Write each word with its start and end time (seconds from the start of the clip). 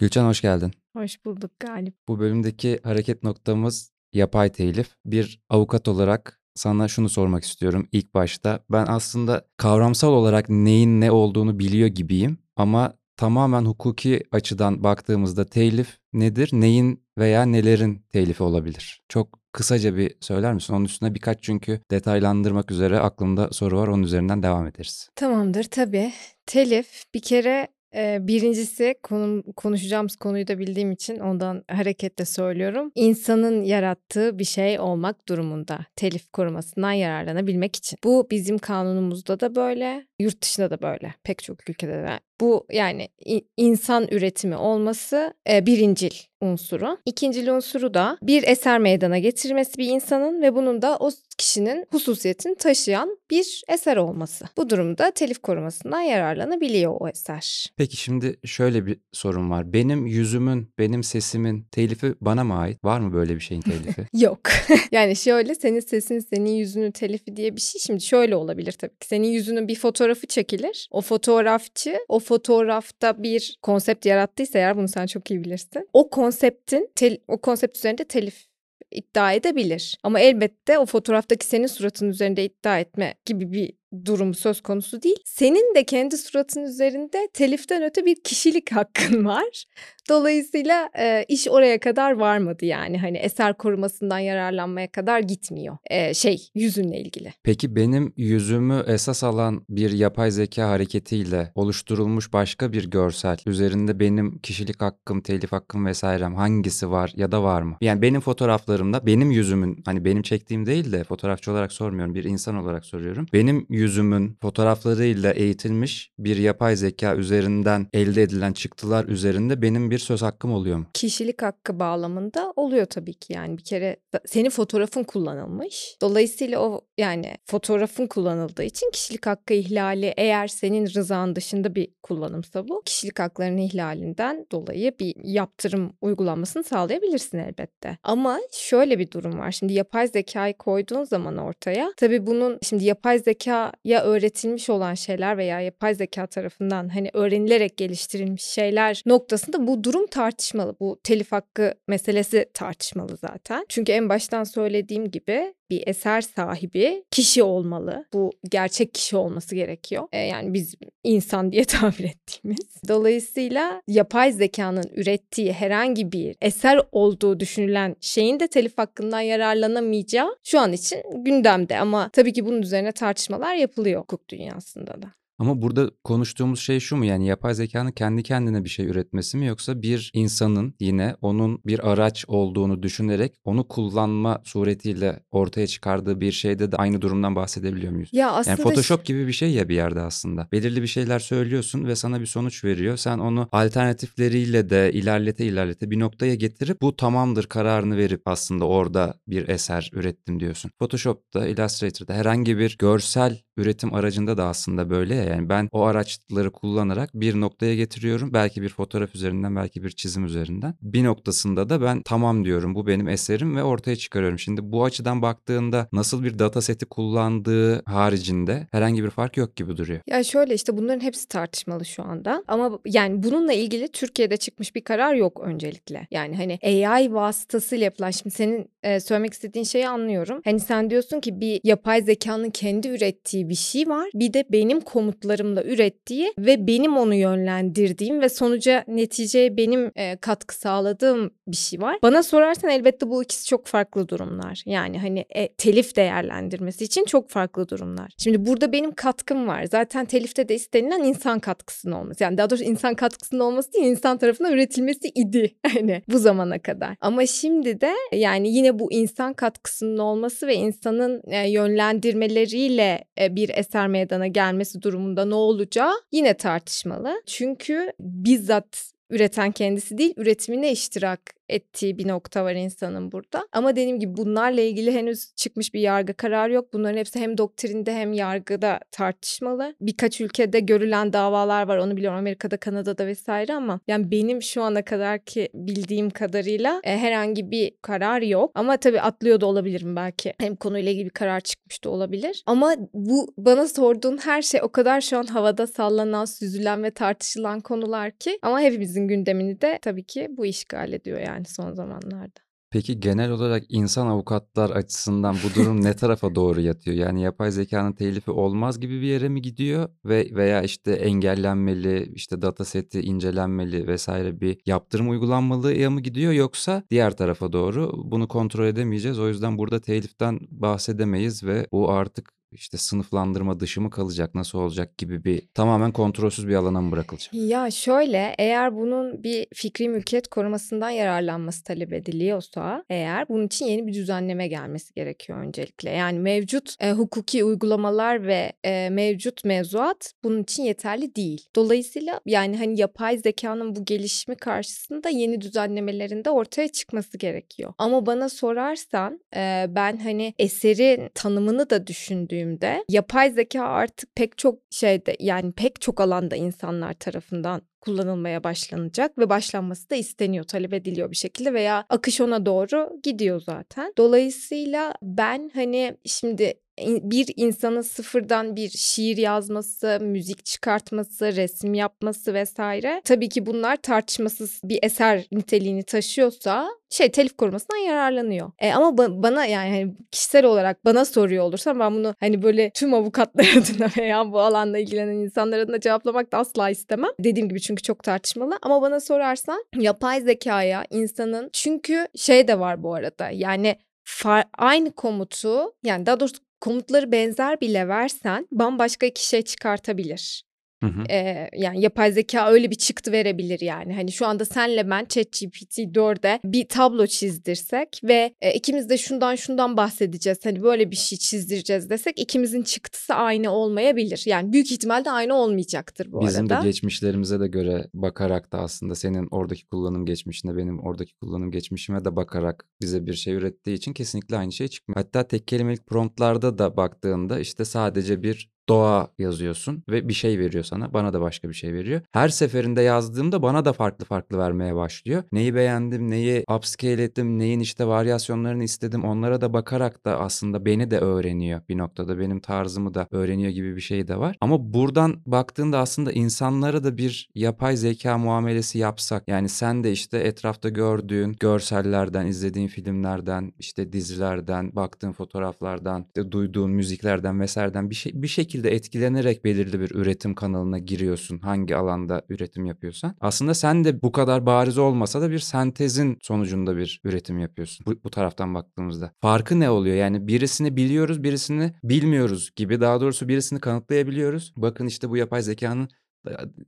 Gülcan 0.00 0.26
hoş 0.26 0.40
geldin. 0.40 0.72
Hoş 0.96 1.24
bulduk 1.24 1.50
Galip. 1.60 1.94
Bu 2.08 2.18
bölümdeki 2.18 2.80
hareket 2.82 3.22
noktamız 3.22 3.90
yapay 4.12 4.52
telif. 4.52 4.90
Bir 5.04 5.40
avukat 5.48 5.88
olarak 5.88 6.40
sana 6.54 6.88
şunu 6.88 7.08
sormak 7.08 7.44
istiyorum 7.44 7.88
ilk 7.92 8.14
başta. 8.14 8.60
Ben 8.70 8.86
aslında 8.88 9.48
kavramsal 9.56 10.12
olarak 10.12 10.48
neyin 10.48 11.00
ne 11.00 11.10
olduğunu 11.10 11.58
biliyor 11.58 11.88
gibiyim 11.88 12.38
ama 12.56 12.92
tamamen 13.16 13.64
hukuki 13.64 14.22
açıdan 14.32 14.84
baktığımızda 14.84 15.44
telif 15.46 15.98
nedir? 16.12 16.50
Neyin 16.52 17.04
veya 17.18 17.42
nelerin 17.42 18.02
telifi 18.08 18.42
olabilir? 18.42 19.02
Çok 19.08 19.38
kısaca 19.52 19.96
bir 19.96 20.14
söyler 20.20 20.54
misin? 20.54 20.74
Onun 20.74 20.84
üstüne 20.84 21.14
birkaç 21.14 21.42
çünkü 21.42 21.80
detaylandırmak 21.90 22.70
üzere 22.70 22.98
aklımda 22.98 23.48
soru 23.52 23.78
var. 23.78 23.88
Onun 23.88 24.02
üzerinden 24.02 24.42
devam 24.42 24.66
ederiz. 24.66 25.08
Tamamdır 25.16 25.64
tabii. 25.64 26.12
Telif 26.46 27.04
bir 27.14 27.22
kere 27.22 27.68
birincisi 27.94 28.94
konum 29.02 29.42
konuşacağımız 29.42 30.16
konuyu 30.16 30.48
da 30.48 30.58
bildiğim 30.58 30.92
için 30.92 31.18
ondan 31.18 31.64
hareketle 31.70 32.24
söylüyorum. 32.24 32.92
İnsanın 32.94 33.62
yarattığı 33.62 34.38
bir 34.38 34.44
şey 34.44 34.80
olmak 34.80 35.28
durumunda 35.28 35.78
telif 35.96 36.32
korumasından 36.32 36.92
yararlanabilmek 36.92 37.76
için. 37.76 37.98
Bu 38.04 38.28
bizim 38.30 38.58
kanunumuzda 38.58 39.40
da 39.40 39.54
böyle, 39.54 40.06
yurt 40.18 40.42
dışında 40.42 40.70
da 40.70 40.82
böyle. 40.82 41.14
Pek 41.24 41.42
çok 41.42 41.70
ülkede 41.70 41.92
de. 41.92 42.20
Bu 42.40 42.66
yani 42.72 43.08
insan 43.56 44.08
üretimi 44.10 44.56
olması 44.56 45.34
e, 45.50 45.66
birincil 45.66 46.12
unsuru. 46.40 46.98
İkincil 47.06 47.48
unsuru 47.48 47.94
da 47.94 48.18
bir 48.22 48.42
eser 48.42 48.78
meydana 48.78 49.18
getirmesi 49.18 49.78
bir 49.78 49.86
insanın 49.86 50.42
ve 50.42 50.54
bunun 50.54 50.82
da 50.82 50.96
o 51.00 51.10
kişinin 51.38 51.86
hususiyetini 51.90 52.54
taşıyan 52.54 53.18
bir 53.30 53.62
eser 53.68 53.96
olması. 53.96 54.44
Bu 54.56 54.70
durumda 54.70 55.10
telif 55.10 55.38
korumasından 55.38 56.00
yararlanabiliyor 56.00 56.96
o 57.00 57.08
eser. 57.08 57.66
Peki 57.76 57.96
şimdi 57.96 58.36
şöyle 58.44 58.86
bir 58.86 58.98
sorun 59.12 59.50
var. 59.50 59.72
Benim 59.72 60.06
yüzümün, 60.06 60.72
benim 60.78 61.02
sesimin 61.02 61.62
telifi 61.72 62.14
bana 62.20 62.44
mı 62.44 62.58
ait? 62.58 62.84
Var 62.84 63.00
mı 63.00 63.12
böyle 63.12 63.34
bir 63.34 63.40
şeyin 63.40 63.60
telifi? 63.60 64.06
Yok. 64.24 64.40
yani 64.92 65.16
şöyle 65.16 65.54
senin 65.54 65.80
sesin, 65.80 66.18
senin 66.18 66.50
yüzünün 66.50 66.90
telifi 66.90 67.36
diye 67.36 67.56
bir 67.56 67.60
şey 67.60 67.80
şimdi 67.80 68.00
şöyle 68.00 68.36
olabilir 68.36 68.72
tabii 68.72 68.98
ki. 68.98 69.06
Senin 69.06 69.28
yüzünün 69.28 69.68
bir 69.68 69.76
fotoğrafı 69.76 70.26
çekilir. 70.26 70.88
O 70.90 71.00
fotoğrafçı 71.00 71.98
o 72.08 72.18
fotoğrafta 72.30 73.22
bir 73.22 73.58
konsept 73.62 74.06
yarattıysa 74.06 74.58
eğer 74.58 74.76
bunu 74.76 74.88
sen 74.88 75.06
çok 75.06 75.30
iyi 75.30 75.44
bilirsin. 75.44 75.88
O 75.92 76.10
konseptin 76.10 76.90
tel, 76.94 77.18
o 77.28 77.38
konsept 77.40 77.76
üzerinde 77.76 78.04
telif 78.04 78.46
iddia 78.90 79.32
edebilir. 79.32 79.98
Ama 80.02 80.20
elbette 80.20 80.78
o 80.78 80.86
fotoğraftaki 80.86 81.46
senin 81.46 81.66
suratın 81.66 82.08
üzerinde 82.08 82.44
iddia 82.44 82.78
etme 82.78 83.14
gibi 83.26 83.52
bir 83.52 83.72
durum 84.04 84.34
söz 84.34 84.60
konusu 84.60 85.02
değil. 85.02 85.16
Senin 85.24 85.74
de 85.74 85.84
kendi 85.84 86.18
suratın 86.18 86.62
üzerinde 86.62 87.28
teliften 87.32 87.82
öte 87.82 88.04
bir 88.04 88.16
kişilik 88.24 88.72
hakkın 88.76 89.24
var. 89.24 89.64
Dolayısıyla 90.08 90.88
e, 90.98 91.24
iş 91.28 91.48
oraya 91.48 91.80
kadar 91.80 92.12
varmadı 92.12 92.64
yani 92.64 92.98
hani 92.98 93.18
eser 93.18 93.54
korumasından 93.54 94.18
yararlanmaya 94.18 94.92
kadar 94.92 95.20
gitmiyor 95.20 95.76
e, 95.90 96.14
şey 96.14 96.48
yüzünle 96.54 97.00
ilgili. 97.00 97.32
Peki 97.42 97.76
benim 97.76 98.12
yüzümü 98.16 98.84
esas 98.86 99.24
alan 99.24 99.64
bir 99.68 99.90
yapay 99.90 100.30
zeka 100.30 100.68
hareketiyle 100.68 101.52
oluşturulmuş 101.54 102.32
başka 102.32 102.72
bir 102.72 102.90
görsel 102.90 103.38
üzerinde 103.46 104.00
benim 104.00 104.38
kişilik 104.38 104.82
hakkım, 104.82 105.20
telif 105.20 105.52
hakkım 105.52 105.86
vesairem 105.86 106.34
hangisi 106.34 106.90
var 106.90 107.12
ya 107.16 107.32
da 107.32 107.42
var 107.42 107.62
mı? 107.62 107.76
Yani 107.80 108.02
benim 108.02 108.20
fotoğraflarımda 108.20 109.06
benim 109.06 109.30
yüzümün 109.30 109.82
hani 109.84 110.04
benim 110.04 110.22
çektiğim 110.22 110.66
değil 110.66 110.92
de 110.92 111.04
fotoğrafçı 111.04 111.52
olarak 111.52 111.72
sormuyorum 111.72 112.14
bir 112.14 112.24
insan 112.24 112.56
olarak 112.56 112.84
soruyorum. 112.84 113.26
Benim 113.32 113.66
yüzümün 113.80 114.36
fotoğraflarıyla 114.42 115.32
eğitilmiş 115.32 116.10
bir 116.18 116.36
yapay 116.36 116.76
zeka 116.76 117.16
üzerinden 117.16 117.86
elde 117.92 118.22
edilen 118.22 118.52
çıktılar 118.52 119.04
üzerinde 119.04 119.62
benim 119.62 119.90
bir 119.90 119.98
söz 119.98 120.22
hakkım 120.22 120.52
oluyor 120.52 120.78
mu? 120.78 120.86
Kişilik 120.94 121.42
hakkı 121.42 121.80
bağlamında 121.80 122.52
oluyor 122.56 122.86
tabii 122.86 123.14
ki 123.14 123.32
yani 123.32 123.58
bir 123.58 123.64
kere 123.64 123.96
senin 124.26 124.50
fotoğrafın 124.50 125.04
kullanılmış. 125.04 125.96
Dolayısıyla 126.02 126.60
o 126.60 126.80
yani 126.98 127.34
fotoğrafın 127.46 128.06
kullanıldığı 128.06 128.64
için 128.64 128.90
kişilik 128.90 129.26
hakkı 129.26 129.54
ihlali 129.54 130.14
eğer 130.16 130.48
senin 130.48 130.86
rızan 130.86 131.36
dışında 131.36 131.74
bir 131.74 131.88
kullanımsa 132.02 132.68
bu 132.68 132.82
kişilik 132.84 133.18
haklarının 133.18 133.58
ihlalinden 133.58 134.46
dolayı 134.52 134.92
bir 135.00 135.14
yaptırım 135.24 135.92
uygulanmasını 136.00 136.64
sağlayabilirsin 136.64 137.38
elbette. 137.38 137.98
Ama 138.02 138.40
şöyle 138.52 138.98
bir 138.98 139.10
durum 139.10 139.38
var. 139.38 139.50
Şimdi 139.50 139.72
yapay 139.72 140.08
zekayı 140.08 140.54
koyduğun 140.54 141.04
zaman 141.04 141.36
ortaya 141.36 141.92
tabii 141.96 142.26
bunun 142.26 142.58
şimdi 142.62 142.84
yapay 142.84 143.18
zeka 143.18 143.69
ya 143.84 144.02
öğretilmiş 144.02 144.70
olan 144.70 144.94
şeyler 144.94 145.36
veya 145.36 145.60
yapay 145.60 145.94
zeka 145.94 146.26
tarafından 146.26 146.88
hani 146.88 147.10
öğrenilerek 147.12 147.76
geliştirilmiş 147.76 148.42
şeyler 148.42 149.02
noktasında 149.06 149.66
bu 149.66 149.84
durum 149.84 150.06
tartışmalı. 150.06 150.76
Bu 150.80 151.00
telif 151.04 151.32
hakkı 151.32 151.74
meselesi 151.88 152.46
tartışmalı 152.54 153.16
zaten. 153.16 153.66
Çünkü 153.68 153.92
en 153.92 154.08
baştan 154.08 154.44
söylediğim 154.44 155.10
gibi 155.10 155.54
bir 155.70 155.82
eser 155.86 156.20
sahibi 156.20 157.04
kişi 157.10 157.42
olmalı. 157.42 158.04
Bu 158.12 158.32
gerçek 158.50 158.94
kişi 158.94 159.16
olması 159.16 159.54
gerekiyor. 159.54 160.08
E, 160.12 160.18
yani 160.18 160.54
biz 160.54 160.74
insan 161.04 161.52
diye 161.52 161.64
tabir 161.80 162.04
ettiğimiz. 162.04 162.58
Dolayısıyla 162.88 163.82
yapay 163.88 164.32
zekanın 164.32 164.90
ürettiği 164.94 165.52
herhangi 165.52 166.12
bir 166.12 166.36
eser 166.40 166.80
olduğu 166.92 167.40
düşünülen 167.40 167.96
şeyin 168.00 168.40
de 168.40 168.48
telif 168.48 168.78
hakkından 168.78 169.20
yararlanamayacağı 169.20 170.36
şu 170.44 170.60
an 170.60 170.72
için 170.72 171.02
gündemde 171.24 171.78
ama 171.78 172.10
tabii 172.12 172.32
ki 172.32 172.46
bunun 172.46 172.62
üzerine 172.62 172.92
tartışmalar 172.92 173.54
yapılıyor 173.54 174.00
hukuk 174.00 174.28
dünyasında 174.28 175.02
da. 175.02 175.20
Ama 175.40 175.62
burada 175.62 175.90
konuştuğumuz 176.04 176.60
şey 176.60 176.80
şu 176.80 176.96
mu 176.96 177.04
yani 177.04 177.26
yapay 177.26 177.54
zekanın 177.54 177.92
kendi 177.92 178.22
kendine 178.22 178.64
bir 178.64 178.68
şey 178.68 178.86
üretmesi 178.86 179.36
mi 179.36 179.46
yoksa 179.46 179.82
bir 179.82 180.10
insanın 180.14 180.74
yine 180.80 181.16
onun 181.20 181.60
bir 181.66 181.90
araç 181.90 182.24
olduğunu 182.28 182.82
düşünerek 182.82 183.34
onu 183.44 183.68
kullanma 183.68 184.42
suretiyle 184.44 185.20
ortaya 185.30 185.66
çıkardığı 185.66 186.20
bir 186.20 186.32
şeyde 186.32 186.72
de 186.72 186.76
aynı 186.76 187.00
durumdan 187.00 187.36
bahsedebiliyor 187.36 187.92
muyuz? 187.92 188.08
Ya 188.12 188.30
aslında 188.30 188.50
yani 188.50 188.62
Photoshop 188.62 189.04
gibi 189.04 189.26
bir 189.26 189.32
şey 189.32 189.50
ya 189.50 189.68
bir 189.68 189.74
yerde 189.74 190.00
aslında. 190.00 190.48
Belirli 190.52 190.82
bir 190.82 190.86
şeyler 190.86 191.18
söylüyorsun 191.18 191.84
ve 191.84 191.96
sana 191.96 192.20
bir 192.20 192.26
sonuç 192.26 192.64
veriyor. 192.64 192.96
Sen 192.96 193.18
onu 193.18 193.48
alternatifleriyle 193.52 194.70
de 194.70 194.92
ilerlete 194.92 195.46
ilerlete 195.46 195.90
bir 195.90 195.98
noktaya 195.98 196.34
getirip 196.34 196.82
bu 196.82 196.96
tamamdır 196.96 197.46
kararını 197.46 197.96
verip 197.96 198.22
aslında 198.24 198.64
orada 198.64 199.14
bir 199.26 199.48
eser 199.48 199.90
ürettim 199.92 200.40
diyorsun. 200.40 200.70
Photoshop'ta, 200.78 201.46
Illustrator'da 201.46 202.14
herhangi 202.14 202.58
bir 202.58 202.76
görsel 202.78 203.40
üretim 203.56 203.94
aracında 203.94 204.36
da 204.36 204.44
aslında 204.44 204.90
böyle 204.90 205.14
ya 205.14 205.29
yani 205.30 205.48
ben 205.48 205.68
o 205.72 205.82
araçları 205.82 206.50
kullanarak 206.50 207.10
bir 207.14 207.40
noktaya 207.40 207.74
getiriyorum. 207.74 208.32
Belki 208.32 208.62
bir 208.62 208.68
fotoğraf 208.68 209.14
üzerinden 209.14 209.56
belki 209.56 209.82
bir 209.82 209.90
çizim 209.90 210.24
üzerinden. 210.24 210.74
Bir 210.82 211.04
noktasında 211.04 211.68
da 211.68 211.82
ben 211.82 212.02
tamam 212.02 212.44
diyorum 212.44 212.74
bu 212.74 212.86
benim 212.86 213.08
eserim 213.08 213.56
ve 213.56 213.62
ortaya 213.62 213.96
çıkarıyorum. 213.96 214.38
Şimdi 214.38 214.72
bu 214.72 214.84
açıdan 214.84 215.22
baktığında 215.22 215.88
nasıl 215.92 216.24
bir 216.24 216.38
data 216.38 216.62
seti 216.62 216.86
kullandığı 216.86 217.84
haricinde 217.84 218.66
herhangi 218.72 219.04
bir 219.04 219.10
fark 219.10 219.36
yok 219.36 219.56
gibi 219.56 219.76
duruyor. 219.76 220.00
Ya 220.06 220.24
şöyle 220.24 220.54
işte 220.54 220.76
bunların 220.76 221.00
hepsi 221.00 221.28
tartışmalı 221.28 221.84
şu 221.84 222.02
anda. 222.02 222.44
Ama 222.48 222.78
yani 222.86 223.22
bununla 223.22 223.52
ilgili 223.52 223.88
Türkiye'de 223.88 224.36
çıkmış 224.36 224.74
bir 224.74 224.80
karar 224.80 225.14
yok 225.14 225.40
öncelikle. 225.44 226.06
Yani 226.10 226.36
hani 226.36 226.58
AI 226.62 227.14
vasıtasıyla 227.14 227.84
yapılan 227.84 228.10
şimdi 228.10 228.34
senin 228.34 228.70
e, 228.82 229.00
söylemek 229.00 229.32
istediğin 229.32 229.64
şeyi 229.64 229.88
anlıyorum. 229.88 230.40
Hani 230.44 230.60
sen 230.60 230.90
diyorsun 230.90 231.20
ki 231.20 231.40
bir 231.40 231.60
yapay 231.64 232.02
zekanın 232.02 232.50
kendi 232.50 232.88
ürettiği 232.88 233.48
bir 233.48 233.54
şey 233.54 233.88
var. 233.88 234.10
Bir 234.14 234.32
de 234.32 234.44
benim 234.52 234.80
komutlarımla 235.20 235.62
ürettiği 235.62 236.32
ve 236.38 236.66
benim 236.66 236.96
onu 236.96 237.14
yönlendirdiğim 237.14 238.20
ve 238.20 238.28
sonuca 238.28 238.84
neticeye 238.88 239.56
benim 239.56 239.92
e, 239.96 240.16
katkı 240.16 240.54
sağladığım 240.54 241.30
bir 241.46 241.56
şey 241.56 241.80
var. 241.80 241.98
Bana 242.02 242.22
sorarsan 242.22 242.70
elbette 242.70 243.10
bu 243.10 243.22
ikisi 243.22 243.46
çok 243.46 243.66
farklı 243.66 244.08
durumlar. 244.08 244.62
Yani 244.66 244.98
hani 244.98 245.24
e, 245.30 245.48
telif 245.48 245.96
değerlendirmesi 245.96 246.84
için 246.84 247.04
çok 247.04 247.30
farklı 247.30 247.68
durumlar. 247.68 248.12
Şimdi 248.18 248.46
burada 248.46 248.72
benim 248.72 248.92
katkım 248.92 249.48
var. 249.48 249.64
Zaten 249.64 250.04
telifte 250.04 250.48
de 250.48 250.54
istenilen 250.54 251.02
insan 251.02 251.40
katkısının 251.40 251.92
olması. 251.92 252.24
Yani 252.24 252.38
daha 252.38 252.50
doğrusu 252.50 252.64
insan 252.64 252.94
katkısının 252.94 253.40
olması 253.40 253.72
değil, 253.72 253.86
insan 253.86 254.18
tarafından 254.18 254.52
üretilmesi 254.52 255.08
idi. 255.14 255.54
Hani 255.72 256.02
bu 256.08 256.18
zamana 256.18 256.58
kadar. 256.58 256.96
Ama 257.00 257.26
şimdi 257.26 257.80
de 257.80 257.94
yani 258.12 258.54
yine 258.54 258.78
bu 258.78 258.92
insan 258.92 259.32
katkısının 259.32 259.98
olması 259.98 260.46
ve 260.46 260.54
insanın 260.54 261.22
e, 261.26 261.50
yönlendirmeleriyle 261.50 263.04
e, 263.20 263.36
bir 263.36 263.50
eser 263.54 263.88
meydana 263.88 264.26
gelmesi 264.26 264.82
durumunda 264.82 265.09
ne 265.16 265.34
olacağı 265.34 265.94
yine 266.12 266.34
tartışmalı. 266.34 267.22
Çünkü 267.26 267.92
bizzat 268.00 268.92
üreten 269.10 269.52
kendisi 269.52 269.98
değil, 269.98 270.14
üretimine 270.16 270.72
iştirak 270.72 271.20
ettiği 271.50 271.98
bir 271.98 272.08
nokta 272.08 272.44
var 272.44 272.54
insanın 272.54 273.12
burada. 273.12 273.46
Ama 273.52 273.76
dediğim 273.76 274.00
gibi 274.00 274.16
bunlarla 274.16 274.60
ilgili 274.60 274.92
henüz 274.92 275.34
çıkmış 275.36 275.74
bir 275.74 275.80
yargı 275.80 276.14
kararı 276.14 276.52
yok. 276.52 276.72
Bunların 276.72 276.98
hepsi 276.98 277.20
hem 277.20 277.38
doktrinde 277.38 277.94
hem 277.94 278.12
yargıda 278.12 278.80
tartışmalı. 278.90 279.74
Birkaç 279.80 280.20
ülkede 280.20 280.60
görülen 280.60 281.12
davalar 281.12 281.68
var 281.68 281.78
onu 281.78 281.96
biliyorum 281.96 282.18
Amerika'da, 282.18 282.56
Kanada'da 282.56 283.06
vesaire 283.06 283.54
ama 283.54 283.80
yani 283.88 284.10
benim 284.10 284.42
şu 284.42 284.62
ana 284.62 284.82
kadar 284.84 285.24
ki 285.24 285.48
bildiğim 285.54 286.10
kadarıyla 286.10 286.80
e, 286.84 286.98
herhangi 286.98 287.50
bir 287.50 287.72
karar 287.82 288.22
yok. 288.22 288.50
Ama 288.54 288.76
tabii 288.76 289.00
atlıyor 289.00 289.40
da 289.40 289.46
olabilirim 289.46 289.96
belki. 289.96 290.34
Hem 290.38 290.56
konuyla 290.56 290.90
ilgili 290.90 291.04
bir 291.04 291.10
karar 291.10 291.40
çıkmış 291.40 291.84
da 291.84 291.90
olabilir. 291.90 292.42
Ama 292.46 292.74
bu 292.94 293.34
bana 293.38 293.68
sorduğun 293.68 294.18
her 294.18 294.42
şey 294.42 294.60
o 294.62 294.68
kadar 294.68 295.00
şu 295.00 295.18
an 295.18 295.24
havada 295.24 295.66
sallanan, 295.66 296.24
süzülen 296.24 296.82
ve 296.82 296.90
tartışılan 296.90 297.60
konular 297.60 298.10
ki 298.10 298.38
ama 298.42 298.60
hepimizin 298.60 299.08
gündemini 299.08 299.60
de 299.60 299.78
tabii 299.82 300.04
ki 300.04 300.28
bu 300.30 300.46
işgal 300.46 300.92
ediyor 300.92 301.20
yani 301.20 301.39
son 301.48 301.72
zamanlarda. 301.72 302.40
Peki 302.72 303.00
genel 303.00 303.30
olarak 303.30 303.64
insan 303.68 304.06
avukatlar 304.06 304.70
açısından 304.70 305.36
bu 305.44 305.54
durum 305.60 305.84
ne 305.84 305.96
tarafa 305.96 306.34
doğru 306.34 306.60
yatıyor? 306.60 306.96
Yani 306.96 307.22
yapay 307.22 307.50
zekanın 307.50 307.92
telifi 307.92 308.30
olmaz 308.30 308.80
gibi 308.80 309.00
bir 309.00 309.06
yere 309.06 309.28
mi 309.28 309.42
gidiyor 309.42 309.88
ve 310.04 310.28
veya 310.32 310.62
işte 310.62 310.92
engellenmeli, 310.92 312.12
işte 312.14 312.42
data 312.42 312.64
seti 312.64 313.00
incelenmeli 313.00 313.86
vesaire 313.86 314.40
bir 314.40 314.58
yaptırım 314.66 315.10
uygulanmalıya 315.10 315.90
mı 315.90 316.00
gidiyor 316.00 316.32
yoksa 316.32 316.82
diğer 316.90 317.16
tarafa 317.16 317.52
doğru 317.52 317.92
bunu 318.04 318.28
kontrol 318.28 318.66
edemeyeceğiz. 318.66 319.18
O 319.18 319.28
yüzden 319.28 319.58
burada 319.58 319.80
teliften 319.80 320.38
bahsedemeyiz 320.50 321.44
ve 321.44 321.66
bu 321.72 321.92
artık 321.92 322.39
işte 322.52 322.78
sınıflandırma 322.78 323.60
dışı 323.60 323.80
mı 323.80 323.90
kalacak, 323.90 324.34
nasıl 324.34 324.58
olacak 324.58 324.98
gibi 324.98 325.24
bir 325.24 325.42
tamamen 325.54 325.92
kontrolsüz 325.92 326.48
bir 326.48 326.54
alana 326.54 326.80
mı 326.80 326.92
bırakılacak? 326.92 327.34
Ya 327.34 327.70
şöyle 327.70 328.34
eğer 328.38 328.76
bunun 328.76 329.22
bir 329.22 329.46
fikri 329.54 329.88
mülkiyet 329.88 330.28
korumasından 330.28 330.90
yararlanması 330.90 331.64
talep 331.64 331.92
ediliyorsa 331.92 332.84
eğer 332.88 333.28
bunun 333.28 333.46
için 333.46 333.66
yeni 333.66 333.86
bir 333.86 333.94
düzenleme 333.94 334.48
gelmesi 334.48 334.94
gerekiyor 334.94 335.38
öncelikle. 335.38 335.90
Yani 335.90 336.18
mevcut 336.18 336.74
e, 336.80 336.92
hukuki 336.92 337.44
uygulamalar 337.44 338.26
ve 338.26 338.52
e, 338.64 338.90
mevcut 338.90 339.44
mevzuat 339.44 340.12
bunun 340.24 340.42
için 340.42 340.62
yeterli 340.62 341.14
değil. 341.14 341.46
Dolayısıyla 341.56 342.20
yani 342.26 342.58
hani 342.58 342.80
yapay 342.80 343.18
zekanın 343.18 343.76
bu 343.76 343.84
gelişimi 343.84 344.36
karşısında 344.36 345.08
yeni 345.08 345.40
düzenlemelerin 345.40 346.24
de 346.24 346.30
ortaya 346.30 346.68
çıkması 346.68 347.18
gerekiyor. 347.18 347.74
Ama 347.78 348.06
bana 348.06 348.28
sorarsan 348.28 349.20
e, 349.36 349.66
ben 349.68 349.96
hani 349.96 350.34
eserin 350.38 351.10
tanımını 351.14 351.70
da 351.70 351.86
düşündüğüm 351.86 352.39
düşündüğümde 352.40 352.84
yapay 352.88 353.30
zeka 353.30 353.62
artık 353.62 354.16
pek 354.16 354.38
çok 354.38 354.58
şeyde 354.70 355.16
yani 355.20 355.52
pek 355.52 355.80
çok 355.80 356.00
alanda 356.00 356.36
insanlar 356.36 356.92
tarafından 356.94 357.62
kullanılmaya 357.80 358.44
başlanacak 358.44 359.18
ve 359.18 359.30
başlanması 359.30 359.90
da 359.90 359.94
isteniyor, 359.94 360.44
talep 360.44 360.72
ediliyor 360.74 361.10
bir 361.10 361.16
şekilde 361.16 361.54
veya 361.54 361.84
akış 361.88 362.20
ona 362.20 362.46
doğru 362.46 363.00
gidiyor 363.02 363.40
zaten. 363.40 363.92
Dolayısıyla 363.98 364.94
ben 365.02 365.50
hani 365.54 365.96
şimdi 366.04 366.54
bir 366.86 367.32
insanın 367.36 367.80
sıfırdan 367.80 368.56
bir 368.56 368.68
şiir 368.68 369.16
yazması, 369.16 369.98
müzik 370.00 370.44
çıkartması, 370.44 371.36
resim 371.36 371.74
yapması 371.74 372.34
vesaire 372.34 373.02
tabii 373.04 373.28
ki 373.28 373.46
bunlar 373.46 373.76
tartışmasız 373.76 374.60
bir 374.64 374.78
eser 374.82 375.26
niteliğini 375.32 375.82
taşıyorsa 375.82 376.68
şey 376.90 377.10
telif 377.10 377.36
korumasından 377.36 377.78
yararlanıyor. 377.78 378.50
E, 378.58 378.72
ama 378.72 378.88
ba- 378.88 379.22
bana 379.22 379.46
yani 379.46 379.70
hani 379.70 379.94
kişisel 380.10 380.44
olarak 380.44 380.84
bana 380.84 381.04
soruyor 381.04 381.44
olursam 381.44 381.80
ben 381.80 381.94
bunu 381.94 382.14
hani 382.20 382.42
böyle 382.42 382.70
tüm 382.70 382.94
avukatlar 382.94 383.46
adına 383.56 383.88
veya 383.98 384.32
bu 384.32 384.40
alanda 384.40 384.78
ilgilenen 384.78 385.14
insanlar 385.14 385.58
adına 385.58 385.80
cevaplamak 385.80 386.32
da 386.32 386.38
asla 386.38 386.70
istemem. 386.70 387.10
Dediğim 387.20 387.48
gibi 387.48 387.60
çünkü 387.60 387.82
çok 387.82 388.02
tartışmalı 388.02 388.58
ama 388.62 388.82
bana 388.82 389.00
sorarsan 389.00 389.64
yapay 389.76 390.20
zekaya 390.20 390.84
insanın 390.90 391.50
çünkü 391.52 392.08
şey 392.16 392.48
de 392.48 392.58
var 392.58 392.82
bu 392.82 392.94
arada 392.94 393.30
yani 393.30 393.76
far, 394.04 394.44
aynı 394.58 394.92
komutu 394.92 395.72
yani 395.84 396.06
daha 396.06 396.20
doğrusu 396.20 396.38
komutları 396.60 397.12
benzer 397.12 397.60
bile 397.60 397.88
versen 397.88 398.48
bambaşka 398.52 399.06
iki 399.06 399.28
şey 399.28 399.42
çıkartabilir. 399.42 400.49
Hı 400.82 400.86
hı. 400.86 401.02
Ee, 401.10 401.48
yani 401.56 401.80
yapay 401.80 402.12
zeka 402.12 402.50
öyle 402.50 402.70
bir 402.70 402.76
çıktı 402.76 403.12
verebilir 403.12 403.60
yani. 403.60 403.94
Hani 403.94 404.12
şu 404.12 404.26
anda 404.26 404.44
senle 404.44 404.90
ben 404.90 405.04
ChatGPT 405.04 405.78
4'e 405.78 406.40
bir 406.44 406.68
tablo 406.68 407.06
çizdirsek 407.06 408.00
ve 408.04 408.34
e, 408.40 408.54
ikimiz 408.54 408.88
de 408.88 408.98
şundan 408.98 409.34
şundan 409.34 409.76
bahsedeceğiz. 409.76 410.38
Hani 410.44 410.62
böyle 410.62 410.90
bir 410.90 410.96
şey 410.96 411.18
çizdireceğiz 411.18 411.90
desek 411.90 412.18
ikimizin 412.18 412.62
çıktısı 412.62 413.14
aynı 413.14 413.50
olmayabilir. 413.50 414.22
Yani 414.26 414.52
büyük 414.52 414.72
ihtimalle 414.72 415.10
aynı 415.10 415.34
olmayacaktır 415.34 416.12
bu 416.12 416.20
Bizim 416.20 416.40
arada. 416.40 416.54
Bizim 416.54 416.64
de 416.64 416.68
geçmişlerimize 416.68 417.40
de 417.40 417.46
göre 417.46 417.86
bakarak 417.94 418.52
da 418.52 418.58
aslında 418.58 418.94
senin 418.94 419.28
oradaki 419.30 419.66
kullanım 419.66 420.06
geçmişine 420.06 420.56
benim 420.56 420.78
oradaki 420.78 421.14
kullanım 421.14 421.50
geçmişime 421.50 422.04
de 422.04 422.16
bakarak 422.16 422.66
bize 422.80 423.06
bir 423.06 423.14
şey 423.14 423.34
ürettiği 423.34 423.76
için 423.76 423.92
kesinlikle 423.92 424.36
aynı 424.36 424.52
şey 424.52 424.68
çıkmıyor. 424.68 424.96
Hatta 424.96 425.28
tek 425.28 425.48
kelimelik 425.48 425.86
promptlarda 425.86 426.58
da 426.58 426.76
baktığında 426.76 427.38
işte 427.38 427.64
sadece 427.64 428.22
bir 428.22 428.50
doğa 428.70 429.08
yazıyorsun 429.18 429.84
ve 429.88 430.08
bir 430.08 430.12
şey 430.12 430.38
veriyor 430.38 430.64
sana. 430.64 430.92
Bana 430.92 431.12
da 431.12 431.20
başka 431.20 431.48
bir 431.48 431.54
şey 431.54 431.72
veriyor. 431.72 432.00
Her 432.12 432.28
seferinde 432.28 432.82
yazdığımda 432.82 433.42
bana 433.42 433.64
da 433.64 433.72
farklı 433.72 434.04
farklı 434.04 434.38
vermeye 434.38 434.74
başlıyor. 434.74 435.22
Neyi 435.32 435.54
beğendim, 435.54 436.10
neyi 436.10 436.44
upscale 436.56 437.02
ettim, 437.02 437.38
neyin 437.38 437.60
işte 437.60 437.86
varyasyonlarını 437.86 438.64
istedim. 438.64 439.04
Onlara 439.04 439.40
da 439.40 439.52
bakarak 439.52 440.04
da 440.04 440.20
aslında 440.20 440.64
beni 440.64 440.90
de 440.90 440.98
öğreniyor 440.98 441.60
bir 441.68 441.78
noktada. 441.78 442.18
Benim 442.18 442.40
tarzımı 442.40 442.94
da 442.94 443.06
öğreniyor 443.10 443.50
gibi 443.50 443.76
bir 443.76 443.80
şey 443.80 444.08
de 444.08 444.18
var. 444.18 444.36
Ama 444.40 444.72
buradan 444.74 445.22
baktığında 445.26 445.78
aslında 445.78 446.12
insanlara 446.12 446.84
da 446.84 446.96
bir 446.96 447.30
yapay 447.34 447.76
zeka 447.76 448.18
muamelesi 448.18 448.78
yapsak. 448.78 449.28
Yani 449.28 449.48
sen 449.48 449.84
de 449.84 449.92
işte 449.92 450.18
etrafta 450.18 450.68
gördüğün 450.68 451.36
görsellerden, 451.40 452.26
izlediğin 452.26 452.68
filmlerden, 452.68 453.52
işte 453.58 453.92
dizilerden, 453.92 454.76
baktığın 454.76 455.12
fotoğraflardan, 455.12 456.04
işte 456.06 456.32
duyduğun 456.32 456.70
müziklerden 456.70 457.40
vesaireden 457.40 457.90
bir 457.90 457.94
şey 457.94 458.12
bir 458.14 458.28
şekilde 458.28 458.59
şekilde 458.60 458.74
etkilenerek 458.76 459.44
belirli 459.44 459.80
bir 459.80 459.90
üretim 459.94 460.34
kanalına 460.34 460.78
giriyorsun. 460.78 461.38
Hangi 461.38 461.76
alanda 461.76 462.22
üretim 462.28 462.66
yapıyorsan. 462.66 463.16
Aslında 463.20 463.54
sen 463.54 463.84
de 463.84 464.02
bu 464.02 464.12
kadar 464.12 464.46
bariz 464.46 464.78
olmasa 464.78 465.20
da 465.20 465.30
bir 465.30 465.38
sentezin 465.38 466.18
sonucunda 466.22 466.76
bir 466.76 467.00
üretim 467.04 467.38
yapıyorsun. 467.38 467.86
Bu, 467.86 468.04
bu 468.04 468.10
taraftan 468.10 468.54
baktığımızda. 468.54 469.12
Farkı 469.20 469.60
ne 469.60 469.70
oluyor? 469.70 469.96
Yani 469.96 470.26
birisini 470.26 470.76
biliyoruz, 470.76 471.22
birisini 471.22 471.72
bilmiyoruz 471.84 472.50
gibi. 472.56 472.80
Daha 472.80 473.00
doğrusu 473.00 473.28
birisini 473.28 473.60
kanıtlayabiliyoruz. 473.60 474.52
Bakın 474.56 474.86
işte 474.86 475.08
bu 475.08 475.16
yapay 475.16 475.42
zekanın 475.42 475.88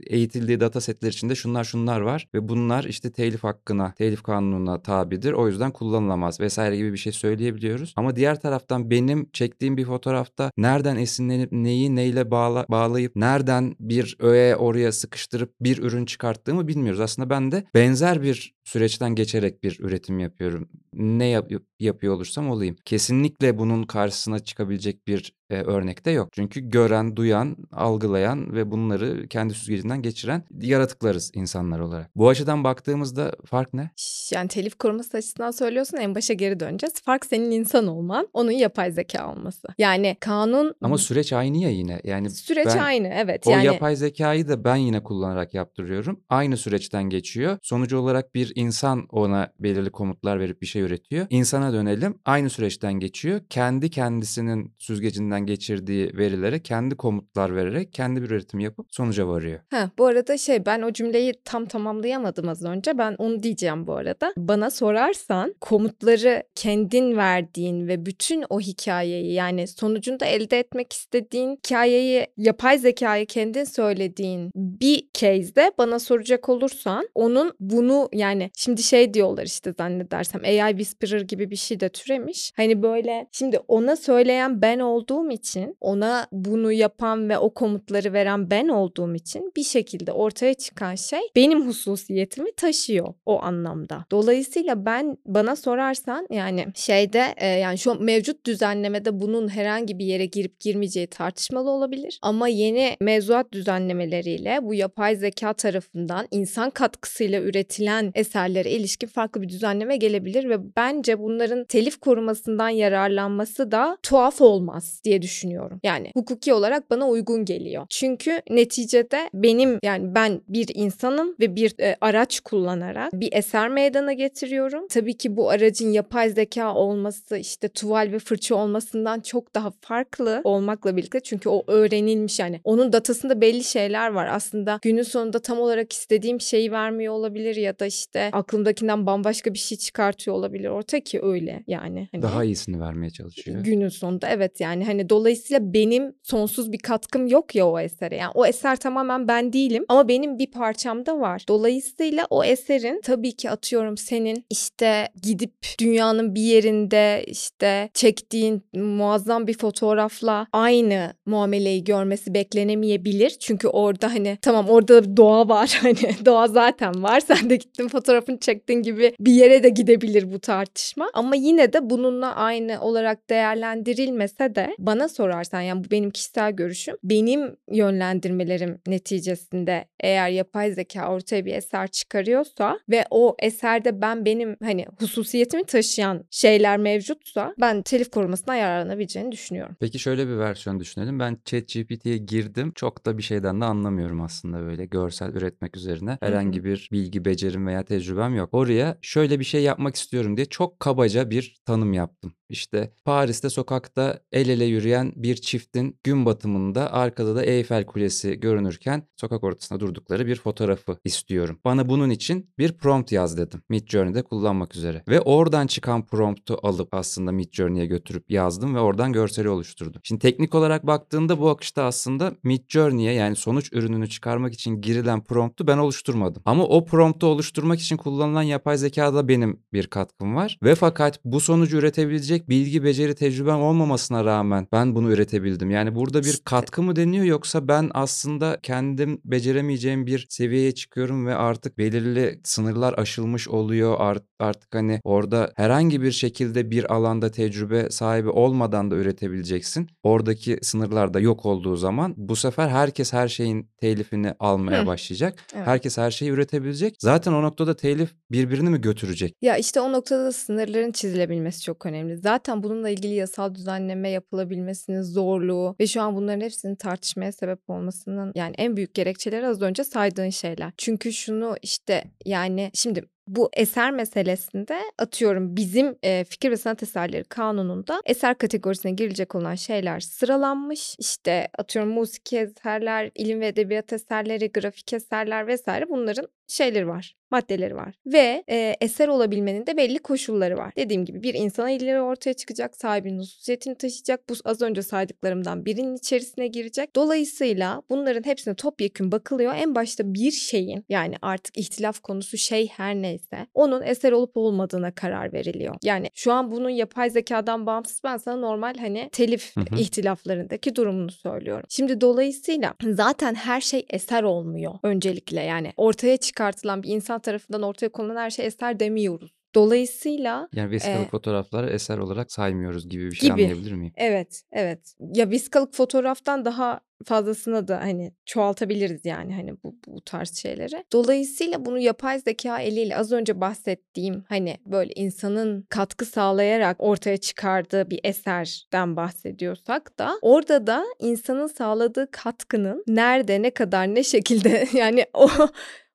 eğitildiği 0.06 0.60
data 0.60 0.80
setler 0.80 1.08
içinde 1.08 1.34
şunlar 1.34 1.64
şunlar 1.64 2.00
var 2.00 2.28
ve 2.34 2.48
bunlar 2.48 2.84
işte 2.84 3.12
telif 3.12 3.44
hakkına, 3.44 3.94
telif 3.94 4.22
kanununa 4.22 4.82
tabidir. 4.82 5.32
O 5.32 5.48
yüzden 5.48 5.70
kullanılamaz 5.70 6.40
vesaire 6.40 6.76
gibi 6.76 6.92
bir 6.92 6.98
şey 6.98 7.12
söyleyebiliyoruz. 7.12 7.94
Ama 7.96 8.16
diğer 8.16 8.40
taraftan 8.40 8.90
benim 8.90 9.30
çektiğim 9.32 9.76
bir 9.76 9.84
fotoğrafta 9.84 10.50
nereden 10.56 10.96
esinlenip 10.96 11.52
neyi 11.52 11.96
neyle 11.96 12.30
bağla, 12.30 12.66
bağlayıp 12.68 13.16
nereden 13.16 13.76
bir 13.80 14.16
öğe 14.20 14.56
oraya 14.56 14.92
sıkıştırıp 14.92 15.54
bir 15.60 15.78
ürün 15.78 16.04
çıkarttığımı 16.04 16.68
bilmiyoruz. 16.68 17.00
Aslında 17.00 17.30
ben 17.30 17.52
de 17.52 17.64
benzer 17.74 18.22
bir 18.22 18.54
süreçten 18.64 19.14
geçerek 19.14 19.62
bir 19.62 19.78
üretim 19.80 20.18
yapıyorum. 20.18 20.68
Ne 20.94 21.26
yap- 21.26 21.50
yapıyor 21.80 22.14
olursam 22.14 22.50
olayım. 22.50 22.76
Kesinlikle 22.84 23.58
bunun 23.58 23.82
karşısına 23.82 24.38
çıkabilecek 24.38 25.06
bir 25.06 25.34
e, 25.52 25.62
örnek 25.62 26.04
de 26.04 26.10
yok. 26.10 26.28
Çünkü 26.32 26.60
gören, 26.60 27.16
duyan, 27.16 27.56
algılayan 27.72 28.54
ve 28.54 28.70
bunları 28.70 29.28
kendi 29.28 29.54
süzgecinden 29.54 30.02
geçiren 30.02 30.42
yaratıklarız 30.60 31.30
insanlar 31.34 31.80
olarak. 31.80 32.10
Bu 32.16 32.28
açıdan 32.28 32.64
baktığımızda 32.64 33.32
fark 33.46 33.74
ne? 33.74 33.90
Yani 34.32 34.48
telif 34.48 34.78
koruması 34.78 35.16
açısından 35.16 35.50
söylüyorsun 35.50 35.96
en 35.96 36.14
başa 36.14 36.34
geri 36.34 36.60
döneceğiz. 36.60 36.94
Fark 37.04 37.26
senin 37.26 37.50
insan 37.50 37.86
olman, 37.86 38.28
onun 38.32 38.50
yapay 38.50 38.92
zeka 38.92 39.32
olması. 39.32 39.68
Yani 39.78 40.16
kanun... 40.20 40.74
Ama 40.82 40.98
süreç 40.98 41.32
aynı 41.32 41.58
ya 41.58 41.70
yine. 41.70 42.00
Yani 42.04 42.30
süreç 42.30 42.66
ben, 42.66 42.78
aynı 42.78 43.08
evet. 43.08 43.46
O 43.46 43.50
yani... 43.50 43.66
yapay 43.66 43.96
zekayı 43.96 44.48
da 44.48 44.64
ben 44.64 44.76
yine 44.76 45.02
kullanarak 45.02 45.54
yaptırıyorum. 45.54 46.20
Aynı 46.28 46.56
süreçten 46.56 47.02
geçiyor. 47.02 47.58
Sonucu 47.62 47.98
olarak 47.98 48.34
bir 48.34 48.52
insan 48.54 49.06
ona 49.10 49.52
belirli 49.60 49.90
komutlar 49.90 50.40
verip 50.40 50.62
bir 50.62 50.66
şey 50.66 50.82
üretiyor. 50.82 51.26
İnsana 51.30 51.72
dönelim. 51.72 52.18
Aynı 52.24 52.50
süreçten 52.50 52.92
geçiyor. 52.92 53.40
Kendi 53.50 53.90
kendisinin 53.90 54.74
süzgecinden 54.78 55.41
geçirdiği 55.46 56.10
verilere 56.14 56.62
kendi 56.62 56.96
komutlar 56.96 57.56
vererek 57.56 57.92
kendi 57.92 58.22
bir 58.22 58.30
üretim 58.30 58.60
yapıp 58.60 58.86
sonuca 58.90 59.28
varıyor. 59.28 59.60
Ha, 59.70 59.90
bu 59.98 60.06
arada 60.06 60.38
şey 60.38 60.66
ben 60.66 60.82
o 60.82 60.92
cümleyi 60.92 61.34
tam 61.44 61.66
tamamlayamadım 61.66 62.48
az 62.48 62.64
önce. 62.64 62.98
Ben 62.98 63.14
onu 63.18 63.42
diyeceğim 63.42 63.86
bu 63.86 63.94
arada. 63.94 64.32
Bana 64.36 64.70
sorarsan 64.70 65.54
komutları 65.60 66.42
kendin 66.54 67.16
verdiğin 67.16 67.88
ve 67.88 68.06
bütün 68.06 68.44
o 68.50 68.60
hikayeyi 68.60 69.32
yani 69.32 69.66
sonucunda 69.66 70.26
elde 70.26 70.58
etmek 70.58 70.92
istediğin 70.92 71.56
hikayeyi 71.56 72.26
yapay 72.36 72.78
zekayı 72.78 73.26
kendin 73.26 73.64
söylediğin 73.64 74.50
bir 74.54 75.08
case'de 75.14 75.72
bana 75.78 75.98
soracak 75.98 76.48
olursan 76.48 77.08
onun 77.14 77.52
bunu 77.60 78.08
yani 78.12 78.50
şimdi 78.56 78.82
şey 78.82 79.14
diyorlar 79.14 79.44
işte 79.44 79.72
zannedersem 79.78 80.40
AI 80.44 80.70
Whisperer 80.70 81.20
gibi 81.20 81.50
bir 81.50 81.56
şey 81.56 81.80
de 81.80 81.88
türemiş. 81.88 82.52
Hani 82.56 82.82
böyle 82.82 83.26
şimdi 83.32 83.58
ona 83.68 83.96
söyleyen 83.96 84.62
ben 84.62 84.78
olduğum 84.78 85.30
için, 85.32 85.76
ona 85.80 86.26
bunu 86.32 86.72
yapan 86.72 87.28
ve 87.28 87.38
o 87.38 87.54
komutları 87.54 88.12
veren 88.12 88.50
ben 88.50 88.68
olduğum 88.68 89.14
için 89.14 89.52
bir 89.56 89.64
şekilde 89.64 90.12
ortaya 90.12 90.54
çıkan 90.54 90.94
şey 90.94 91.20
benim 91.36 91.66
hususiyetimi 91.66 92.52
taşıyor 92.52 93.14
o 93.26 93.42
anlamda. 93.42 94.04
Dolayısıyla 94.10 94.86
ben 94.86 95.16
bana 95.26 95.56
sorarsan 95.56 96.26
yani 96.30 96.66
şeyde 96.74 97.34
e, 97.36 97.46
yani 97.46 97.78
şu 97.78 98.00
mevcut 98.00 98.46
düzenlemede 98.46 99.20
bunun 99.20 99.48
herhangi 99.48 99.98
bir 99.98 100.04
yere 100.04 100.26
girip 100.26 100.60
girmeyeceği 100.60 101.06
tartışmalı 101.06 101.70
olabilir. 101.70 102.18
Ama 102.22 102.48
yeni 102.48 102.96
mevzuat 103.00 103.52
düzenlemeleriyle 103.52 104.58
bu 104.62 104.74
yapay 104.74 105.16
zeka 105.16 105.52
tarafından 105.52 106.26
insan 106.30 106.70
katkısıyla 106.70 107.40
üretilen 107.40 108.12
eserlere 108.14 108.70
ilişkin 108.70 109.06
farklı 109.06 109.42
bir 109.42 109.48
düzenleme 109.48 109.96
gelebilir 109.96 110.48
ve 110.48 110.76
bence 110.76 111.18
bunların 111.18 111.64
telif 111.64 112.00
korumasından 112.00 112.68
yararlanması 112.68 113.72
da 113.72 113.98
tuhaf 114.02 114.40
olmaz 114.40 115.00
diye 115.04 115.11
düşünüyorum. 115.22 115.80
Yani 115.82 116.10
hukuki 116.14 116.54
olarak 116.54 116.90
bana 116.90 117.08
uygun 117.08 117.44
geliyor. 117.44 117.86
Çünkü 117.90 118.42
neticede 118.50 119.30
benim 119.34 119.78
yani 119.82 120.14
ben 120.14 120.40
bir 120.48 120.68
insanım 120.74 121.36
ve 121.40 121.56
bir 121.56 121.74
e, 121.80 121.96
araç 122.00 122.40
kullanarak 122.40 123.12
bir 123.12 123.28
eser 123.32 123.68
meydana 123.68 124.12
getiriyorum. 124.12 124.86
Tabii 124.88 125.16
ki 125.16 125.36
bu 125.36 125.50
aracın 125.50 125.92
yapay 125.92 126.30
zeka 126.30 126.74
olması 126.74 127.36
işte 127.38 127.68
tuval 127.68 128.08
ve 128.12 128.18
fırça 128.18 128.54
olmasından 128.54 129.20
çok 129.20 129.54
daha 129.54 129.70
farklı 129.80 130.40
olmakla 130.44 130.96
birlikte 130.96 131.20
çünkü 131.20 131.48
o 131.48 131.64
öğrenilmiş 131.66 132.38
yani 132.38 132.60
onun 132.64 132.92
datasında 132.92 133.40
belli 133.40 133.64
şeyler 133.64 134.10
var. 134.12 134.28
Aslında 134.32 134.78
günün 134.82 135.02
sonunda 135.02 135.38
tam 135.38 135.60
olarak 135.60 135.92
istediğim 135.92 136.40
şeyi 136.40 136.72
vermiyor 136.72 137.14
olabilir 137.14 137.56
ya 137.56 137.78
da 137.78 137.86
işte 137.86 138.30
aklımdakinden 138.32 139.06
bambaşka 139.06 139.54
bir 139.54 139.58
şey 139.58 139.78
çıkartıyor 139.78 140.36
olabilir 140.36 140.68
orta 140.68 141.00
ki 141.00 141.20
öyle 141.22 141.64
yani. 141.66 142.08
Hani 142.12 142.22
Daha 142.22 142.44
iyisini 142.44 142.80
vermeye 142.80 143.10
çalışıyor. 143.10 143.64
günün 143.64 143.88
sonunda 143.88 144.28
evet 144.28 144.60
yani 144.60 144.84
hani 144.84 145.01
dolayısıyla 145.10 145.74
benim 145.74 146.14
sonsuz 146.22 146.72
bir 146.72 146.78
katkım 146.78 147.26
yok 147.26 147.54
ya 147.54 147.68
o 147.68 147.78
esere. 147.78 148.16
Yani 148.16 148.32
o 148.34 148.46
eser 148.46 148.76
tamamen 148.76 149.28
ben 149.28 149.52
değilim 149.52 149.84
ama 149.88 150.08
benim 150.08 150.38
bir 150.38 150.50
parçam 150.50 151.06
da 151.06 151.20
var. 151.20 151.44
Dolayısıyla 151.48 152.26
o 152.30 152.44
eserin 152.44 153.00
tabii 153.04 153.32
ki 153.32 153.50
atıyorum 153.50 153.96
senin 153.96 154.44
işte 154.50 155.08
gidip 155.22 155.54
dünyanın 155.80 156.34
bir 156.34 156.40
yerinde 156.40 157.24
işte 157.26 157.90
çektiğin 157.94 158.62
muazzam 158.74 159.46
bir 159.46 159.58
fotoğrafla 159.58 160.46
aynı 160.52 161.12
muameleyi 161.26 161.84
görmesi 161.84 162.34
beklenemeyebilir. 162.34 163.30
Çünkü 163.30 163.68
orada 163.68 164.14
hani 164.14 164.38
tamam 164.42 164.68
orada 164.68 165.16
doğa 165.16 165.48
var 165.48 165.78
hani 165.82 166.26
doğa 166.26 166.48
zaten 166.48 167.02
var. 167.02 167.20
Sen 167.20 167.50
de 167.50 167.56
gittin 167.56 167.88
fotoğrafını 167.88 168.38
çektin 168.38 168.74
gibi 168.74 169.14
bir 169.20 169.32
yere 169.32 169.62
de 169.62 169.68
gidebilir 169.68 170.32
bu 170.32 170.38
tartışma. 170.38 171.10
Ama 171.14 171.36
yine 171.36 171.72
de 171.72 171.90
bununla 171.90 172.34
aynı 172.34 172.80
olarak 172.80 173.30
değerlendirilmese 173.30 174.54
de 174.54 174.74
bana 174.78 174.91
sorarsan 175.08 175.60
yani 175.60 175.84
bu 175.84 175.90
benim 175.90 176.10
kişisel 176.10 176.52
görüşüm. 176.52 176.96
Benim 177.04 177.56
yönlendirmelerim 177.70 178.78
neticesinde 178.86 179.84
eğer 180.00 180.28
yapay 180.28 180.72
zeka 180.72 181.08
ortaya 181.12 181.44
bir 181.44 181.54
eser 181.54 181.88
çıkarıyorsa 181.88 182.78
ve 182.90 183.04
o 183.10 183.36
eserde 183.38 184.00
ben 184.00 184.24
benim 184.24 184.56
hani 184.62 184.86
hususiyetimi 184.98 185.64
taşıyan 185.64 186.24
şeyler 186.30 186.78
mevcutsa 186.78 187.54
ben 187.60 187.82
telif 187.82 188.10
korumasına 188.10 188.56
yararlanabileceğini 188.56 189.32
düşünüyorum. 189.32 189.76
Peki 189.80 189.98
şöyle 189.98 190.28
bir 190.28 190.38
versiyon 190.38 190.80
düşünelim. 190.80 191.18
Ben 191.18 191.38
ChatGPT'ye 191.44 192.16
girdim. 192.16 192.72
Çok 192.74 193.06
da 193.06 193.18
bir 193.18 193.22
şeyden 193.22 193.60
de 193.60 193.64
anlamıyorum 193.64 194.20
aslında 194.20 194.60
böyle 194.60 194.86
görsel 194.86 195.34
üretmek 195.34 195.76
üzerine. 195.76 196.18
Herhangi 196.20 196.64
bir 196.64 196.88
bilgi, 196.92 197.24
becerim 197.24 197.66
veya 197.66 197.84
tecrübem 197.84 198.34
yok. 198.34 198.48
Oraya 198.52 198.98
şöyle 199.02 199.40
bir 199.40 199.44
şey 199.44 199.62
yapmak 199.62 199.96
istiyorum 199.96 200.36
diye 200.36 200.46
çok 200.46 200.80
kabaca 200.80 201.30
bir 201.30 201.56
tanım 201.64 201.92
yaptım. 201.92 202.34
İşte 202.52 202.92
Paris'te 203.04 203.50
sokakta 203.50 204.20
el 204.32 204.48
ele 204.48 204.64
yürüyen 204.64 205.12
bir 205.16 205.36
çiftin 205.36 205.98
gün 206.04 206.26
batımında 206.26 206.92
arkada 206.92 207.34
da 207.34 207.44
Eyfel 207.44 207.86
Kulesi 207.86 208.40
görünürken 208.40 209.02
sokak 209.16 209.44
ortasında 209.44 209.80
durdukları 209.80 210.26
bir 210.26 210.36
fotoğrafı 210.36 210.96
istiyorum. 211.04 211.58
Bana 211.64 211.88
bunun 211.88 212.10
için 212.10 212.50
bir 212.58 212.72
prompt 212.72 213.12
yaz 213.12 213.38
dedim. 213.38 213.62
Midjourney'de 213.68 214.22
kullanmak 214.22 214.76
üzere. 214.76 215.02
Ve 215.08 215.20
oradan 215.20 215.66
çıkan 215.66 216.06
promptu 216.06 216.58
alıp 216.62 216.94
aslında 216.94 217.32
Midjourney'e 217.32 217.86
götürüp 217.86 218.30
yazdım 218.30 218.74
ve 218.74 218.80
oradan 218.80 219.12
görseli 219.12 219.48
oluşturdum. 219.48 220.00
Şimdi 220.04 220.18
teknik 220.18 220.54
olarak 220.54 220.86
baktığında 220.86 221.40
bu 221.40 221.48
akışta 221.48 221.84
aslında 221.84 222.32
Midjourney'e 222.42 223.12
yani 223.12 223.36
sonuç 223.36 223.72
ürününü 223.72 224.08
çıkarmak 224.08 224.54
için 224.54 224.80
girilen 224.80 225.24
promptu 225.24 225.66
ben 225.66 225.78
oluşturmadım. 225.78 226.42
Ama 226.44 226.64
o 226.64 226.84
promptu 226.84 227.26
oluşturmak 227.26 227.80
için 227.80 227.96
kullanılan 227.96 228.42
yapay 228.42 228.78
zekada 228.78 229.28
benim 229.28 229.60
bir 229.72 229.86
katkım 229.86 230.36
var. 230.36 230.58
Ve 230.62 230.74
fakat 230.74 231.20
bu 231.24 231.40
sonucu 231.40 231.76
üretebilecek 231.76 232.41
bilgi, 232.48 232.84
beceri, 232.84 233.14
tecrübem 233.14 233.60
olmamasına 233.62 234.24
rağmen 234.24 234.66
ben 234.72 234.94
bunu 234.94 235.12
üretebildim. 235.12 235.70
Yani 235.70 235.94
burada 235.94 236.22
bir 236.22 236.40
katkı 236.44 236.82
mı 236.82 236.96
deniyor 236.96 237.24
yoksa 237.24 237.68
ben 237.68 237.90
aslında 237.94 238.58
kendim 238.62 239.20
beceremeyeceğim 239.24 240.06
bir 240.06 240.26
seviyeye 240.28 240.72
çıkıyorum 240.72 241.26
ve 241.26 241.34
artık 241.34 241.78
belirli 241.78 242.40
sınırlar 242.44 242.94
aşılmış 242.98 243.48
oluyor. 243.48 243.96
Art- 243.98 244.26
artık 244.38 244.74
hani 244.74 245.00
orada 245.04 245.52
herhangi 245.56 246.02
bir 246.02 246.12
şekilde 246.12 246.70
bir 246.70 246.94
alanda 246.94 247.30
tecrübe 247.30 247.90
sahibi 247.90 248.28
olmadan 248.28 248.90
da 248.90 248.96
üretebileceksin. 248.96 249.88
Oradaki 250.02 250.58
sınırlar 250.62 251.14
da 251.14 251.20
yok 251.20 251.46
olduğu 251.46 251.76
zaman 251.76 252.14
bu 252.16 252.36
sefer 252.36 252.68
herkes 252.68 253.12
her 253.12 253.28
şeyin 253.28 253.70
telifini 253.80 254.34
almaya 254.38 254.82
Hı. 254.82 254.86
başlayacak. 254.86 255.34
Evet. 255.54 255.66
Herkes 255.66 255.98
her 255.98 256.10
şeyi 256.10 256.30
üretebilecek. 256.30 256.96
Zaten 256.98 257.32
o 257.32 257.42
noktada 257.42 257.76
telif 257.76 258.10
birbirini 258.30 258.70
mi 258.70 258.80
götürecek? 258.80 259.34
Ya 259.42 259.56
işte 259.56 259.80
o 259.80 259.92
noktada 259.92 260.24
da 260.24 260.32
sınırların 260.32 260.92
çizilebilmesi 260.92 261.62
çok 261.62 261.86
önemli. 261.86 262.16
Zaten 262.22 262.62
bununla 262.62 262.88
ilgili 262.88 263.14
yasal 263.14 263.54
düzenleme 263.54 264.10
yapılabilmesinin 264.10 265.02
zorluğu 265.02 265.76
ve 265.80 265.86
şu 265.86 266.02
an 266.02 266.16
bunların 266.16 266.40
hepsinin 266.40 266.74
tartışmaya 266.74 267.32
sebep 267.32 267.70
olmasının 267.70 268.32
yani 268.34 268.54
en 268.58 268.76
büyük 268.76 268.94
gerekçeleri 268.94 269.46
az 269.46 269.62
önce 269.62 269.84
saydığın 269.84 270.30
şeyler. 270.30 270.72
Çünkü 270.76 271.12
şunu 271.12 271.56
işte 271.62 272.04
yani 272.24 272.70
şimdi 272.74 273.04
bu 273.26 273.50
eser 273.56 273.90
meselesinde 273.90 274.78
atıyorum 274.98 275.56
bizim 275.56 275.96
e, 276.02 276.24
fikir 276.24 276.50
ve 276.50 276.56
sanat 276.56 276.82
eserleri 276.82 277.24
kanununda 277.24 278.02
eser 278.04 278.38
kategorisine 278.38 278.92
girilecek 278.92 279.34
olan 279.34 279.54
şeyler 279.54 280.00
sıralanmış. 280.00 280.96
İşte 280.98 281.48
atıyorum 281.58 281.92
musiki 281.92 282.38
eserler, 282.38 283.10
ilim 283.14 283.40
ve 283.40 283.46
edebiyat 283.46 283.92
eserleri, 283.92 284.52
grafik 284.52 284.92
eserler 284.92 285.46
vesaire 285.46 285.88
bunların 285.88 286.28
şeyleri 286.52 286.88
var, 286.88 287.14
maddeleri 287.30 287.76
var. 287.76 287.94
Ve 288.06 288.44
e, 288.50 288.76
eser 288.80 289.08
olabilmenin 289.08 289.66
de 289.66 289.76
belli 289.76 289.98
koşulları 289.98 290.56
var. 290.56 290.72
Dediğim 290.76 291.04
gibi 291.04 291.22
bir 291.22 291.34
insan 291.34 291.68
elleri 291.68 292.00
ortaya 292.00 292.34
çıkacak, 292.34 292.76
sahibinin 292.76 293.18
hususiyetini 293.18 293.74
taşıyacak. 293.74 294.28
Bu 294.28 294.34
az 294.44 294.62
önce 294.62 294.82
saydıklarımdan 294.82 295.64
birinin 295.64 295.96
içerisine 295.96 296.46
girecek. 296.46 296.96
Dolayısıyla 296.96 297.82
bunların 297.90 298.24
hepsine 298.24 298.54
topyekün 298.54 299.12
bakılıyor. 299.12 299.54
En 299.56 299.74
başta 299.74 300.14
bir 300.14 300.30
şeyin 300.30 300.84
yani 300.88 301.14
artık 301.22 301.58
ihtilaf 301.58 302.00
konusu 302.00 302.38
şey 302.38 302.68
her 302.68 302.94
neyse 302.94 303.46
onun 303.54 303.82
eser 303.82 304.12
olup 304.12 304.36
olmadığına 304.36 304.94
karar 304.94 305.32
veriliyor. 305.32 305.74
Yani 305.82 306.10
şu 306.14 306.32
an 306.32 306.50
bunun 306.50 306.70
yapay 306.70 307.10
zekadan 307.10 307.66
bağımsız 307.66 308.00
ben 308.04 308.16
sana 308.16 308.36
normal 308.36 308.74
hani 308.78 309.08
telif 309.12 309.56
Hı 309.56 309.60
hı. 309.60 309.80
ihtilaflarındaki 309.80 310.76
durumunu 310.76 311.10
söylüyorum. 311.10 311.66
Şimdi 311.68 312.00
dolayısıyla 312.00 312.74
zaten 312.82 313.34
her 313.34 313.60
şey 313.60 313.86
eser 313.90 314.22
olmuyor 314.22 314.74
öncelikle 314.82 315.40
yani 315.40 315.72
ortaya 315.76 316.16
çıkartılan 316.42 316.82
bir 316.82 316.88
insan 316.88 317.20
tarafından 317.20 317.62
ortaya 317.62 317.88
konulan 317.88 318.16
her 318.16 318.30
şey 318.30 318.46
eser 318.46 318.80
demiyoruz. 318.80 319.32
Dolayısıyla 319.54 320.48
Yani 320.52 320.70
vesikalık 320.70 321.06
Ee, 321.06 321.10
fotoğrafları 321.10 321.70
eser 321.70 321.98
olarak 321.98 322.32
saymıyoruz 322.32 322.88
gibi 322.88 323.10
bir 323.10 323.16
şey 323.16 323.30
gibi. 323.30 323.42
anlayabilir 323.42 323.72
miyim? 323.72 323.92
Evet, 323.96 324.42
evet. 324.52 324.94
Ya 325.14 325.30
vesikalık 325.30 325.74
fotoğraftan 325.74 326.44
daha 326.44 326.80
fazlasını 327.04 327.68
da 327.68 327.80
hani 327.80 328.12
çoğaltabiliriz 328.26 329.04
yani 329.04 329.34
hani 329.34 329.52
bu, 329.64 329.76
bu 329.86 330.00
tarz 330.00 330.36
şeyleri. 330.36 330.84
Dolayısıyla 330.92 331.64
bunu 331.64 331.78
yapay 331.78 332.18
zeka 332.18 332.60
eliyle 332.60 332.96
az 332.96 333.12
önce 333.12 333.40
bahsettiğim 333.40 334.24
hani 334.28 334.56
böyle 334.66 334.92
insanın 334.92 335.66
katkı 335.68 336.04
sağlayarak 336.04 336.76
ortaya 336.78 337.16
çıkardığı 337.16 337.90
bir 337.90 338.00
eserden 338.04 338.96
bahsediyorsak 338.96 339.98
da 339.98 340.18
orada 340.22 340.66
da 340.66 340.84
insanın 340.98 341.46
sağladığı 341.46 342.10
katkının 342.10 342.84
nerede, 342.88 343.42
ne 343.42 343.50
kadar, 343.50 343.94
ne 343.94 344.04
şekilde 344.04 344.68
yani 344.74 345.06
o 345.14 345.28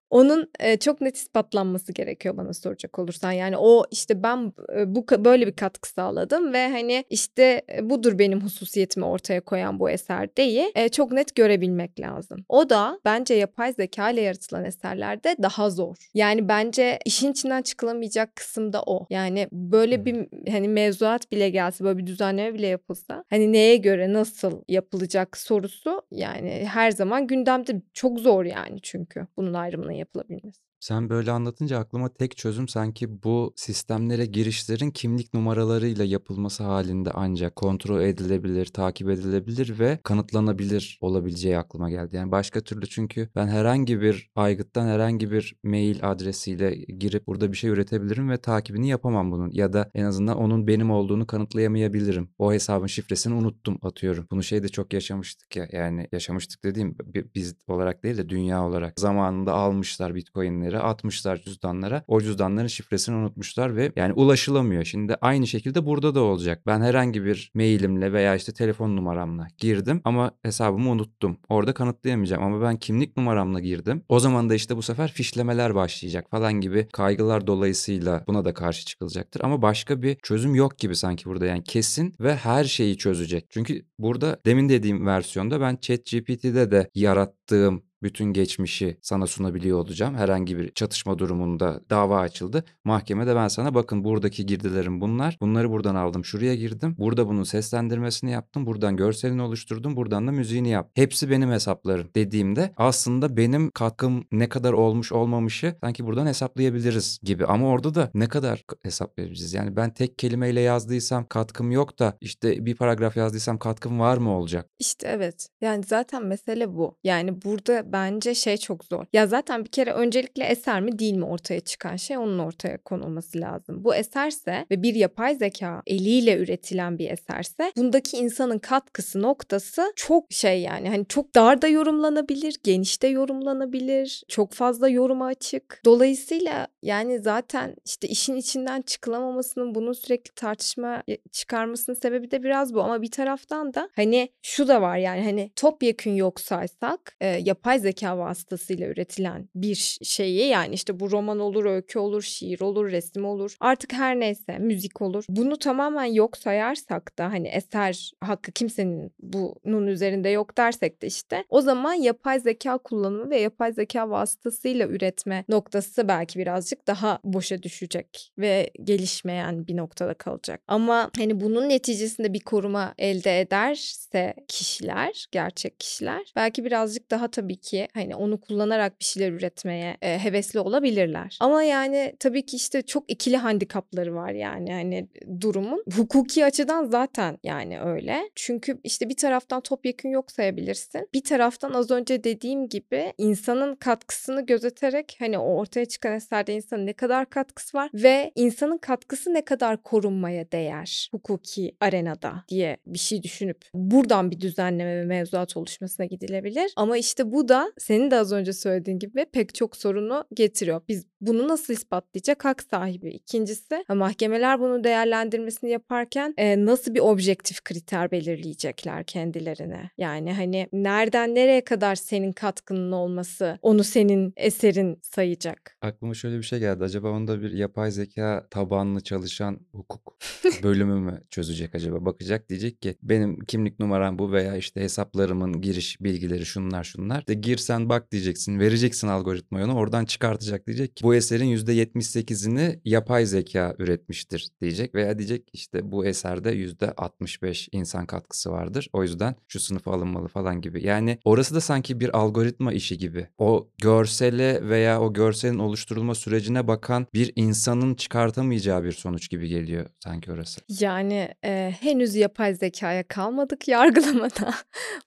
onun 0.10 0.50
e, 0.60 0.78
çok 0.78 1.02
net 1.02 1.16
ispatlanması 1.16 1.94
gerekiyor 1.94 2.38
bana 2.38 2.54
soracak 2.54 3.00
olursan. 3.00 3.32
Yani 3.32 3.58
o 3.58 3.84
işte 3.92 4.24
ben 4.24 4.54
e, 4.76 4.96
bu 4.96 5.06
böyle 5.26 5.48
bir 5.48 5.56
katkı 5.56 5.90
sağladım 5.90 6.54
ve 6.54 6.70
hani 6.70 7.06
işte 7.10 7.62
e, 7.78 7.90
budur 7.90 8.20
benim 8.20 8.42
hususiyetimi 8.42 9.06
ortaya 9.06 9.42
koyan 9.42 9.80
bu 9.80 9.90
eser 9.90 10.36
diye 10.36 10.72
e, 10.76 10.90
çok 10.90 11.12
net 11.12 11.36
görebilmek 11.36 12.00
lazım. 12.00 12.46
O 12.50 12.70
da 12.70 13.00
bence 13.06 13.34
yapay 13.34 13.74
zeka 13.74 14.10
ile 14.10 14.22
yaratılan 14.22 14.66
eserlerde 14.66 15.36
daha 15.42 15.70
zor. 15.70 15.96
Yani 16.14 16.48
bence 16.50 17.00
işin 17.06 17.32
içinden 17.32 17.62
çıkılamayacak 17.62 18.36
kısım 18.36 18.74
da 18.74 18.84
o. 18.86 19.08
Yani 19.10 19.48
böyle 19.52 20.06
bir 20.06 20.28
hani 20.52 20.68
mevzuat 20.68 21.32
bile 21.32 21.50
gelse 21.50 21.84
böyle 21.84 21.98
bir 21.98 22.08
düzenleme 22.08 22.54
bile 22.54 22.68
yapılsa 22.68 23.24
hani 23.30 23.54
neye 23.54 23.78
göre 23.78 24.14
nasıl 24.14 24.62
yapılacak 24.68 25.38
sorusu 25.38 26.02
yani 26.12 26.68
her 26.74 26.92
zaman 26.92 27.28
gündemde 27.28 27.82
çok 27.94 28.20
zor 28.20 28.46
yani 28.46 28.82
çünkü 28.82 29.28
bunun 29.38 29.54
ayrımının 29.54 29.97
yapılabilmesi. 29.98 30.67
Sen 30.80 31.10
böyle 31.10 31.32
anlatınca 31.32 31.80
aklıma 31.80 32.14
tek 32.14 32.38
çözüm 32.38 32.68
sanki 32.68 33.24
bu 33.24 33.54
sistemlere 33.56 34.26
girişlerin 34.26 34.92
kimlik 34.92 35.34
numaralarıyla 35.34 36.06
yapılması 36.06 36.64
halinde 36.64 37.12
ancak 37.14 37.56
kontrol 37.56 38.02
edilebilir, 38.02 38.66
takip 38.66 39.10
edilebilir 39.10 39.80
ve 39.80 40.00
kanıtlanabilir 40.04 41.00
olabileceği 41.02 41.58
aklıma 41.58 41.90
geldi. 41.90 42.16
Yani 42.16 42.32
başka 42.32 42.62
türlü 42.62 42.88
çünkü 42.88 43.30
ben 43.36 43.48
herhangi 43.48 44.02
bir 44.02 44.32
aygıttan 44.36 44.88
herhangi 44.88 45.32
bir 45.32 45.56
mail 45.64 46.00
adresiyle 46.12 46.76
girip 46.76 47.28
burada 47.28 47.52
bir 47.52 47.58
şey 47.58 47.70
üretebilirim 47.70 48.30
ve 48.30 48.38
takibini 48.38 48.90
yapamam 48.90 49.32
bunun. 49.32 49.52
Ya 49.52 49.74
da 49.74 49.92
en 49.94 50.04
azından 50.04 50.38
onun 50.38 50.68
benim 50.68 50.92
olduğunu 50.92 51.28
kanıtlayamayabilirim. 51.28 52.30
O 52.38 52.54
hesabın 52.54 52.88
şifresini 52.88 53.34
unuttum 53.34 53.80
atıyorum. 53.82 54.28
Bunu 54.32 54.44
şeyde 54.44 54.70
çok 54.70 54.94
yaşamıştık 54.94 55.56
ya 55.56 55.68
yani 55.72 56.08
yaşamıştık 56.12 56.64
dediğim 56.64 56.96
biz 57.36 57.56
olarak 57.68 58.04
değil 58.04 58.18
de 58.18 58.30
dünya 58.30 58.66
olarak. 58.66 59.00
Zamanında 59.00 59.54
almışlar 59.54 60.16
bitcoinleri 60.16 60.67
atmışlar 60.76 61.42
cüzdanlara. 61.42 62.04
O 62.08 62.22
cüzdanların 62.22 62.68
şifresini 62.68 63.16
unutmuşlar 63.16 63.76
ve 63.76 63.92
yani 63.96 64.14
ulaşılamıyor. 64.14 64.84
Şimdi 64.84 65.16
aynı 65.22 65.48
şekilde 65.48 65.86
burada 65.86 66.16
da 66.16 66.22
olacak. 66.22 66.62
Ben 66.66 66.82
herhangi 66.82 67.26
bir 67.26 67.52
mailimle 67.56 68.14
veya 68.14 68.36
işte 68.36 68.54
telefon 68.54 68.96
numaramla 68.96 69.48
girdim 69.58 70.02
ama 70.04 70.32
hesabımı 70.44 70.90
unuttum. 70.90 71.38
Orada 71.50 71.74
kanıtlayamayacağım 71.74 72.44
ama 72.44 72.62
ben 72.62 72.78
kimlik 72.78 73.18
numaramla 73.18 73.60
girdim. 73.60 74.04
O 74.10 74.20
zaman 74.20 74.50
da 74.50 74.56
işte 74.56 74.78
bu 74.78 74.82
sefer 74.82 75.12
fişlemeler 75.12 75.76
başlayacak 75.76 76.32
falan 76.32 76.54
gibi 76.54 76.88
kaygılar 76.94 77.48
dolayısıyla 77.48 78.24
buna 78.28 78.46
da 78.46 78.54
karşı 78.54 78.86
çıkılacaktır. 78.86 79.42
Ama 79.44 79.62
başka 79.62 80.02
bir 80.02 80.16
çözüm 80.16 80.56
yok 80.56 80.80
gibi 80.80 80.96
sanki 80.96 81.26
burada 81.26 81.46
yani 81.46 81.64
kesin 81.64 82.16
ve 82.20 82.36
her 82.36 82.64
şeyi 82.64 82.98
çözecek. 82.98 83.46
Çünkü 83.50 83.86
burada 84.00 84.40
demin 84.46 84.70
dediğim 84.70 85.06
versiyonda 85.06 85.62
ben 85.62 85.78
ChatGPT'de 85.82 86.72
de 86.72 86.90
yarattığım 86.96 87.84
bütün 88.04 88.26
geçmişi 88.26 88.98
sana 89.02 89.28
sunabiliyor 89.28 89.80
olacağım. 89.80 90.16
Herhangi 90.16 90.58
bir 90.58 90.72
çatışma 90.72 91.20
durumunda 91.20 91.82
dava 91.90 92.20
açıldı. 92.20 92.64
Mahkemede 92.84 93.36
ben 93.36 93.48
sana 93.48 93.74
bakın 93.74 94.04
buradaki 94.04 94.46
girdilerim 94.46 95.02
bunlar. 95.02 95.38
Bunları 95.42 95.72
buradan 95.72 95.96
aldım. 95.96 96.26
Şuraya 96.26 96.56
girdim. 96.56 96.96
Burada 96.98 97.28
bunun 97.28 97.44
seslendirmesini 97.44 98.32
yaptım. 98.32 98.66
Buradan 98.66 98.98
görselini 98.98 99.42
oluşturdum. 99.42 99.96
Buradan 99.96 100.28
da 100.28 100.32
müziğini 100.32 100.70
yap. 100.70 100.92
Hepsi 100.94 101.30
benim 101.30 101.52
hesaplarım 101.52 102.10
dediğimde 102.16 102.74
aslında 102.78 103.38
benim 103.38 103.72
katkım 103.72 104.26
ne 104.32 104.50
kadar 104.50 104.74
olmuş 104.74 105.12
olmamışı 105.12 105.76
sanki 105.82 106.06
buradan 106.06 106.26
hesaplayabiliriz 106.26 107.20
gibi. 107.24 107.46
Ama 107.46 107.68
orada 107.68 107.96
da 107.96 108.12
ne 108.14 108.28
kadar 108.28 108.64
hesaplayabiliriz? 108.84 109.54
Yani 109.54 109.76
ben 109.76 109.94
tek 109.94 110.18
kelimeyle 110.18 110.62
yazdıysam 110.62 111.26
katkım 111.26 111.72
yok 111.72 112.00
da 112.00 112.18
işte 112.22 112.66
bir 112.66 112.76
paragraf 112.76 113.18
yazdıysam 113.18 113.58
katkım 113.58 114.00
var 114.00 114.18
mı 114.18 114.38
olacak? 114.38 114.70
İşte 114.80 115.08
evet. 115.08 115.48
Yani 115.62 115.84
zaten 115.84 116.26
mesele 116.26 116.74
bu. 116.74 116.98
Yani 117.04 117.42
burada 117.42 117.87
bence 117.92 118.36
şey 118.36 118.58
çok 118.58 118.86
zor. 118.86 119.06
Ya 119.14 119.28
zaten 119.28 119.64
bir 119.66 119.70
kere 119.70 119.92
öncelikle 119.92 120.44
eser 120.44 120.82
mi 120.82 121.00
değil 121.00 121.14
mi 121.14 121.26
ortaya 121.26 121.60
çıkan 121.60 121.96
şey 121.96 122.18
onun 122.18 122.40
ortaya 122.40 122.78
konulması 122.78 123.42
lazım. 123.42 123.84
Bu 123.84 123.96
eserse 123.96 124.66
ve 124.72 124.84
bir 124.84 124.96
yapay 124.96 125.36
zeka 125.36 125.82
eliyle 125.88 126.38
üretilen 126.38 127.00
bir 127.00 127.10
eserse 127.12 127.72
bundaki 127.78 128.18
insanın 128.18 128.60
katkısı 128.60 129.22
noktası 129.22 129.94
çok 129.96 130.26
şey 130.30 130.62
yani 130.62 130.90
hani 130.90 131.06
çok 131.10 131.36
dar 131.36 131.62
da 131.62 131.68
yorumlanabilir, 131.68 132.56
geniş 132.64 133.02
de 133.02 133.08
yorumlanabilir, 133.08 134.24
çok 134.28 134.54
fazla 134.54 134.90
yoruma 134.90 135.26
açık. 135.26 135.82
Dolayısıyla 135.86 136.68
yani 136.82 137.20
zaten 137.20 137.76
işte 137.86 138.08
işin 138.08 138.36
içinden 138.36 138.82
çıkılamamasının 138.82 139.76
bunun 139.76 139.94
sürekli 139.94 140.34
tartışma 140.34 141.04
çıkarmasının 141.32 141.96
sebebi 141.96 142.32
de 142.32 142.44
biraz 142.44 142.74
bu 142.74 142.82
ama 142.82 143.02
bir 143.02 143.12
taraftan 143.12 143.74
da 143.74 143.90
hani 143.96 144.30
şu 144.42 144.68
da 144.68 144.82
var 144.82 144.98
yani 144.98 145.24
hani 145.24 145.52
topyekün 145.56 146.16
yok 146.16 146.40
saysak 146.40 147.16
e, 147.22 147.28
yapay 147.28 147.77
zeka 147.80 148.18
vasıtasıyla 148.18 148.88
üretilen 148.88 149.50
bir 149.56 150.00
şeyi 150.04 150.48
yani 150.48 150.76
işte 150.76 151.00
bu 151.00 151.12
roman 151.12 151.40
olur, 151.40 151.66
öykü 151.66 152.00
olur, 152.00 152.22
şiir 152.22 152.62
olur, 152.62 152.92
resim 152.92 153.26
olur 153.26 153.56
artık 153.60 153.94
her 153.94 154.20
neyse 154.20 154.58
müzik 154.60 155.02
olur. 155.02 155.26
Bunu 155.30 155.58
tamamen 155.58 156.06
yok 156.06 156.38
sayarsak 156.38 157.18
da 157.18 157.26
hani 157.26 157.48
eser 157.48 158.12
hakkı 158.22 158.52
kimsenin 158.52 159.12
bunun 159.20 159.88
üzerinde 159.88 160.30
yok 160.30 160.58
dersek 160.58 161.02
de 161.02 161.08
işte 161.08 161.44
o 161.50 161.62
zaman 161.62 161.94
yapay 161.94 162.40
zeka 162.40 162.78
kullanımı 162.78 163.30
ve 163.30 163.40
yapay 163.40 163.74
zeka 163.74 164.10
vasıtasıyla 164.10 164.88
üretme 164.88 165.46
noktası 165.50 166.08
belki 166.08 166.40
birazcık 166.40 166.88
daha 166.88 167.20
boşa 167.24 167.64
düşecek 167.64 168.32
ve 168.38 168.70
gelişmeyen 168.84 169.68
bir 169.68 169.78
noktada 169.78 170.14
kalacak. 170.14 170.62
Ama 170.68 171.12
hani 171.18 171.42
bunun 171.42 171.70
neticesinde 171.70 172.34
bir 172.34 172.40
koruma 172.40 172.94
elde 172.98 173.42
ederse 173.42 174.34
kişiler, 174.48 175.26
gerçek 175.32 175.80
kişiler 175.80 176.32
belki 176.36 176.66
birazcık 176.66 177.12
daha 177.12 177.28
tabii 177.28 177.58
ki 177.58 177.67
hani 177.94 178.16
onu 178.16 178.42
kullanarak 178.42 179.00
bir 179.00 179.06
şeyler 179.06 179.32
üretmeye 179.32 179.98
e, 180.02 180.20
hevesli 180.20 180.60
olabilirler. 180.60 181.38
Ama 181.42 181.64
yani 181.64 182.16
tabii 182.20 182.46
ki 182.46 182.56
işte 182.56 182.82
çok 182.82 183.12
ikili 183.12 183.38
handikapları 183.38 184.16
var 184.16 184.32
yani 184.32 184.74
hani 184.74 185.08
durumun. 185.42 185.84
Hukuki 185.96 186.46
açıdan 186.46 186.86
zaten 186.86 187.38
yani 187.44 187.82
öyle. 187.82 188.30
Çünkü 188.36 188.80
işte 188.84 189.10
bir 189.10 189.18
taraftan 189.18 189.62
topyekün 189.62 190.10
yok 190.10 190.32
sayabilirsin. 190.32 191.10
Bir 191.14 191.24
taraftan 191.24 191.74
az 191.74 191.92
önce 191.92 192.24
dediğim 192.24 192.70
gibi 192.70 193.14
insanın 193.18 193.76
katkısını 193.76 194.46
gözeterek 194.46 195.16
hani 195.20 195.38
o 195.38 195.58
ortaya 195.58 195.86
çıkan 195.86 196.14
eserde 196.14 196.54
insanın 196.54 196.86
ne 196.86 196.94
kadar 196.94 197.30
katkısı 197.30 197.78
var 197.78 197.90
ve 197.94 198.32
insanın 198.36 198.78
katkısı 198.78 199.34
ne 199.34 199.46
kadar 199.46 199.84
korunmaya 199.84 200.52
değer 200.52 201.10
hukuki 201.12 201.76
arenada 201.80 202.44
diye 202.50 202.78
bir 202.86 203.00
şey 203.00 203.24
düşünüp 203.24 203.58
buradan 203.74 204.32
bir 204.32 204.42
düzenleme 204.42 204.98
ve 204.98 205.06
mevzuat 205.06 205.58
oluşmasına 205.58 206.06
gidilebilir. 206.06 206.74
Ama 206.76 206.98
işte 206.98 207.32
bu 207.32 207.48
da 207.48 207.57
senin 207.78 208.12
de 208.12 208.16
az 208.16 208.32
önce 208.32 208.54
söylediğin 208.54 209.00
gibi 209.00 209.26
pek 209.34 209.56
çok 209.56 209.76
sorunu 209.76 210.24
getiriyor. 210.34 210.82
Biz 210.88 211.06
bunu 211.22 211.48
nasıl 211.48 211.74
ispatlayacak 211.74 212.46
hak 212.46 212.64
sahibi? 212.64 213.10
İkincisi 213.10 213.86
mahkemeler 213.90 214.60
bunu 214.60 214.84
değerlendirmesini 214.84 215.70
yaparken 215.70 216.34
e, 216.38 216.66
nasıl 216.66 216.94
bir 216.94 217.00
objektif 217.00 217.64
kriter 217.64 218.12
belirleyecekler 218.12 219.04
kendilerine? 219.04 219.92
Yani 219.98 220.34
hani 220.34 220.68
nereden 220.74 221.36
nereye 221.36 221.64
kadar 221.64 221.96
senin 221.96 222.32
katkının 222.32 222.92
olması 222.92 223.60
onu 223.62 223.84
senin 223.84 224.34
eserin 224.38 225.00
sayacak? 225.02 225.78
Aklıma 225.82 226.14
şöyle 226.14 226.38
bir 226.38 226.44
şey 226.44 226.60
geldi. 226.60 226.84
Acaba 226.84 227.10
onda 227.10 227.42
bir 227.42 227.52
yapay 227.52 227.92
zeka 227.92 228.48
tabanlı 228.50 229.04
çalışan 229.04 229.60
hukuk 229.72 230.18
bölümü 230.64 231.00
mü 231.00 231.24
çözecek 231.30 231.76
acaba? 231.76 232.06
Bakacak 232.06 232.50
diyecek 232.50 232.82
ki 232.82 232.96
benim 233.04 233.40
kimlik 233.40 233.80
numaram 233.80 234.20
bu 234.20 234.32
veya 234.32 234.56
işte 234.56 234.82
hesaplarımın 234.82 235.62
giriş 235.62 236.02
bilgileri 236.02 236.46
şunlar 236.46 236.84
şunlar. 236.84 237.28
De 237.28 237.34
girsen 237.48 237.90
bak 237.90 238.12
diyeceksin. 238.12 238.60
Vereceksin 238.60 239.08
algoritmayı 239.08 239.66
onu. 239.66 239.76
Oradan 239.76 240.06
çıkartacak 240.06 240.68
diyecek 240.68 240.96
ki 240.96 241.04
bu 241.04 241.16
eserin 241.16 241.56
%78'ini 241.58 242.80
yapay 242.86 243.26
zeka 243.26 243.76
üretmiştir 243.80 244.50
diyecek 244.62 244.96
veya 244.96 245.18
diyecek 245.18 245.50
işte 245.54 245.92
bu 245.92 246.06
eserde 246.06 246.54
%65 246.54 247.70
insan 247.72 248.06
katkısı 248.06 248.52
vardır. 248.52 248.90
O 248.94 249.04
yüzden 249.04 249.36
şu 249.48 249.60
sınıfa 249.60 249.94
alınmalı 249.94 250.28
falan 250.28 250.62
gibi. 250.62 250.86
Yani 250.86 251.20
orası 251.26 251.56
da 251.56 251.62
sanki 251.62 252.00
bir 252.00 252.18
algoritma 252.18 252.74
işi 252.74 252.98
gibi. 252.98 253.28
O 253.38 253.70
görsele 253.82 254.70
veya 254.70 255.02
o 255.02 255.14
görselin 255.14 255.60
oluşturulma 255.60 256.16
sürecine 256.16 256.68
bakan 256.68 257.08
bir 257.14 257.34
insanın 257.36 257.96
çıkartamayacağı 257.96 258.84
bir 258.84 258.92
sonuç 258.92 259.30
gibi 259.30 259.48
geliyor 259.48 259.86
sanki 260.04 260.32
orası. 260.32 260.62
Yani 260.80 261.30
e, 261.46 261.74
henüz 261.80 262.16
yapay 262.16 262.54
zekaya 262.54 263.08
kalmadık 263.08 263.68
yargılamada. 263.78 264.54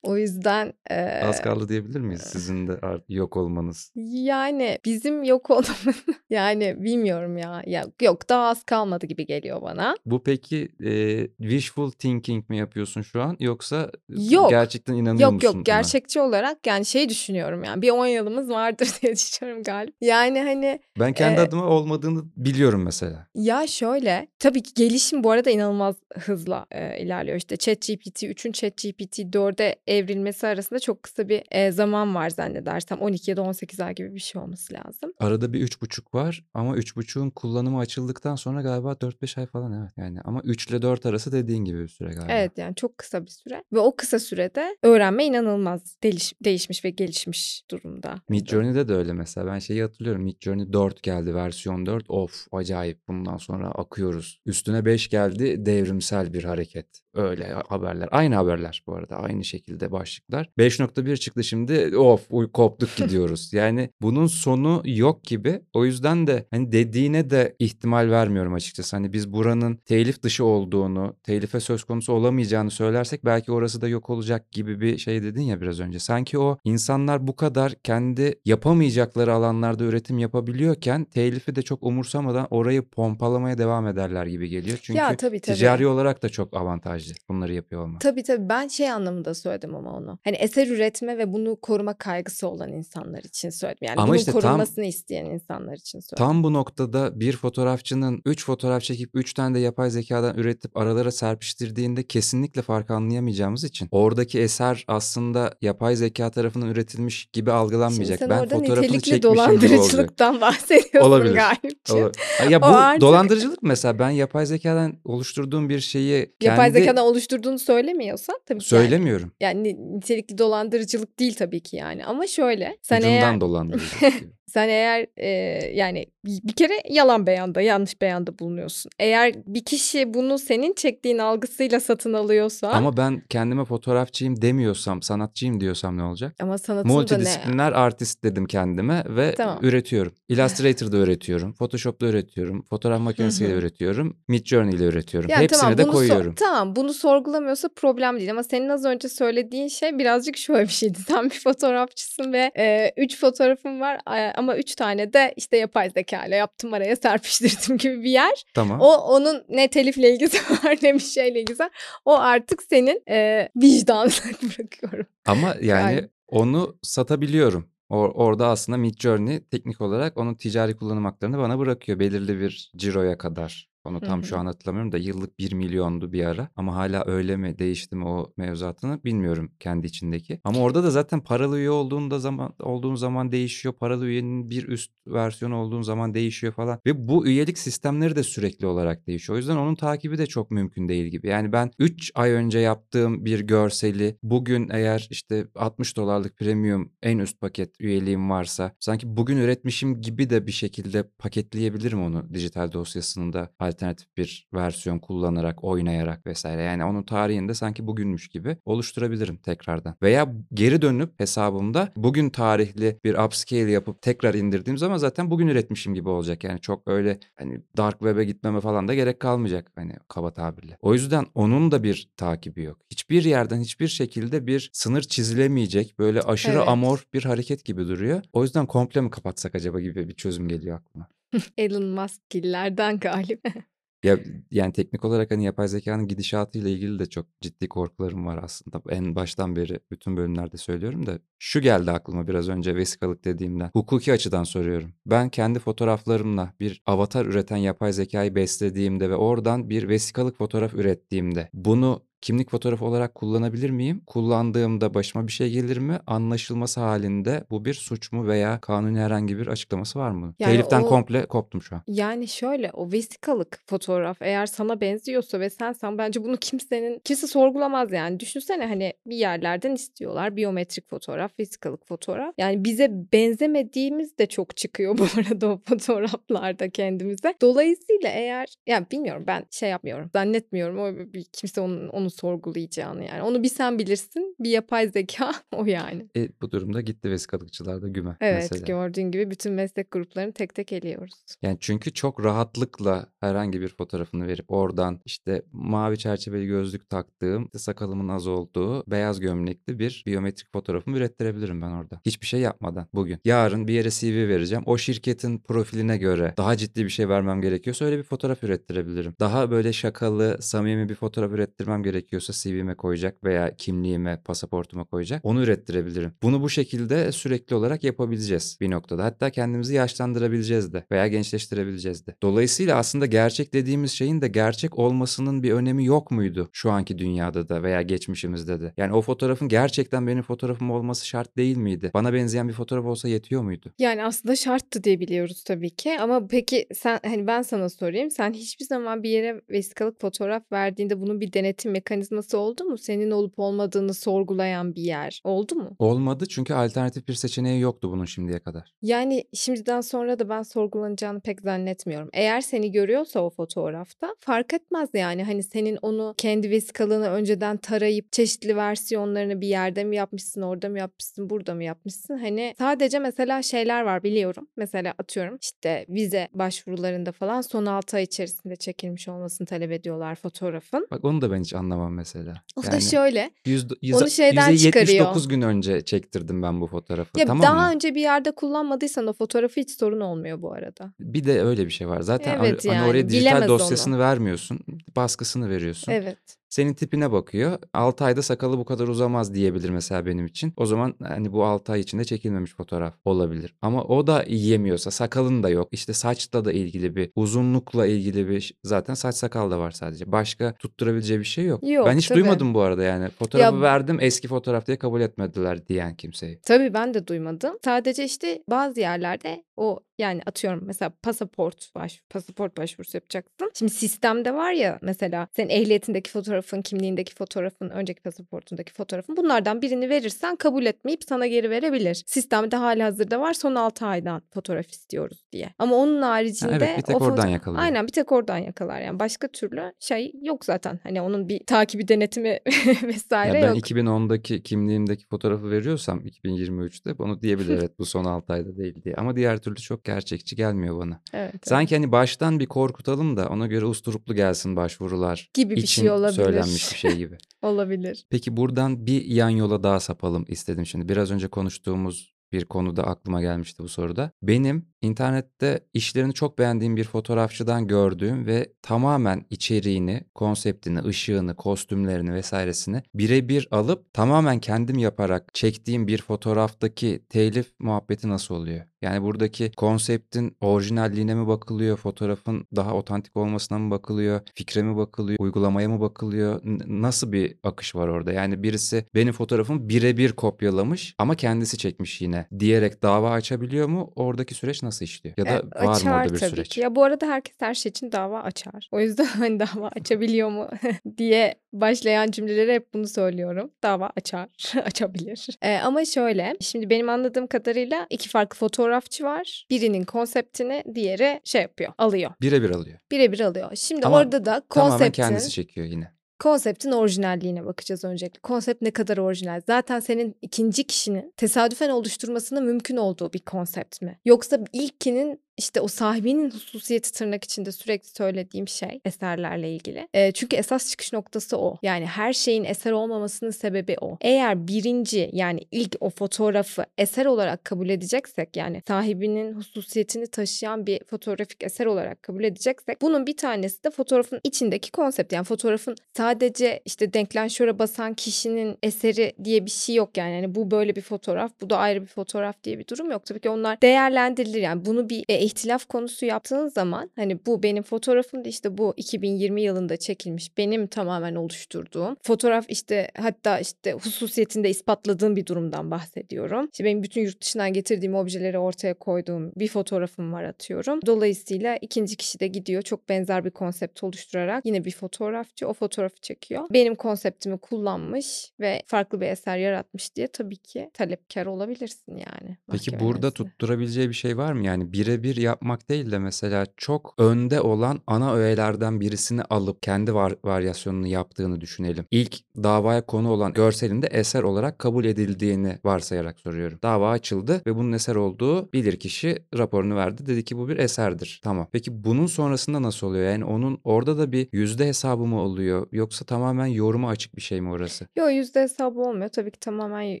o 0.02 0.16
yüzden 0.16 0.72
e, 0.90 1.20
az 1.24 1.42
kaldı 1.42 1.68
diyebilir 1.68 2.00
miyiz 2.00 2.29
sizin 2.32 2.68
de 2.68 2.80
yok 3.08 3.36
olmanız? 3.36 3.92
Yani 4.12 4.78
bizim 4.84 5.22
yok 5.22 5.50
olmamız 5.50 6.04
yani 6.30 6.76
bilmiyorum 6.78 7.38
ya. 7.38 7.62
Ya 7.66 7.86
yok 8.02 8.28
daha 8.28 8.48
az 8.48 8.64
kalmadı 8.64 9.06
gibi 9.06 9.26
geliyor 9.26 9.62
bana. 9.62 9.96
Bu 10.06 10.22
peki 10.22 10.68
e, 10.84 11.26
wishful 11.38 11.90
thinking 11.90 12.48
mi 12.48 12.58
yapıyorsun 12.58 13.02
şu 13.02 13.22
an 13.22 13.36
yoksa 13.40 13.90
yok. 14.08 14.50
gerçekten 14.50 14.94
inanıyor 14.94 15.20
yok, 15.20 15.32
musun? 15.32 15.46
Yok 15.46 15.54
yok 15.56 15.66
gerçekçi 15.66 16.20
olarak 16.20 16.66
yani 16.66 16.84
şey 16.84 17.08
düşünüyorum 17.08 17.64
yani 17.64 17.82
bir 17.82 17.90
10 17.90 18.06
yılımız 18.06 18.50
vardır 18.50 18.88
diye 19.02 19.12
düşünüyorum 19.12 19.62
galiba. 19.62 19.92
Yani 20.00 20.40
hani 20.40 20.80
ben 20.98 21.12
kendi 21.12 21.40
e, 21.40 21.42
adıma 21.42 21.64
olmadığını 21.64 22.22
biliyorum 22.36 22.82
mesela. 22.84 23.26
Ya 23.34 23.66
şöyle 23.66 24.28
tabii 24.38 24.62
ki 24.62 24.74
gelişim 24.74 25.24
bu 25.24 25.30
arada 25.30 25.50
inanılmaz 25.50 25.96
hızla 26.18 26.66
e, 26.70 27.02
ilerliyor. 27.02 27.36
İşte 27.36 27.56
ChatGPT 27.56 28.22
3'ün 28.22 28.52
ChatGPT 28.52 29.18
4'e 29.18 29.76
evrilmesi 29.86 30.46
arasında 30.46 30.80
çok 30.80 31.02
kısa 31.02 31.28
bir 31.28 31.42
e, 31.50 31.72
zaman 31.72 32.14
var 32.14 32.19
zannedersem 32.28 32.98
12 32.98 33.30
ya 33.30 33.36
da 33.36 33.42
18 33.42 33.80
ay 33.80 33.94
gibi 33.94 34.14
bir 34.14 34.20
şey 34.20 34.42
olması 34.42 34.74
lazım. 34.74 35.12
Arada 35.18 35.52
bir 35.52 35.68
3,5 35.68 36.14
var 36.14 36.44
ama 36.54 36.76
3,5'un 36.76 37.30
kullanımı 37.30 37.78
açıldıktan 37.78 38.36
sonra 38.36 38.62
galiba 38.62 38.92
4-5 38.92 39.40
ay 39.40 39.46
falan 39.46 39.72
evet 39.72 39.92
yani 39.96 40.20
ama 40.20 40.40
3 40.44 40.66
ile 40.66 40.82
4 40.82 41.06
arası 41.06 41.32
dediğin 41.32 41.64
gibi 41.64 41.82
bir 41.82 41.88
süre 41.88 42.08
galiba. 42.08 42.32
Evet 42.32 42.58
yani 42.58 42.74
çok 42.74 42.98
kısa 42.98 43.26
bir 43.26 43.30
süre 43.30 43.64
ve 43.72 43.78
o 43.78 43.96
kısa 43.96 44.18
sürede 44.18 44.76
öğrenme 44.82 45.24
inanılmaz 45.24 45.96
değiş, 46.02 46.32
değişmiş 46.44 46.84
ve 46.84 46.90
gelişmiş 46.90 47.62
durumda. 47.70 48.14
Midjourney'de 48.28 48.88
de 48.88 48.94
öyle 48.94 49.12
mesela 49.12 49.46
ben 49.46 49.58
şeyi 49.58 49.82
hatırlıyorum 49.82 50.22
Midjourney 50.22 50.72
4 50.72 51.02
geldi 51.02 51.34
versiyon 51.34 51.86
4 51.86 52.10
of 52.10 52.46
acayip 52.52 53.08
bundan 53.08 53.36
sonra 53.36 53.68
akıyoruz. 53.68 54.40
Üstüne 54.46 54.84
5 54.84 55.08
geldi 55.08 55.66
devrimsel 55.66 56.32
bir 56.32 56.44
hareket. 56.44 56.86
Öyle 57.14 57.52
haberler. 57.68 58.08
Aynı 58.12 58.34
haberler 58.34 58.82
bu 58.86 58.94
arada. 58.94 59.16
Aynı 59.16 59.44
şekilde 59.44 59.92
başlıklar. 59.92 60.50
5.1 60.58 61.16
çıktı 61.16 61.44
şimdi. 61.44 61.96
Of 62.10 62.28
koptuk 62.52 62.96
gidiyoruz. 62.96 63.50
Yani 63.60 63.90
bunun 64.02 64.26
sonu 64.26 64.82
yok 64.84 65.24
gibi. 65.24 65.60
O 65.74 65.84
yüzden 65.84 66.26
de 66.26 66.46
hani 66.50 66.72
dediğine 66.72 67.30
de 67.30 67.56
ihtimal 67.58 68.10
vermiyorum 68.10 68.54
açıkçası. 68.54 68.96
Hani 68.96 69.12
biz 69.12 69.32
buranın 69.32 69.76
telif 69.76 70.22
dışı 70.22 70.44
olduğunu, 70.44 71.16
telife 71.22 71.60
söz 71.60 71.84
konusu 71.84 72.12
olamayacağını 72.12 72.70
söylersek 72.70 73.24
belki 73.24 73.52
orası 73.52 73.80
da 73.80 73.88
yok 73.88 74.10
olacak 74.10 74.50
gibi 74.50 74.80
bir 74.80 74.98
şey 74.98 75.22
dedin 75.22 75.42
ya 75.42 75.60
biraz 75.60 75.80
önce. 75.80 75.98
Sanki 75.98 76.38
o 76.38 76.58
insanlar 76.64 77.26
bu 77.26 77.36
kadar 77.36 77.74
kendi 77.74 78.34
yapamayacakları 78.44 79.32
alanlarda 79.34 79.84
üretim 79.84 80.18
yapabiliyorken 80.18 81.04
telifi 81.04 81.56
de 81.56 81.62
çok 81.62 81.82
umursamadan 81.82 82.46
orayı 82.50 82.82
pompalamaya 82.82 83.58
devam 83.58 83.86
ederler 83.86 84.26
gibi 84.26 84.48
geliyor. 84.48 84.78
Çünkü 84.82 84.98
Ya 84.98 85.16
tabii 85.16 85.40
tabii. 85.40 85.56
ticari 85.56 85.86
olarak 85.86 86.22
da 86.22 86.28
çok 86.28 86.56
avantajlı 86.56 87.14
bunları 87.28 87.52
yapıyor 87.52 87.82
olmak. 87.82 88.00
Tabii 88.00 88.22
tabii 88.22 88.48
ben 88.48 88.68
şey 88.68 88.90
anlamında 88.90 89.34
söyledim 89.34 89.74
ama 89.74 89.92
onu. 89.96 90.18
Hani 90.24 90.36
eser 90.36 90.66
üretme 90.68 91.18
ve 91.18 91.32
bunu 91.32 91.56
koruma 91.56 91.94
kaygısı 92.00 92.48
olan 92.48 92.72
insanlar 92.72 93.22
için 93.24 93.50
söyledim. 93.50 93.78
Yani 93.88 93.96
Ama 93.96 94.06
bunun 94.08 94.18
işte 94.18 94.32
tam- 94.32 94.40
korunmasını 94.40 94.84
isteyen 94.84 95.24
insanlar 95.24 95.76
için 95.76 96.00
söyledim. 96.00 96.16
Tam 96.26 96.42
bu 96.42 96.52
noktada 96.52 97.20
bir 97.20 97.36
fotoğrafçının 97.36 98.22
3 98.26 98.44
fotoğraf 98.44 98.82
çekip 98.82 99.10
3 99.14 99.34
tane 99.34 99.54
de 99.54 99.58
yapay 99.58 99.90
zekadan 99.90 100.36
üretip 100.38 100.76
aralara 100.76 101.10
serpiştirdiğinde 101.12 102.02
kesinlikle 102.02 102.62
farkı 102.62 102.94
anlayamayacağımız 102.94 103.64
için 103.64 103.88
oradaki 103.90 104.40
eser 104.40 104.84
aslında 104.88 105.54
yapay 105.62 105.96
zeka 105.96 106.30
tarafından 106.30 106.68
üretilmiş 106.68 107.24
gibi 107.32 107.40
Şimdi 107.40 107.52
algılanmayacak. 107.52 108.18
sen 108.18 108.30
ben 108.30 108.38
orada 108.38 108.54
fotoğrafını 108.56 109.00
çekmişim 109.00 109.22
dolandırıcılıktan 109.22 110.40
bahsediyorsun 110.40 111.10
Olabilir. 111.10 111.34
Galipciğim. 111.34 112.04
Ola- 112.04 112.50
Ya 112.50 112.58
O 112.58 112.62
bu 112.62 112.66
artık- 112.66 113.00
dolandırıcılık 113.00 113.62
mesela 113.62 113.98
ben 113.98 114.10
yapay 114.10 114.46
zekadan 114.46 114.94
oluşturduğum 115.04 115.68
bir 115.68 115.80
şeyi 115.80 116.34
Yapay 116.42 116.56
kendi 116.72 116.78
zekadan 116.78 117.04
oluşturduğunu 117.04 117.58
söylemiyorsan 117.58 118.36
tabii 118.46 118.58
ki 118.60 118.74
yani. 118.74 118.82
söylemiyorum. 118.82 119.32
Yani 119.40 119.62
ni- 119.64 119.96
nitelikli 119.96 120.38
dolandırıcılık 120.38 121.18
değil 121.18 121.34
tabii 121.34 121.60
ki 121.60 121.76
yani. 121.80 122.04
Ama 122.06 122.26
şöyle 122.26 122.78
sen 122.82 123.00
Ucundan 123.00 123.40
dolandırıcılık. 123.40 124.14
sen 124.50 124.68
eğer 124.68 125.06
e, 125.16 125.28
yani 125.74 126.06
bir 126.24 126.52
kere 126.52 126.72
yalan 126.88 127.26
beyanda 127.26 127.60
yanlış 127.60 128.00
beyanda 128.00 128.38
bulunuyorsun. 128.38 128.90
Eğer 128.98 129.34
bir 129.46 129.64
kişi 129.64 130.14
bunu 130.14 130.38
senin 130.38 130.72
çektiğin 130.74 131.18
algısıyla 131.18 131.80
satın 131.80 132.12
alıyorsa 132.12 132.68
ama, 132.68 132.76
Ama 132.76 132.96
ben 132.96 133.22
kendime 133.28 133.64
fotoğrafçıyım 133.64 134.42
demiyorsam, 134.42 135.02
sanatçıyım 135.02 135.60
diyorsam 135.60 135.98
ne 135.98 136.02
olacak? 136.02 136.34
sanatın 136.38 136.74
da 136.74 136.82
ne? 136.82 136.92
Multidisipliner 136.92 137.72
artist 137.72 138.24
dedim 138.24 138.46
kendime 138.46 139.04
ve 139.08 139.34
Tamam. 139.34 139.58
üretiyorum. 139.62 140.12
Illustrator'da 140.28 140.96
üretiyorum, 140.96 141.52
Photoshop'ta 141.52 142.06
üretiyorum, 142.06 142.62
fotoğraf 142.62 143.00
makinesiyle 143.00 143.52
üretiyorum, 143.52 144.16
Midjourney 144.28 144.74
ile 144.74 144.84
üretiyorum. 144.84 145.30
Yani 145.30 145.42
Hepsini 145.42 145.60
tamam, 145.60 145.78
de 145.78 145.82
bunu 145.82 145.90
so- 145.90 145.94
koyuyorum. 145.94 146.34
tamam 146.34 146.76
bunu 146.76 146.92
sorgulamıyorsa 146.94 147.68
problem 147.76 148.18
değil 148.18 148.30
ama 148.30 148.42
senin 148.42 148.68
az 148.68 148.84
önce 148.84 149.08
söylediğin 149.08 149.68
şey 149.68 149.98
birazcık 149.98 150.36
şöyle 150.36 150.62
bir 150.62 150.68
şeydi. 150.72 150.98
Sen 151.08 151.24
bir 151.24 151.40
fotoğrafçısın 151.40 152.32
ve 152.32 152.50
e, 152.58 152.92
üç 152.96 153.20
fotoğrafın 153.20 153.80
var 153.80 154.00
ama 154.40 154.56
üç 154.56 154.74
tane 154.74 155.12
de 155.12 155.34
işte 155.36 155.56
yapay 155.56 155.90
zeka 155.90 156.24
ile 156.26 156.36
yaptım 156.36 156.72
araya 156.74 156.96
serpiştirdim 156.96 157.76
gibi 157.82 158.02
bir 158.02 158.10
yer. 158.10 158.44
Tamam. 158.54 158.80
O 158.80 158.94
onun 158.96 159.44
ne 159.48 159.68
telifle 159.68 160.14
ilgisi 160.14 160.36
var 160.64 160.78
ne 160.82 160.94
bir 160.94 160.98
şeyle 161.00 161.40
ilgisi 161.40 161.62
var. 161.62 161.70
O 162.04 162.18
artık 162.18 162.62
senin 162.62 163.02
e, 163.08 163.48
vicdanına 163.56 164.10
bırakıyorum. 164.42 165.06
Ama 165.26 165.48
yani 165.60 165.94
Yani- 165.94 166.08
onu 166.28 166.78
satabiliyorum. 166.82 167.70
Or- 167.90 168.12
orada 168.12 168.46
aslında 168.48 168.78
Midjourney 168.78 169.44
teknik 169.44 169.80
olarak 169.80 170.16
onun 170.18 170.34
ticari 170.34 170.76
kullanım 170.76 171.04
haklarını 171.04 171.38
bana 171.38 171.58
bırakıyor 171.58 171.98
belirli 171.98 172.40
bir 172.40 172.72
ciroya 172.76 173.18
kadar. 173.18 173.69
Onu 173.84 174.00
Hı 174.00 174.06
tam 174.06 174.24
şu 174.24 174.36
hı. 174.36 174.40
an 174.40 174.46
hatırlamıyorum 174.46 174.92
da 174.92 174.98
yıllık 174.98 175.38
1 175.38 175.52
milyondu 175.52 176.12
bir 176.12 176.24
ara. 176.24 176.48
Ama 176.56 176.74
hala 176.76 177.04
öyle 177.06 177.36
mi 177.36 177.58
değişti 177.58 177.96
mi 177.96 178.06
o 178.06 178.32
mevzuatını 178.36 179.04
bilmiyorum 179.04 179.52
kendi 179.60 179.86
içindeki. 179.86 180.40
Ama 180.44 180.60
orada 180.60 180.84
da 180.84 180.90
zaten 180.90 181.20
paralı 181.20 181.58
üye 181.58 181.70
olduğunda 181.70 182.18
zaman 182.18 182.54
olduğun 182.60 182.94
zaman 182.94 183.32
değişiyor. 183.32 183.74
Paralı 183.74 184.06
üyenin 184.06 184.50
bir 184.50 184.68
üst 184.68 184.90
versiyonu 185.06 185.56
olduğun 185.56 185.82
zaman 185.82 186.14
değişiyor 186.14 186.52
falan. 186.52 186.80
Ve 186.86 187.08
bu 187.08 187.26
üyelik 187.26 187.58
sistemleri 187.58 188.16
de 188.16 188.22
sürekli 188.22 188.66
olarak 188.66 189.06
değişiyor. 189.06 189.34
O 189.34 189.38
yüzden 189.38 189.56
onun 189.56 189.74
takibi 189.74 190.18
de 190.18 190.26
çok 190.26 190.50
mümkün 190.50 190.88
değil 190.88 191.06
gibi. 191.06 191.28
Yani 191.28 191.52
ben 191.52 191.70
3 191.78 192.12
ay 192.14 192.30
önce 192.30 192.58
yaptığım 192.58 193.24
bir 193.24 193.40
görseli 193.40 194.16
bugün 194.22 194.68
eğer 194.72 195.06
işte 195.10 195.46
60 195.54 195.96
dolarlık 195.96 196.38
premium 196.38 196.92
en 197.02 197.18
üst 197.18 197.40
paket 197.40 197.80
üyeliğim 197.80 198.30
varsa 198.30 198.72
sanki 198.80 199.16
bugün 199.16 199.36
üretmişim 199.36 200.00
gibi 200.00 200.30
de 200.30 200.46
bir 200.46 200.52
şekilde 200.52 201.02
paketleyebilirim 201.18 202.02
onu 202.02 202.34
dijital 202.34 202.72
dosyasında 202.72 203.50
alternatif 203.70 204.16
bir 204.16 204.48
versiyon 204.54 204.98
kullanarak, 204.98 205.64
oynayarak 205.64 206.26
vesaire. 206.26 206.62
Yani 206.62 206.84
onun 206.84 207.02
tarihinde 207.02 207.54
sanki 207.54 207.86
bugünmüş 207.86 208.28
gibi 208.28 208.56
oluşturabilirim 208.64 209.36
tekrardan. 209.36 209.94
Veya 210.02 210.32
geri 210.54 210.82
dönüp 210.82 211.20
hesabımda 211.20 211.92
bugün 211.96 212.30
tarihli 212.30 213.00
bir 213.04 213.14
upscale 213.14 213.70
yapıp 213.70 214.02
tekrar 214.02 214.34
indirdiğim 214.34 214.78
zaman 214.78 214.96
zaten 214.96 215.30
bugün 215.30 215.46
üretmişim 215.48 215.94
gibi 215.94 216.08
olacak. 216.08 216.44
Yani 216.44 216.60
çok 216.60 216.88
öyle 216.88 217.18
hani 217.36 217.60
dark 217.76 217.98
web'e 217.98 218.24
gitmeme 218.24 218.60
falan 218.60 218.88
da 218.88 218.94
gerek 218.94 219.20
kalmayacak 219.20 219.72
hani 219.74 219.92
kaba 220.08 220.30
tabirle. 220.32 220.76
O 220.80 220.94
yüzden 220.94 221.26
onun 221.34 221.70
da 221.70 221.82
bir 221.82 222.10
takibi 222.16 222.62
yok. 222.62 222.78
Hiçbir 222.90 223.24
yerden 223.24 223.60
hiçbir 223.60 223.88
şekilde 223.88 224.46
bir 224.46 224.70
sınır 224.72 225.02
çizilemeyecek 225.02 225.98
böyle 225.98 226.20
aşırı 226.20 226.56
Evet. 226.56 226.68
amorf 226.68 227.12
bir 227.12 227.24
hareket 227.24 227.64
gibi 227.64 227.88
duruyor. 227.88 228.22
O 228.32 228.42
yüzden 228.42 228.66
komple 228.66 229.00
mi 229.00 229.10
kapatsak 229.10 229.54
acaba 229.54 229.80
gibi 229.80 230.08
bir 230.08 230.14
çözüm 230.14 230.48
geliyor 230.48 230.76
aklıma. 230.76 231.08
Elon 231.58 231.86
Musk 231.86 232.30
gillerden 232.30 232.98
galip. 232.98 233.40
Ya 234.04 234.18
yani 234.50 234.72
teknik 234.72 235.04
olarak 235.04 235.30
hani 235.30 235.44
yapay 235.44 235.68
zekanın 235.68 236.08
gidişatıyla 236.08 236.70
ilgili 236.70 236.98
de 236.98 237.06
çok 237.06 237.26
ciddi 237.40 237.68
korkularım 237.68 238.26
var 238.26 238.40
aslında. 238.42 238.82
En 238.90 239.14
baştan 239.14 239.56
beri 239.56 239.80
bütün 239.90 240.16
bölümlerde 240.16 240.56
söylüyorum 240.56 241.06
da 241.06 241.18
şu 241.38 241.60
geldi 241.60 241.90
aklıma 241.90 242.28
biraz 242.28 242.48
önce 242.48 242.74
vesikalık 242.76 243.24
dediğimden. 243.24 243.70
Hukuki 243.72 244.12
açıdan 244.12 244.44
soruyorum. 244.44 244.94
Ben 245.06 245.28
kendi 245.28 245.58
fotoğraflarımla 245.58 246.54
bir 246.60 246.82
avatar 246.86 247.26
üreten 247.26 247.56
yapay 247.56 247.92
zekayı 247.92 248.34
beslediğimde 248.34 249.10
ve 249.10 249.16
oradan 249.16 249.70
bir 249.70 249.88
vesikalık 249.88 250.36
fotoğraf 250.36 250.74
ürettiğimde 250.74 251.48
bunu 251.52 252.09
kimlik 252.20 252.50
fotoğrafı 252.50 252.84
olarak 252.84 253.14
kullanabilir 253.14 253.70
miyim? 253.70 254.02
Kullandığımda 254.06 254.94
başıma 254.94 255.26
bir 255.26 255.32
şey 255.32 255.50
gelir 255.50 255.76
mi? 255.76 255.98
Anlaşılması 256.06 256.80
halinde 256.80 257.44
bu 257.50 257.64
bir 257.64 257.74
suç 257.74 258.12
mu 258.12 258.26
veya 258.26 258.60
kanuni 258.60 258.98
herhangi 258.98 259.38
bir 259.38 259.46
açıklaması 259.46 259.98
var 259.98 260.10
mı? 260.10 260.34
Yani 260.38 260.52
Teliften 260.52 260.82
o- 260.82 260.86
komple 260.86 261.26
koptum 261.26 261.62
şu 261.62 261.76
an. 261.76 261.82
Yani 261.86 262.28
şöyle 262.28 262.70
o 262.72 262.92
vesikalık 262.92 263.60
fotoğraf 263.66 264.22
eğer 264.22 264.46
sana 264.46 264.80
benziyorsa 264.80 265.40
ve 265.40 265.50
sensen 265.50 265.98
bence 265.98 266.24
bunu 266.24 266.36
kimsenin 266.36 267.00
kimse 267.04 267.26
sorgulamaz 267.26 267.92
yani. 267.92 268.20
Düşünsene 268.20 268.66
hani 268.66 268.92
bir 269.06 269.16
yerlerden 269.16 269.74
istiyorlar 269.74 270.36
biyometrik 270.36 270.90
fotoğraf, 270.90 271.38
vesikalık 271.38 271.86
fotoğraf. 271.86 272.34
Yani 272.38 272.64
bize 272.64 272.90
benzemediğimiz 273.12 274.18
de 274.18 274.26
çok 274.26 274.56
çıkıyor 274.56 274.98
bu 274.98 275.04
arada 275.20 275.48
o 275.48 275.58
fotoğraflarda 275.68 276.70
kendimize. 276.70 277.34
Dolayısıyla 277.40 278.08
eğer 278.08 278.46
yani 278.66 278.86
bilmiyorum 278.92 279.24
ben 279.26 279.44
şey 279.50 279.70
yapmıyorum. 279.70 280.10
Zannetmiyorum 280.12 280.78
o 280.78 281.12
bir 281.12 281.24
kimse 281.24 281.60
onun 281.60 281.88
onu 281.88 282.09
sorgulayacağını 282.10 283.04
yani. 283.04 283.22
Onu 283.22 283.42
bir 283.42 283.48
sen 283.48 283.78
bilirsin, 283.78 284.36
bir 284.40 284.50
yapay 284.50 284.88
zeka 284.88 285.32
o 285.56 285.64
yani. 285.64 286.06
E, 286.16 286.28
bu 286.42 286.50
durumda 286.50 286.80
gitti 286.80 287.10
vesikalıkçılar 287.10 287.82
da 287.82 287.88
güme 287.88 288.16
Evet 288.20 288.48
mesela. 288.52 288.66
gördüğün 288.66 289.10
gibi 289.10 289.30
bütün 289.30 289.52
meslek 289.52 289.90
gruplarını 289.90 290.32
tek 290.32 290.54
tek 290.54 290.72
eliyoruz. 290.72 291.14
Yani 291.42 291.56
çünkü 291.60 291.92
çok 291.92 292.24
rahatlıkla 292.24 293.06
herhangi 293.20 293.60
bir 293.60 293.68
fotoğrafını 293.68 294.26
verip 294.26 294.50
oradan 294.50 295.00
işte 295.04 295.42
mavi 295.52 295.98
çerçeveli 295.98 296.46
gözlük 296.46 296.90
taktığım, 296.90 297.44
işte 297.44 297.58
sakalımın 297.58 298.08
az 298.08 298.26
olduğu, 298.26 298.90
beyaz 298.90 299.20
gömlekli 299.20 299.78
bir 299.78 300.02
biyometrik 300.06 300.52
fotoğrafımı 300.52 300.96
ürettirebilirim 300.96 301.62
ben 301.62 301.70
orada. 301.70 302.00
Hiçbir 302.06 302.26
şey 302.26 302.40
yapmadan 302.40 302.86
bugün. 302.94 303.18
Yarın 303.24 303.68
bir 303.68 303.72
yere 303.72 303.90
CV 303.90 304.28
vereceğim. 304.28 304.64
O 304.66 304.78
şirketin 304.78 305.38
profiline 305.38 305.96
göre 305.96 306.34
daha 306.36 306.56
ciddi 306.56 306.84
bir 306.84 306.90
şey 306.90 307.08
vermem 307.08 307.40
gerekiyorsa 307.40 307.84
öyle 307.84 307.98
bir 307.98 308.02
fotoğraf 308.02 308.44
ürettirebilirim. 308.44 309.14
Daha 309.20 309.50
böyle 309.50 309.72
şakalı, 309.72 310.38
samimi 310.40 310.88
bir 310.88 310.94
fotoğraf 310.94 311.32
ürettirmem 311.32 311.82
gerekiyorsa 312.00 312.32
CV'me 312.32 312.74
koyacak 312.74 313.24
veya 313.24 313.56
kimliğime, 313.56 314.20
pasaportuma 314.24 314.84
koyacak. 314.84 315.24
Onu 315.24 315.42
ürettirebilirim. 315.42 316.12
Bunu 316.22 316.42
bu 316.42 316.48
şekilde 316.50 317.12
sürekli 317.12 317.56
olarak 317.56 317.84
yapabileceğiz 317.84 318.58
bir 318.60 318.70
noktada. 318.70 319.04
Hatta 319.04 319.30
kendimizi 319.30 319.74
yaşlandırabileceğiz 319.74 320.72
de 320.72 320.84
veya 320.90 321.08
gençleştirebileceğiz 321.08 322.06
de. 322.06 322.14
Dolayısıyla 322.22 322.76
aslında 322.76 323.06
gerçek 323.06 323.54
dediğimiz 323.54 323.92
şeyin 323.92 324.20
de 324.20 324.28
gerçek 324.28 324.78
olmasının 324.78 325.42
bir 325.42 325.52
önemi 325.52 325.84
yok 325.84 326.10
muydu 326.10 326.48
şu 326.52 326.70
anki 326.70 326.98
dünyada 326.98 327.48
da 327.48 327.62
veya 327.62 327.82
geçmişimizde 327.82 328.60
de? 328.60 328.72
Yani 328.76 328.92
o 328.92 329.02
fotoğrafın 329.02 329.48
gerçekten 329.48 330.06
benim 330.06 330.22
fotoğrafım 330.22 330.70
olması 330.70 331.06
şart 331.06 331.36
değil 331.36 331.56
miydi? 331.56 331.90
Bana 331.94 332.12
benzeyen 332.12 332.48
bir 332.48 332.52
fotoğraf 332.52 332.84
olsa 332.84 333.08
yetiyor 333.08 333.42
muydu? 333.42 333.72
Yani 333.78 334.04
aslında 334.04 334.36
şarttı 334.36 334.84
diye 334.84 335.00
biliyoruz 335.00 335.44
tabii 335.44 335.70
ki 335.70 336.00
ama 336.00 336.26
peki 336.26 336.66
sen 336.74 337.00
hani 337.04 337.26
ben 337.26 337.42
sana 337.42 337.68
sorayım 337.68 338.10
sen 338.10 338.32
hiçbir 338.32 338.64
zaman 338.64 339.02
bir 339.02 339.10
yere 339.10 339.40
vesikalık 339.50 340.00
fotoğraf 340.00 340.52
verdiğinde 340.52 341.00
bunun 341.00 341.20
bir 341.20 341.32
denetim 341.32 341.72
mekanizması 341.72 341.89
oldu 342.34 342.64
mu? 342.64 342.78
Senin 342.78 343.10
olup 343.10 343.38
olmadığını 343.38 343.94
sorgulayan 343.94 344.74
bir 344.74 344.82
yer 344.82 345.20
oldu 345.24 345.54
mu? 345.54 345.76
Olmadı 345.78 346.24
çünkü 346.28 346.54
alternatif 346.54 347.08
bir 347.08 347.14
seçeneği 347.14 347.60
yoktu 347.60 347.90
bunun 347.92 348.04
şimdiye 348.04 348.38
kadar. 348.38 348.74
Yani 348.82 349.24
şimdiden 349.32 349.80
sonra 349.80 350.18
da 350.18 350.28
ben 350.28 350.42
sorgulanacağını 350.42 351.20
pek 351.20 351.40
zannetmiyorum. 351.40 352.08
Eğer 352.12 352.40
seni 352.40 352.72
görüyorsa 352.72 353.20
o 353.20 353.30
fotoğrafta 353.30 354.14
fark 354.20 354.54
etmez 354.54 354.88
yani. 354.94 355.24
Hani 355.24 355.42
senin 355.42 355.78
onu 355.82 356.14
kendi 356.16 356.50
vesikalığını 356.50 357.08
önceden 357.10 357.56
tarayıp 357.56 358.12
çeşitli 358.12 358.56
versiyonlarını 358.56 359.40
bir 359.40 359.48
yerde 359.48 359.84
mi 359.84 359.96
yapmışsın, 359.96 360.42
orada 360.42 360.68
mı 360.68 360.78
yapmışsın, 360.78 361.30
burada 361.30 361.54
mı 361.54 361.64
yapmışsın? 361.64 362.18
Hani 362.18 362.54
sadece 362.58 362.98
mesela 362.98 363.42
şeyler 363.42 363.82
var 363.82 364.02
biliyorum. 364.02 364.46
Mesela 364.56 364.94
atıyorum 364.98 365.38
işte 365.42 365.86
vize 365.88 366.28
başvurularında 366.34 367.12
falan 367.12 367.40
son 367.40 367.66
6 367.66 367.96
ay 367.96 368.02
içerisinde 368.02 368.56
çekilmiş 368.56 369.08
olmasını 369.08 369.46
talep 369.46 369.72
ediyorlar 369.72 370.14
fotoğrafın. 370.14 370.86
Bak 370.90 371.04
onu 371.04 371.20
da 371.20 371.30
ben 371.30 371.40
hiç 371.40 371.54
anlamam 371.80 371.94
mesela. 371.94 372.42
O 372.56 372.62
da 372.62 372.80
şöyle. 372.80 373.30
yüz, 373.46 373.66
yüz, 373.82 373.96
onu 373.96 374.10
şeyden 374.10 374.56
çıkarıyor. 374.56 374.88
79 374.88 375.28
gün 375.28 375.42
önce 375.42 375.80
çektirdim 375.80 376.42
ben 376.42 376.60
bu 376.60 376.66
fotoğrafı. 376.66 377.20
Ya 377.20 377.26
tamam 377.26 377.42
daha 377.42 377.68
mı? 377.68 377.74
önce 377.74 377.94
bir 377.94 378.00
yerde 378.00 378.30
kullanmadıysan 378.30 379.06
o 379.06 379.12
fotoğrafı 379.12 379.60
hiç 379.60 379.70
sorun 379.70 380.00
olmuyor 380.00 380.42
bu 380.42 380.52
arada. 380.52 380.92
Bir 381.00 381.24
de 381.24 381.42
öyle 381.42 381.66
bir 381.66 381.70
şey 381.70 381.88
var. 381.88 382.00
Zaten 382.00 382.38
Evet 382.42 382.64
hani 382.64 382.76
yani, 382.76 382.90
oraya 382.90 383.08
dijital 383.08 383.48
dosyasını 383.48 383.94
onu. 383.94 384.02
vermiyorsun. 384.02 384.60
Baskısını 384.96 385.50
veriyorsun. 385.50 385.92
Evet. 385.92 386.39
Senin 386.50 386.74
tipine 386.74 387.12
bakıyor. 387.12 387.58
6 387.74 388.04
ayda 388.04 388.22
sakalı 388.22 388.58
bu 388.58 388.64
kadar 388.64 388.88
uzamaz 388.88 389.34
diyebilir 389.34 389.70
mesela 389.70 390.06
benim 390.06 390.26
için. 390.26 390.52
O 390.56 390.66
zaman 390.66 390.94
hani 391.02 391.32
bu 391.32 391.44
6 391.44 391.72
ay 391.72 391.80
içinde 391.80 392.04
çekilmemiş 392.04 392.54
fotoğraf 392.54 392.94
olabilir. 393.04 393.54
Ama 393.62 393.84
o 393.84 394.06
da 394.06 394.24
yiyemiyorsa 394.28 394.90
sakalın 394.90 395.42
da 395.42 395.48
yok. 395.48 395.68
İşte 395.72 395.92
saçla 395.92 396.44
da 396.44 396.52
ilgili 396.52 396.96
bir 396.96 397.10
uzunlukla 397.16 397.86
ilgili 397.86 398.28
bir 398.28 398.54
zaten 398.64 398.94
saç 398.94 399.14
sakal 399.14 399.50
da 399.50 399.58
var 399.58 399.70
sadece. 399.70 400.12
Başka 400.12 400.52
tutturabileceği 400.52 401.20
bir 401.20 401.24
şey 401.24 401.44
yok. 401.44 401.68
Yok, 401.70 401.86
ben 401.86 401.96
hiç 401.96 402.08
tabii. 402.08 402.20
duymadım 402.20 402.54
bu 402.54 402.60
arada 402.60 402.82
yani. 402.82 403.08
Fotoğrafı 403.08 403.54
Ya- 403.56 403.60
verdim 403.62 403.98
eski 404.00 404.28
fotoğraf 404.28 404.66
diye 404.66 404.76
kabul 404.78 405.00
etmediler 405.00 405.66
diyen 405.66 405.94
kimseyi. 405.94 406.40
Tabii 406.40 406.74
ben 406.74 406.94
de 406.94 407.06
duymadım. 407.06 407.56
Sadece 407.64 408.04
işte 408.04 408.42
bazı 408.50 408.80
yerlerde 408.80 409.44
o 409.60 409.80
yani 409.98 410.20
atıyorum 410.26 410.62
mesela 410.66 410.92
pasaport 411.02 411.74
baş 411.74 412.02
pasaport 412.10 412.56
başvurusu 412.56 412.96
yapacaksın. 412.96 413.50
Şimdi 413.54 413.72
sistemde 413.72 414.34
var 414.34 414.52
ya 414.52 414.78
mesela 414.82 415.28
senin 415.36 415.48
ehliyetindeki 415.48 416.10
fotoğrafın, 416.10 416.62
kimliğindeki 416.62 417.14
fotoğrafın, 417.14 417.70
önceki 417.70 418.02
pasaportundaki 418.02 418.72
fotoğrafın 418.72 419.16
bunlardan 419.16 419.62
birini 419.62 419.88
verirsen 419.88 420.36
kabul 420.36 420.66
etmeyip 420.66 421.04
sana 421.04 421.26
geri 421.26 421.50
verebilir. 421.50 422.02
Sistemde 422.06 422.56
hali 422.56 422.82
hazırda 422.82 423.20
var 423.20 423.32
son 423.32 423.54
6 423.54 423.86
aydan 423.86 424.22
fotoğraf 424.34 424.70
istiyoruz 424.70 425.24
diye. 425.32 425.50
Ama 425.58 425.76
onun 425.76 426.02
haricinde 426.02 426.52
evet, 426.56 426.78
bir 426.78 426.82
tek 426.82 427.00
o 427.02 427.04
oradan 427.04 427.28
foto- 427.28 427.32
yakalıyor. 427.32 427.62
Aynen 427.62 427.86
bir 427.86 427.92
tek 427.92 428.12
oradan 428.12 428.38
yakalar 428.38 428.80
yani 428.80 428.98
başka 428.98 429.28
türlü 429.28 429.72
şey 429.80 430.12
yok 430.22 430.44
zaten. 430.44 430.80
Hani 430.82 431.02
onun 431.02 431.28
bir 431.28 431.46
takibi 431.46 431.88
denetimi 431.88 432.38
vesaire 432.82 433.38
Ya 433.38 433.42
ben 433.42 433.54
yok. 433.54 433.70
2010'daki 433.70 434.42
kimliğimdeki 434.42 435.06
fotoğrafı 435.06 435.50
veriyorsam 435.50 436.00
2023'te 436.00 436.98
bunu 436.98 437.22
diyebilir 437.22 437.58
evet 437.58 437.78
bu 437.78 437.84
son 437.84 438.04
6 438.04 438.32
ayda 438.32 438.56
değil 438.56 438.82
diye. 438.84 438.94
Ama 438.94 439.16
diğer 439.16 439.38
türlü 439.38 439.49
çok 439.56 439.84
gerçekçi 439.84 440.36
gelmiyor 440.36 440.78
bana. 440.78 441.00
Evet, 441.12 441.30
evet. 441.34 441.48
Sanki 441.48 441.74
hani 441.74 441.92
baştan 441.92 442.40
bir 442.40 442.46
korkutalım 442.46 443.16
da 443.16 443.28
ona 443.28 443.46
göre 443.46 443.64
usturuplu 443.64 444.14
gelsin 444.14 444.56
başvurular 444.56 445.30
gibi 445.34 445.56
bir 445.56 445.62
için 445.62 445.82
şey 445.82 445.90
olabilir. 445.90 446.24
söylenmiş 446.24 446.72
bir 446.72 446.78
şey 446.78 446.96
gibi. 446.96 447.18
Olabilir. 447.42 448.06
Peki 448.10 448.36
buradan 448.36 448.86
bir 448.86 449.04
yan 449.04 449.28
yola 449.28 449.62
daha 449.62 449.80
sapalım 449.80 450.24
istedim 450.28 450.66
şimdi. 450.66 450.88
Biraz 450.88 451.10
önce 451.10 451.28
konuştuğumuz 451.28 452.14
bir 452.32 452.44
konuda 452.44 452.86
aklıma 452.86 453.20
gelmişti 453.20 453.62
bu 453.62 453.68
soruda. 453.68 454.10
Benim 454.22 454.66
internette 454.82 455.60
işlerini 455.74 456.14
çok 456.14 456.38
beğendiğim 456.38 456.76
bir 456.76 456.84
fotoğrafçıdan 456.84 457.66
gördüğüm 457.66 458.26
ve 458.26 458.52
tamamen 458.62 459.24
içeriğini, 459.30 460.04
konseptini, 460.14 460.78
ışığını, 460.84 461.36
kostümlerini 461.36 462.14
vesairesini 462.14 462.82
birebir 462.94 463.48
alıp 463.50 463.94
tamamen 463.94 464.38
kendim 464.38 464.78
yaparak 464.78 465.34
çektiğim 465.34 465.86
bir 465.86 466.02
fotoğraftaki 466.02 467.02
telif 467.08 467.52
muhabbeti 467.58 468.08
nasıl 468.08 468.34
oluyor? 468.34 468.64
Yani 468.82 469.02
buradaki 469.02 469.52
konseptin 469.52 470.36
orijinalliğine 470.40 471.14
mi 471.14 471.26
bakılıyor, 471.26 471.76
fotoğrafın 471.76 472.46
daha 472.56 472.74
otantik 472.74 473.16
olmasına 473.16 473.58
mı 473.58 473.70
bakılıyor, 473.70 474.20
fikre 474.34 474.62
mi 474.62 474.76
bakılıyor, 474.76 475.18
uygulamaya 475.20 475.68
mı 475.68 475.80
bakılıyor? 475.80 476.40
N- 476.44 476.82
nasıl 476.82 477.12
bir 477.12 477.36
akış 477.42 477.74
var 477.74 477.88
orada? 477.88 478.12
Yani 478.12 478.42
birisi 478.42 478.84
benim 478.94 479.12
fotoğrafımı 479.12 479.68
birebir 479.68 480.12
kopyalamış 480.12 480.94
ama 480.98 481.14
kendisi 481.14 481.58
çekmiş 481.58 482.00
yine 482.00 482.26
diyerek 482.38 482.82
dava 482.82 483.10
açabiliyor 483.10 483.68
mu? 483.68 483.92
Oradaki 483.96 484.34
süreç 484.34 484.62
nasıl 484.62 484.69
işliyor? 484.84 485.14
Ya 485.18 485.24
da 485.26 485.30
E, 485.30 485.66
var 485.66 485.82
mı 485.84 485.94
orada 485.94 486.14
bir 486.14 486.18
tabii 486.18 486.30
süreç? 486.30 486.48
ki. 486.48 486.60
Ya 486.60 486.74
bu 486.74 486.84
arada 486.84 487.06
herkes 487.06 487.36
her 487.40 487.54
şey 487.54 487.70
için 487.70 487.92
dava 487.92 488.20
açar. 488.20 488.68
O 488.72 488.80
yüzden 488.80 489.04
hani 489.18 489.40
dava 489.40 489.68
açabiliyor 489.68 490.28
mu 490.30 490.48
diye 490.98 491.34
başlayan 491.52 492.10
cümleleri 492.10 492.52
hep 492.54 492.74
bunu 492.74 492.88
söylüyorum. 492.88 493.50
Dava 493.62 493.90
açar, 493.96 494.28
açabilir. 494.64 495.26
E, 495.42 495.56
ama 495.58 495.84
şöyle, 495.84 496.36
şimdi 496.40 496.70
benim 496.70 496.88
anladığım 496.88 497.26
kadarıyla 497.26 497.86
iki 497.90 498.08
farklı 498.08 498.36
fotoğrafçı 498.38 499.04
var. 499.04 499.46
Birinin 499.50 499.84
konseptini, 499.84 500.64
diğeri 500.74 501.20
şey 501.24 501.42
yapıyor, 501.42 501.72
alıyor. 501.78 502.10
Birebir 502.20 502.50
alıyor. 502.50 502.78
Birebir 502.90 503.20
alıyor. 503.20 503.50
Şimdi 503.54 503.86
Ama 503.86 503.96
orada 503.96 504.24
da 504.24 504.42
Tamamen 504.48 504.70
konseptin 504.70 505.02
kendisi 505.02 505.30
çekiyor 505.30 505.66
yine. 505.66 505.92
Konseptin 506.20 506.72
orijinalliğine 506.72 507.46
bakacağız 507.46 507.84
öncelikle. 507.84 508.20
Konsept 508.20 508.62
ne 508.62 508.70
kadar 508.70 508.98
orijinal? 508.98 509.40
Zaten 509.46 509.80
senin 509.80 510.16
ikinci 510.22 510.64
kişinin 510.64 511.12
tesadüfen 511.16 511.70
oluşturmasının 511.70 512.44
mümkün 512.44 512.76
olduğu 512.76 513.12
bir 513.12 513.18
konsept 513.18 513.82
mi? 513.82 513.98
Yoksa 514.04 514.38
ilkinin 514.52 515.20
işte 515.40 515.60
o 515.60 515.68
sahibinin 515.68 516.30
hususiyeti 516.30 516.92
tırnak 516.92 517.24
içinde 517.24 517.52
sürekli 517.52 517.88
söylediğim 517.88 518.48
şey 518.48 518.80
eserlerle 518.84 519.54
ilgili. 519.54 519.88
E, 519.94 520.12
çünkü 520.12 520.36
esas 520.36 520.70
çıkış 520.70 520.92
noktası 520.92 521.38
o. 521.38 521.58
Yani 521.62 521.86
her 521.86 522.12
şeyin 522.12 522.44
eser 522.44 522.72
olmamasının 522.72 523.30
sebebi 523.30 523.76
o. 523.80 523.98
Eğer 524.00 524.48
birinci 524.48 525.10
yani 525.12 525.40
ilk 525.50 525.76
o 525.80 525.90
fotoğrafı 525.90 526.64
eser 526.78 527.06
olarak 527.06 527.44
kabul 527.44 527.68
edeceksek 527.68 528.36
yani 528.36 528.62
sahibinin 528.68 529.32
hususiyetini 529.32 530.06
taşıyan 530.06 530.66
bir 530.66 530.84
fotoğrafik 530.84 531.42
eser 531.42 531.66
olarak 531.66 532.02
kabul 532.02 532.24
edeceksek 532.24 532.82
bunun 532.82 533.06
bir 533.06 533.16
tanesi 533.16 533.64
de 533.64 533.70
fotoğrafın 533.70 534.20
içindeki 534.24 534.70
konsept. 534.70 535.12
Yani 535.12 535.24
fotoğrafın 535.24 535.76
sadece 535.96 536.60
işte 536.64 536.92
denklenşöre 536.92 537.58
basan 537.58 537.94
kişinin 537.94 538.58
eseri 538.62 539.12
diye 539.24 539.46
bir 539.46 539.50
şey 539.50 539.74
yok 539.74 539.96
yani. 539.96 540.14
yani 540.14 540.34
bu 540.34 540.50
böyle 540.50 540.76
bir 540.76 540.80
fotoğraf, 540.80 541.32
bu 541.40 541.50
da 541.50 541.56
ayrı 541.58 541.82
bir 541.82 541.86
fotoğraf 541.86 542.44
diye 542.44 542.58
bir 542.58 542.66
durum 542.66 542.90
yok. 542.90 543.06
Tabii 543.06 543.20
ki 543.20 543.30
onlar 543.30 543.62
değerlendirilir 543.62 544.40
yani 544.40 544.64
bunu 544.64 544.88
bir 544.88 545.04
e, 545.08 545.14
ihtilaf 545.30 545.66
konusu 545.66 546.06
yaptığın 546.06 546.48
zaman 546.48 546.90
hani 546.96 547.26
bu 547.26 547.42
benim 547.42 547.62
fotoğrafım 547.62 548.24
da 548.24 548.28
işte 548.28 548.58
bu 548.58 548.74
2020 548.76 549.42
yılında 549.42 549.76
çekilmiş 549.76 550.36
benim 550.38 550.66
tamamen 550.66 551.14
oluşturduğum 551.14 551.96
fotoğraf 552.02 552.44
işte 552.48 552.88
hatta 552.98 553.38
işte 553.38 553.72
hususiyetinde 553.72 554.50
ispatladığım 554.50 555.16
bir 555.16 555.26
durumdan 555.26 555.70
bahsediyorum. 555.70 556.48
İşte 556.52 556.64
benim 556.64 556.82
bütün 556.82 557.00
yurt 557.00 557.22
dışından 557.22 557.52
getirdiğim 557.52 557.94
objeleri 557.94 558.38
ortaya 558.38 558.74
koyduğum 558.74 559.32
bir 559.36 559.48
fotoğrafım 559.48 560.12
var 560.12 560.24
atıyorum. 560.24 560.80
Dolayısıyla 560.86 561.56
ikinci 561.56 561.96
kişi 561.96 562.20
de 562.20 562.26
gidiyor 562.26 562.62
çok 562.62 562.88
benzer 562.88 563.24
bir 563.24 563.30
konsept 563.30 563.84
oluşturarak 563.84 564.46
yine 564.46 564.64
bir 564.64 564.70
fotoğrafçı 564.70 565.48
o 565.48 565.54
fotoğrafı 565.54 566.00
çekiyor. 566.00 566.44
Benim 566.50 566.74
konseptimi 566.74 567.38
kullanmış 567.38 568.32
ve 568.40 568.62
farklı 568.66 569.00
bir 569.00 569.06
eser 569.06 569.38
yaratmış 569.38 569.96
diye 569.96 570.06
tabii 570.06 570.36
ki 570.36 570.70
talepkar 570.74 571.26
olabilirsin 571.26 571.96
yani. 571.96 572.36
Peki 572.50 572.80
burada 572.80 573.10
tutturabileceği 573.10 573.88
bir 573.88 573.94
şey 573.94 574.16
var 574.16 574.32
mı? 574.32 574.46
Yani 574.46 574.72
birebir 574.72 575.16
yapmak 575.20 575.68
değil 575.68 575.90
de 575.90 575.98
mesela 575.98 576.46
çok 576.56 576.94
önde 576.98 577.40
olan 577.40 577.80
ana 577.86 578.14
öğelerden 578.14 578.80
birisini 578.80 579.22
alıp 579.22 579.62
kendi 579.62 579.94
var, 579.94 580.14
varyasyonunu 580.24 580.86
yaptığını 580.86 581.40
düşünelim. 581.40 581.84
İlk 581.90 582.16
davaya 582.36 582.86
konu 582.86 583.10
olan 583.10 583.32
görselinde 583.32 583.86
eser 583.86 584.22
olarak 584.22 584.58
kabul 584.58 584.84
edildiğini 584.84 585.58
varsayarak 585.64 586.20
soruyorum. 586.20 586.58
Dava 586.62 586.90
açıldı 586.90 587.42
ve 587.46 587.56
bunun 587.56 587.72
eser 587.72 587.94
olduğu 587.94 588.52
bilirkişi 588.52 589.18
raporunu 589.38 589.76
verdi. 589.76 590.06
Dedi 590.06 590.24
ki 590.24 590.38
bu 590.38 590.48
bir 590.48 590.58
eserdir. 590.58 591.20
Tamam. 591.24 591.48
Peki 591.52 591.84
bunun 591.84 592.06
sonrasında 592.06 592.62
nasıl 592.62 592.86
oluyor? 592.86 593.10
Yani 593.10 593.24
onun 593.24 593.60
orada 593.64 593.98
da 593.98 594.12
bir 594.12 594.28
yüzde 594.32 594.66
hesabı 594.66 595.02
mı 595.02 595.20
oluyor? 595.20 595.66
Yoksa 595.72 596.04
tamamen 596.04 596.46
yoruma 596.46 596.88
açık 596.88 597.16
bir 597.16 597.22
şey 597.22 597.40
mi 597.40 597.50
orası? 597.50 597.86
Yo 597.96 598.08
yüzde 598.08 598.42
hesabı 598.42 598.80
olmuyor. 598.80 599.08
Tabii 599.08 599.30
ki 599.30 599.40
tamamen 599.40 600.00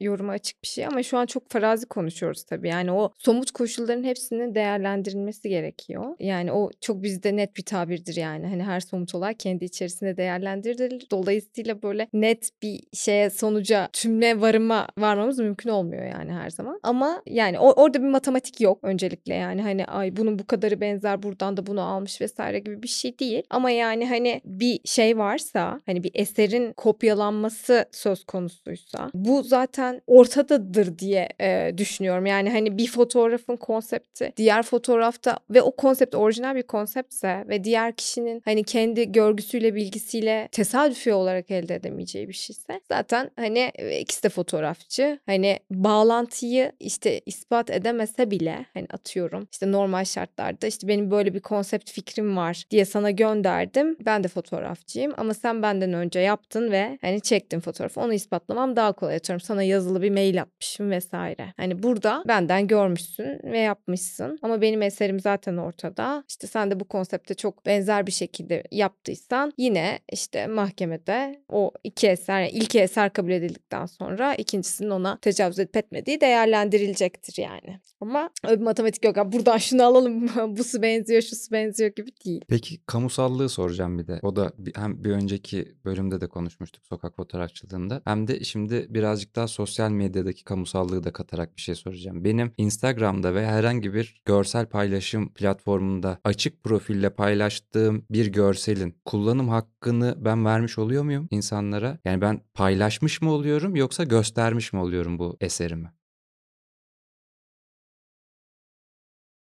yoruma 0.00 0.32
açık 0.32 0.62
bir 0.62 0.68
şey 0.68 0.86
ama 0.86 1.02
şu 1.02 1.18
an 1.18 1.26
çok 1.26 1.50
farazi 1.50 1.86
konuşuyoruz 1.86 2.44
tabii. 2.44 2.68
Yani 2.68 2.92
o 2.92 3.12
somut 3.18 3.50
koşulların 3.50 4.04
hepsinin 4.04 4.54
değerlendirilmesi 4.88 5.48
gerekiyor. 5.48 6.16
Yani 6.20 6.52
o 6.52 6.70
çok 6.80 7.02
bizde 7.02 7.36
net 7.36 7.56
bir 7.56 7.62
tabirdir 7.62 8.16
yani. 8.16 8.46
Hani 8.46 8.62
her 8.62 8.80
somut 8.80 9.14
olay 9.14 9.34
kendi 9.34 9.64
içerisinde 9.64 10.16
değerlendirilir. 10.16 11.06
Dolayısıyla 11.10 11.82
böyle 11.82 12.08
net 12.12 12.50
bir 12.62 12.80
şeye 12.92 13.30
sonuca 13.30 13.88
tümle 13.92 14.40
varıma 14.40 14.88
varmamız 14.98 15.38
mümkün 15.38 15.70
olmuyor 15.70 16.04
yani 16.04 16.32
her 16.32 16.50
zaman. 16.50 16.80
Ama 16.82 17.22
yani 17.26 17.58
o, 17.58 17.72
orada 17.72 18.02
bir 18.02 18.08
matematik 18.08 18.60
yok 18.60 18.78
öncelikle 18.82 19.34
yani 19.34 19.62
hani 19.62 19.86
ay 19.86 20.16
bunun 20.16 20.38
bu 20.38 20.46
kadarı 20.46 20.80
benzer 20.80 21.22
buradan 21.22 21.56
da 21.56 21.66
bunu 21.66 21.82
almış 21.82 22.20
vesaire 22.20 22.58
gibi 22.58 22.82
bir 22.82 22.88
şey 22.88 23.18
değil. 23.18 23.42
Ama 23.50 23.70
yani 23.70 24.08
hani 24.08 24.40
bir 24.44 24.80
şey 24.84 25.18
varsa 25.18 25.80
hani 25.86 26.04
bir 26.04 26.10
eserin 26.14 26.72
kopyalanması 26.72 27.86
söz 27.92 28.24
konusuysa 28.24 29.10
bu 29.14 29.42
zaten 29.42 30.00
ortadadır 30.06 30.98
diye 30.98 31.28
e, 31.40 31.78
düşünüyorum. 31.78 32.26
Yani 32.26 32.50
hani 32.50 32.78
bir 32.78 32.86
fotoğrafın 32.86 33.56
konsepti 33.56 34.32
diğer 34.36 34.62
fotoğrafta 34.78 35.38
ve 35.50 35.62
o 35.62 35.76
konsept 35.76 36.14
orijinal 36.14 36.54
bir 36.54 36.62
konseptse 36.62 37.44
ve 37.48 37.64
diğer 37.64 37.92
kişinin 37.92 38.42
hani 38.44 38.64
kendi 38.64 39.12
görgüsüyle 39.12 39.74
bilgisiyle 39.74 40.48
tesadüfi 40.52 41.12
olarak 41.12 41.50
elde 41.50 41.74
edemeyeceği 41.74 42.28
bir 42.28 42.32
şeyse 42.32 42.80
zaten 42.88 43.30
hani 43.36 43.72
e, 43.74 44.00
ikisi 44.00 44.22
de 44.22 44.28
fotoğrafçı. 44.28 45.18
Hani 45.26 45.58
bağlantıyı 45.70 46.72
işte 46.80 47.20
ispat 47.26 47.70
edemese 47.70 48.30
bile 48.30 48.66
hani 48.74 48.86
atıyorum 48.92 49.48
işte 49.52 49.72
normal 49.72 50.04
şartlarda 50.04 50.66
işte 50.66 50.88
benim 50.88 51.10
böyle 51.10 51.34
bir 51.34 51.40
konsept 51.40 51.90
fikrim 51.90 52.36
var 52.36 52.64
diye 52.70 52.84
sana 52.84 53.10
gönderdim. 53.10 53.96
Ben 54.06 54.24
de 54.24 54.28
fotoğrafçıyım 54.28 55.14
ama 55.16 55.34
sen 55.34 55.62
benden 55.62 55.92
önce 55.92 56.20
yaptın 56.20 56.70
ve 56.70 56.98
hani 57.00 57.20
çektin 57.20 57.60
fotoğrafı. 57.60 58.00
Onu 58.00 58.14
ispatlamam 58.14 58.76
daha 58.76 58.92
kolay. 58.92 59.16
Atıyorum 59.16 59.40
sana 59.40 59.62
yazılı 59.62 60.02
bir 60.02 60.10
mail 60.10 60.42
atmışım 60.42 60.90
vesaire. 60.90 61.54
Hani 61.56 61.82
burada 61.82 62.24
benden 62.28 62.66
görmüşsün 62.66 63.40
ve 63.44 63.58
yapmışsın 63.58 64.38
ama 64.42 64.60
benim 64.60 64.67
eserim 64.82 65.20
zaten 65.20 65.56
ortada. 65.56 66.24
İşte 66.28 66.46
sen 66.46 66.70
de 66.70 66.80
bu 66.80 66.84
konsepte 66.84 67.34
çok 67.34 67.66
benzer 67.66 68.06
bir 68.06 68.12
şekilde 68.12 68.62
yaptıysan 68.72 69.52
yine 69.58 69.98
işte 70.12 70.46
mahkemede 70.46 71.42
o 71.48 71.72
iki 71.84 72.08
eser 72.08 72.40
yani 72.40 72.50
ilk 72.50 72.74
eser 72.74 73.12
kabul 73.12 73.30
edildikten 73.30 73.86
sonra 73.86 74.34
ikincisinin 74.34 74.90
ona 74.90 75.18
tecavüz 75.18 75.58
edip 75.58 75.76
etmediği 75.76 76.20
değerlendirilecektir 76.20 77.42
yani. 77.42 77.80
Ama 78.00 78.30
öyle 78.44 78.60
bir 78.60 78.64
matematik 78.64 79.04
yok. 79.04 79.16
Ya 79.16 79.32
buradan 79.32 79.58
şunu 79.58 79.82
alalım 79.84 80.28
bu 80.58 80.64
su 80.64 80.82
benziyor 80.82 81.22
şu 81.22 81.36
su 81.36 81.52
benziyor 81.52 81.90
gibi 81.96 82.10
değil. 82.24 82.40
Peki 82.48 82.80
kamusallığı 82.86 83.48
soracağım 83.48 83.98
bir 83.98 84.06
de. 84.06 84.18
O 84.22 84.36
da 84.36 84.52
bir- 84.58 84.74
hem 84.76 85.04
bir 85.04 85.10
önceki 85.10 85.74
bölümde 85.84 86.20
de 86.20 86.26
konuşmuştuk 86.28 86.86
sokak 86.86 87.16
fotoğrafçılığında. 87.16 88.02
Hem 88.04 88.28
de 88.28 88.44
şimdi 88.44 88.86
birazcık 88.88 89.36
daha 89.36 89.48
sosyal 89.48 89.90
medyadaki 89.90 90.44
kamusallığı 90.44 91.04
da 91.04 91.12
katarak 91.12 91.56
bir 91.56 91.62
şey 91.62 91.74
soracağım. 91.74 92.24
Benim 92.24 92.52
Instagram'da 92.56 93.34
ve 93.34 93.46
herhangi 93.46 93.94
bir 93.94 94.22
görsel 94.24 94.57
paylaşım 94.66 95.32
platformunda 95.32 96.18
açık 96.24 96.64
profille 96.64 97.10
paylaştığım 97.10 98.04
bir 98.10 98.26
görselin 98.26 98.96
kullanım 99.04 99.48
hakkını 99.48 100.14
ben 100.18 100.44
vermiş 100.44 100.78
oluyor 100.78 101.02
muyum 101.02 101.28
insanlara? 101.30 101.98
Yani 102.04 102.20
ben 102.20 102.40
paylaşmış 102.54 103.22
mı 103.22 103.30
oluyorum 103.32 103.76
yoksa 103.76 104.04
göstermiş 104.04 104.72
mi 104.72 104.80
oluyorum 104.80 105.18
bu 105.18 105.36
eserimi? 105.40 105.92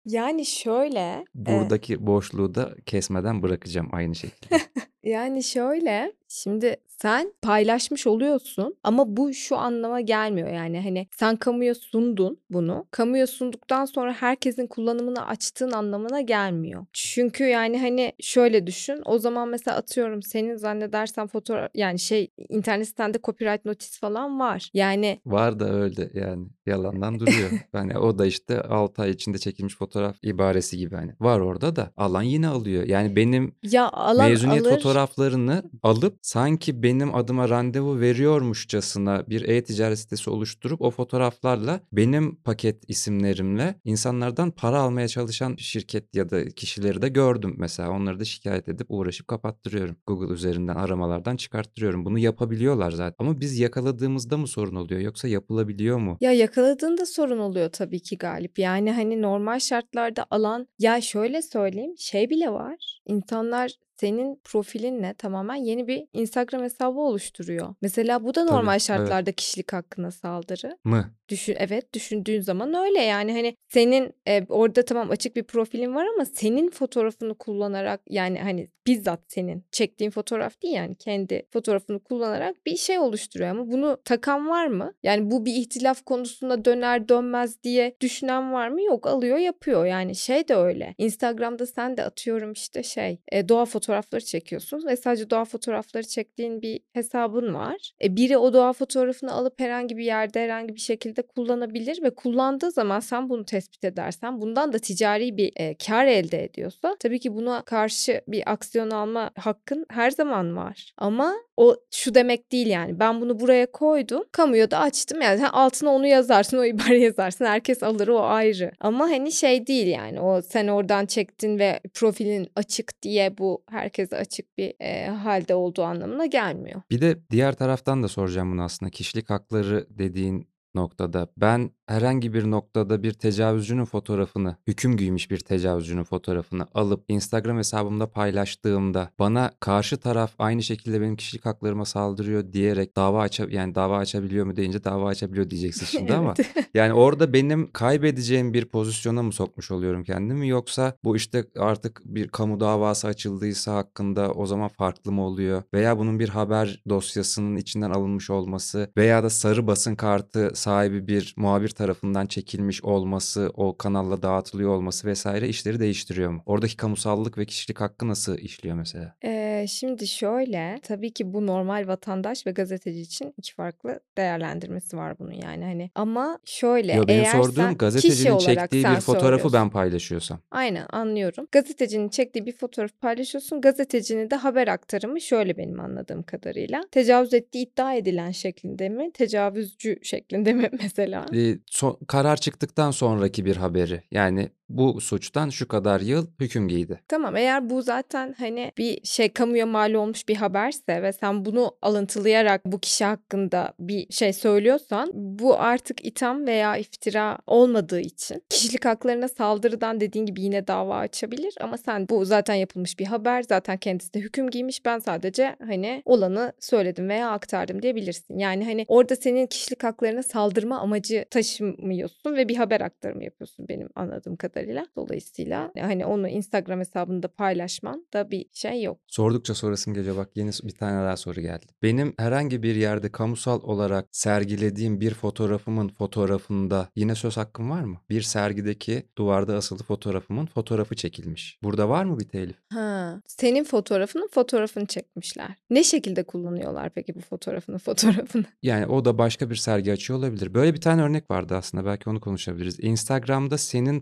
Yani 0.06 0.46
şöyle 0.46 1.00
e, 1.00 1.46
Buradaki 1.46 2.08
boşluğu 2.08 2.56
da 2.56 2.76
kesmeden 2.86 3.44
bırakacağım 3.44 3.90
aynı 3.92 4.16
şekilde. 4.16 4.60
Yani 5.04 5.44
şöyle, 5.44 6.14
şimdi 6.28 6.78
sen 7.02 7.34
paylaşmış 7.42 8.08
oluyorsun 8.08 8.76
ama 8.84 9.18
bu 9.18 9.34
şu 9.34 9.58
anlama 9.58 10.02
gelmiyor 10.02 10.50
yani 10.50 10.82
hani 10.82 11.08
sen 11.12 11.36
kamuya 11.36 11.76
sundun 11.76 12.40
bunu. 12.50 12.86
Kamuya 12.92 13.28
sunduktan 13.28 13.86
sonra 13.86 14.14
herkesin 14.14 14.68
kullanımını 14.68 15.28
açtığın 15.28 15.72
anlamına 15.72 16.22
gelmiyor. 16.22 16.86
Çünkü 16.94 17.44
yani 17.44 17.80
hani 17.80 18.14
şöyle 18.20 18.68
düşün. 18.68 19.02
O 19.06 19.20
zaman 19.20 19.50
mesela 19.50 19.78
atıyorum 19.78 20.22
senin 20.22 20.56
zannedersen 20.56 21.28
fotoğraf 21.28 21.72
yani 21.74 22.00
şey 22.00 22.32
internet 22.50 22.88
sitende 22.88 23.20
copyright 23.24 23.66
notice 23.66 24.00
falan 24.00 24.40
var. 24.40 24.70
Yani 24.74 25.20
Var 25.26 25.60
da 25.60 25.74
öyle 25.74 26.10
yani 26.14 26.48
yalandan 26.66 27.20
duruyor. 27.20 27.50
Yani 27.74 27.98
o 28.00 28.20
da 28.20 28.26
işte 28.26 28.62
6 28.62 29.02
ay 29.02 29.10
içinde 29.10 29.38
çekilmiş 29.38 29.76
fotoğraf 29.76 30.16
ibaresi 30.24 30.78
gibi 30.78 30.96
hani. 30.96 31.12
Var 31.20 31.40
orada 31.40 31.76
da 31.76 31.92
alan 31.98 32.22
yine 32.24 32.48
alıyor. 32.48 32.84
Yani 32.84 33.16
benim 33.16 33.56
ya 33.64 33.90
alan 33.90 34.30
mezuniyet 34.30 34.66
alır. 34.66 34.76
fotoğraflarını 34.76 35.64
alıp 35.84 36.17
sanki 36.22 36.84
benim 36.84 37.16
adıma 37.16 37.50
randevu 37.50 38.00
veriyormuşçasına 38.00 39.24
bir 39.30 39.50
e-ticaret 39.50 40.00
sitesi 40.00 40.30
oluşturup 40.30 40.82
o 40.82 40.92
fotoğraflarla 40.92 41.80
benim 41.92 42.36
paket 42.36 42.84
isimlerimle 42.88 43.76
insanlardan 43.86 44.52
para 44.52 44.80
almaya 44.80 45.08
çalışan 45.08 45.56
şirket 45.56 46.16
ya 46.16 46.30
da 46.30 46.46
kişileri 46.46 47.02
de 47.02 47.10
gördüm 47.10 47.56
mesela. 47.58 47.90
Onları 47.92 48.20
da 48.20 48.26
şikayet 48.26 48.70
edip 48.70 48.88
uğraşıp 48.90 49.28
kapattırıyorum. 49.28 49.96
Google 50.08 50.34
üzerinden 50.34 50.76
aramalardan 50.76 51.36
çıkarttırıyorum. 51.36 52.06
Bunu 52.06 52.20
yapabiliyorlar 52.20 52.92
zaten. 52.92 53.16
Ama 53.20 53.40
biz 53.40 53.60
yakaladığımızda 53.60 54.38
mı 54.38 54.48
sorun 54.48 54.76
oluyor 54.76 55.02
yoksa 55.02 55.28
yapılabiliyor 55.28 55.98
mu? 55.98 56.18
Ya 56.22 56.32
yakaladığında 56.32 57.06
sorun 57.06 57.40
oluyor 57.40 57.72
tabii 57.72 58.00
ki 58.00 58.18
Galip. 58.18 58.60
Yani 58.60 58.92
hani 58.92 59.22
normal 59.22 59.60
şartlarda 59.60 60.26
alan 60.32 60.68
ya 60.80 61.02
şöyle 61.02 61.42
söyleyeyim 61.42 61.98
şey 61.98 62.30
bile 62.30 62.50
var. 62.50 63.02
İnsanlar 63.06 63.72
senin 64.00 64.42
profilinle 64.44 65.14
tamamen 65.14 65.56
yeni 65.56 65.88
bir 65.88 66.08
Instagram 66.14 66.64
hesabı 66.64 67.00
oluşturuyor. 67.00 67.76
Mesela 67.82 68.24
bu 68.24 68.36
da 68.36 68.46
Tabii, 68.46 68.56
normal 68.56 68.72
evet. 68.72 68.82
şartlarda 68.82 69.32
kişilik 69.32 69.74
hakkına 69.74 70.12
saldırı. 70.12 70.78
Mı? 70.84 71.12
Düşün, 71.30 71.56
evet 71.60 71.94
düşündüğün 71.94 72.42
zaman 72.42 72.74
öyle 72.74 73.02
yani 73.02 73.34
hani 73.34 73.56
senin 73.70 74.14
e, 74.28 74.46
orada 74.50 74.86
tamam 74.86 75.12
açık 75.12 75.36
bir 75.36 75.44
profilin 75.44 75.96
var 75.96 76.06
ama 76.16 76.26
senin 76.26 76.70
fotoğrafını 76.70 77.36
kullanarak 77.36 78.02
yani 78.10 78.40
hani 78.40 78.70
bizzat 78.88 79.20
senin 79.28 79.66
çektiğin 79.72 80.12
fotoğraf 80.12 80.62
değil 80.62 80.74
yani 80.74 80.96
kendi 80.96 81.44
fotoğrafını 81.54 82.00
kullanarak 82.00 82.66
bir 82.66 82.78
şey 82.78 83.00
oluşturuyor 83.00 83.50
ama 83.50 83.72
bunu 83.72 83.98
takan 84.06 84.50
var 84.50 84.68
mı? 84.68 84.94
Yani 85.04 85.32
bu 85.32 85.46
bir 85.46 85.54
ihtilaf 85.54 86.06
konusunda 86.06 86.66
döner 86.66 87.10
dönmez 87.10 87.64
diye 87.64 87.96
düşünen 88.02 88.54
var 88.54 88.68
mı? 88.70 88.84
Yok 88.84 89.08
alıyor 89.08 89.38
yapıyor 89.38 89.86
yani 89.86 90.16
şey 90.16 90.48
de 90.48 90.56
öyle. 90.56 90.96
Instagram'da 90.98 91.66
sen 91.66 91.98
de 91.98 92.04
atıyorum 92.04 92.52
işte 92.52 92.84
şey 92.84 93.20
e, 93.32 93.50
doğa 93.50 93.66
fotoğrafları 93.88 94.26
çekiyorsun 94.26 94.86
ve 94.88 94.98
sadece 94.98 95.30
doğa 95.30 95.46
fotoğrafları 95.46 96.08
çektiğin 96.08 96.62
bir 96.62 96.80
hesabın 96.94 97.54
var. 97.54 97.92
E, 98.04 98.16
biri 98.16 98.38
o 98.38 98.54
doğa 98.54 98.74
fotoğrafını 98.74 99.32
alıp 99.32 99.60
herhangi 99.60 99.98
bir 99.98 100.04
yerde 100.04 100.44
herhangi 100.44 100.76
bir 100.76 100.80
şekilde 100.80 101.22
kullanabilir 101.22 102.04
ve 102.04 102.10
kullandığı 102.16 102.72
zaman 102.72 103.00
sen 103.00 103.30
bunu 103.30 103.46
tespit 103.46 103.84
edersen 103.84 104.42
bundan 104.42 104.74
da 104.74 104.80
ticari 104.80 105.38
bir 105.38 105.52
e, 105.56 105.76
kar 105.76 106.06
elde 106.06 106.44
ediyorsa 106.44 106.96
tabii 107.00 107.20
ki 107.20 107.36
buna 107.36 107.62
karşı 107.62 108.22
bir 108.28 108.52
aksiyon 108.52 108.90
alma 108.90 109.32
hakkın 109.38 109.86
her 109.90 110.12
zaman 110.12 110.58
var. 110.58 110.94
Ama 110.98 111.36
o 111.58 111.76
şu 111.92 112.16
demek 112.16 112.52
değil 112.52 112.68
yani 112.68 113.00
ben 113.00 113.22
bunu 113.22 113.40
buraya 113.40 113.72
koydum 113.72 114.24
kamuya 114.32 114.72
da 114.72 114.80
açtım 114.80 115.22
yani 115.22 115.40
sen 115.40 115.50
altına 115.50 115.90
onu 115.90 116.08
yazarsın 116.08 116.58
o 116.58 116.66
ibare 116.66 117.00
yazarsın 117.08 117.46
herkes 117.46 117.84
alır 117.84 118.08
o 118.08 118.24
ayrı. 118.24 118.72
Ama 118.80 119.10
hani 119.10 119.32
şey 119.32 119.68
değil 119.68 119.88
yani 119.88 120.22
o 120.22 120.42
sen 120.42 120.68
oradan 120.68 121.06
çektin 121.06 121.60
ve 121.60 121.80
profilin 121.94 122.48
açık 122.56 123.02
diye 123.02 123.38
bu 123.38 123.64
herkese 123.78 124.18
açık 124.18 124.58
bir 124.58 124.74
e, 124.80 125.08
halde 125.08 125.56
olduğu 125.56 125.84
anlamına 125.84 126.26
gelmiyor. 126.26 126.82
Bir 126.92 127.02
de 127.02 127.18
diğer 127.32 127.54
taraftan 127.54 128.04
da 128.04 128.08
soracağım 128.08 128.52
bunu 128.52 128.64
aslında. 128.64 128.90
Kişilik 128.90 129.30
hakları 129.30 129.88
dediğin 129.90 130.50
noktada 130.76 131.28
ben 131.38 131.72
herhangi 131.88 132.34
bir 132.34 132.52
noktada 132.52 133.04
bir 133.04 133.14
tecavüzcünün 133.14 133.86
fotoğrafını, 133.86 134.56
hüküm 134.68 134.98
giymiş 134.98 135.32
bir 135.32 135.40
tecavüzcünün 135.40 136.04
fotoğrafını 136.04 136.68
alıp 136.74 137.04
Instagram 137.08 137.58
hesabımda 137.58 138.08
paylaştığımda 138.12 139.10
bana 139.20 139.52
karşı 139.60 139.98
taraf 139.98 140.32
aynı 140.40 140.64
şekilde 140.64 141.02
benim 141.02 141.16
kişilik 141.16 141.46
haklarıma 141.46 141.86
saldırıyor 141.86 142.54
diyerek 142.54 142.96
dava 142.96 143.22
aça 143.22 143.46
yani 143.50 143.76
dava 143.76 143.98
açabiliyor 143.98 144.46
mu 144.46 144.56
deyince 144.56 144.84
dava 144.84 145.08
açabiliyor 145.10 145.50
diyeceksin 145.50 145.86
şimdi 145.86 146.14
ama 146.14 146.34
yani 146.74 146.94
orada 146.94 147.34
benim 147.34 147.72
kaybedeceğim 147.72 148.54
bir 148.54 148.66
pozisyona 148.66 149.24
mı 149.24 149.34
sokmuş 149.34 149.72
oluyorum 149.72 150.04
kendimi 150.04 150.48
yoksa 150.48 150.94
bu 151.04 151.16
işte 151.16 151.46
artık 151.58 152.02
bir 152.06 152.28
kamu 152.28 152.60
davası 152.60 153.08
açıldıysa 153.08 153.76
hakkında 153.76 154.32
o 154.32 154.46
zaman 154.46 154.68
farklı 154.68 155.12
mı 155.12 155.22
oluyor? 155.22 155.64
Veya 155.74 155.98
bunun 155.98 156.20
bir 156.20 156.30
haber 156.30 156.84
dosyasının 156.90 157.56
içinden 157.56 157.92
alınmış 157.92 158.30
olması 158.30 158.92
veya 158.98 159.24
da 159.24 159.30
sarı 159.30 159.68
basın 159.68 159.96
kartı 159.96 160.52
sahibi 160.54 161.08
bir 161.08 161.34
muhabir 161.38 161.77
tarafından 161.78 162.26
çekilmiş 162.26 162.84
olması, 162.84 163.52
o 163.54 163.78
kanalla 163.78 164.22
dağıtılıyor 164.22 164.70
olması 164.70 165.08
vesaire 165.08 165.48
işleri 165.50 165.80
değiştiriyor 165.80 166.32
mu? 166.32 166.42
Oradaki 166.46 166.78
kamusallık 166.78 167.38
ve 167.38 167.46
kişilik 167.46 167.82
hakkı 167.82 168.08
nasıl 168.08 168.38
işliyor 168.38 168.76
mesela? 168.76 169.16
Eee, 169.24 169.66
şimdi 169.70 170.08
şöyle, 170.08 170.80
tabii 170.84 171.12
ki 171.14 171.34
bu 171.34 171.48
normal 171.48 171.88
vatandaş 171.88 172.48
ve 172.48 172.52
gazeteci 172.52 173.02
için 173.02 173.34
iki 173.38 173.54
farklı 173.54 174.00
değerlendirmesi 174.18 174.98
var 174.98 175.20
bunun 175.20 175.32
yani 175.32 175.64
hani. 175.64 175.92
Ama 175.96 176.40
şöyle, 176.46 176.94
Yo 176.94 177.08
benim 177.08 177.24
eğer 177.24 177.32
sorduğum 177.32 177.78
gazetecinin 177.78 178.38
çektiği 178.38 178.86
bir 178.86 179.00
fotoğrafı 179.00 179.54
ben 179.54 179.70
paylaşıyorsam. 179.70 180.40
Aynen 180.52 180.86
anlıyorum. 180.90 181.48
Gazetecinin 181.52 182.10
çektiği 182.10 182.46
bir 182.46 182.52
fotoğraf 182.58 182.92
paylaşıyorsun. 183.02 183.62
Gazetecinin 183.62 184.30
de 184.30 184.36
haber 184.36 184.68
aktarımı 184.68 185.22
şöyle 185.22 185.58
benim 185.58 185.80
anladığım 185.80 186.24
kadarıyla. 186.24 186.82
Tecavüz 186.92 187.34
ettiği 187.34 187.64
iddia 187.66 187.94
edilen 187.94 188.32
şeklinde 188.32 188.90
mi? 188.90 189.12
Tecavüzcü 189.14 190.00
şeklinde 190.04 190.54
mi 190.54 190.70
mesela? 190.82 191.26
Eee, 191.32 191.60
so 191.72 192.00
karar 192.08 192.38
çıktıktan 192.38 192.92
sonraki 192.92 193.46
bir 193.46 193.56
haberi. 193.56 194.04
Yani 194.12 194.50
bu 194.70 195.02
suçtan 195.02 195.50
şu 195.50 195.68
kadar 195.68 196.02
yıl 196.02 196.28
hüküm 196.40 196.68
giydi. 196.68 197.02
Tamam 197.08 197.36
eğer 197.36 197.70
bu 197.70 197.82
zaten 197.82 198.36
hani 198.38 198.72
bir 198.78 199.00
şey 199.04 199.30
kamuya 199.30 199.66
mal 199.66 199.94
olmuş 199.94 200.28
bir 200.28 200.36
haberse 200.36 201.04
ve 201.04 201.14
sen 201.14 201.46
bunu 201.46 201.72
alıntılayarak 201.82 202.66
bu 202.66 202.80
kişi 202.80 203.06
hakkında 203.06 203.74
bir 203.80 204.14
şey 204.14 204.34
söylüyorsan 204.34 205.12
bu 205.14 205.60
artık 205.60 206.06
itham 206.06 206.48
veya 206.48 206.78
iftira 206.78 207.38
olmadığı 207.48 208.00
için 208.00 208.44
kişilik 208.50 208.86
haklarına 208.86 209.28
saldırıdan 209.28 210.00
dediğin 210.00 210.26
gibi 210.26 210.42
yine 210.42 210.68
dava 210.68 210.98
açabilir 210.98 211.56
ama 211.62 211.78
sen 211.78 212.08
bu 212.10 212.26
zaten 212.26 212.56
yapılmış 212.56 213.00
bir 213.00 213.06
haber 213.06 213.44
zaten 213.44 213.78
kendisi 213.78 214.14
de 214.14 214.20
hüküm 214.20 214.50
giymiş 214.50 214.86
ben 214.86 215.00
sadece 215.00 215.56
hani 215.68 216.02
olanı 216.06 216.54
söyledim 216.60 217.10
veya 217.10 217.32
aktardım 217.32 217.82
diyebilirsin. 217.82 218.38
Yani 218.38 218.66
hani 218.66 218.86
orada 218.88 219.16
senin 219.16 219.48
kişilik 219.48 219.84
haklarına 219.84 220.24
saldırma 220.24 220.80
amacı 220.80 221.26
taşımıyorsun 221.32 222.36
ve 222.36 222.50
bir 222.50 222.56
haber 222.56 222.82
aktarımı 222.82 223.24
yapıyorsun 223.24 223.68
benim 223.68 223.90
anladığım 223.96 224.36
kadarıyla. 224.36 224.57
Kadarıyla. 224.58 224.86
Dolayısıyla 224.96 225.72
hani 225.80 226.06
onu 226.06 226.28
Instagram 226.28 226.80
hesabında 226.80 227.28
paylaşman 227.28 228.08
da 228.14 228.32
bir 228.32 228.46
şey 228.54 228.84
yok. 228.84 229.00
Sordukça 229.08 229.56
sorasım 229.56 229.94
geliyor 229.94 230.18
bak 230.18 230.30
yeni 230.36 230.52
bir 230.64 230.72
tane 230.72 231.06
daha 231.06 231.18
soru 231.18 231.42
geldi. 231.42 231.66
Benim 231.84 232.14
herhangi 232.18 232.64
bir 232.64 232.76
yerde 232.76 233.12
kamusal 233.12 233.62
olarak 233.64 234.08
sergilediğim 234.12 235.02
bir 235.02 235.14
fotoğrafımın 235.14 235.90
fotoğrafında 235.90 236.90
yine 236.96 237.16
söz 237.16 237.38
hakkım 237.38 237.70
var 237.70 237.82
mı? 237.82 237.98
Bir 238.10 238.22
sergideki 238.22 239.04
duvarda 239.18 239.56
asılı 239.56 239.84
fotoğrafımın 239.84 240.46
fotoğrafı 240.46 240.96
çekilmiş. 240.96 241.60
Burada 241.64 241.90
var 241.90 242.06
mı 242.06 242.20
bir 242.20 242.28
telif? 242.28 242.56
Ha, 242.74 243.22
senin 243.28 243.64
fotoğrafının 243.64 244.28
fotoğrafını 244.28 244.86
çekmişler. 244.86 245.50
Ne 245.70 245.84
şekilde 245.84 246.24
kullanıyorlar 246.24 246.90
peki 246.90 247.16
bu 247.16 247.20
fotoğrafını 247.20 247.78
fotoğrafını? 247.78 248.46
Yani 248.64 248.86
o 248.86 249.06
da 249.06 249.18
başka 249.18 249.50
bir 249.50 249.56
sergi 249.56 249.92
açıyor 249.92 250.20
olabilir. 250.20 250.54
Böyle 250.54 250.74
bir 250.74 250.82
tane 250.82 251.02
örnek 251.02 251.32
vardı 251.32 251.56
aslında. 251.56 251.86
Belki 251.86 252.10
onu 252.10 252.20
konuşabiliriz. 252.20 252.80
Instagram'da 252.80 253.58
senin 253.58 254.02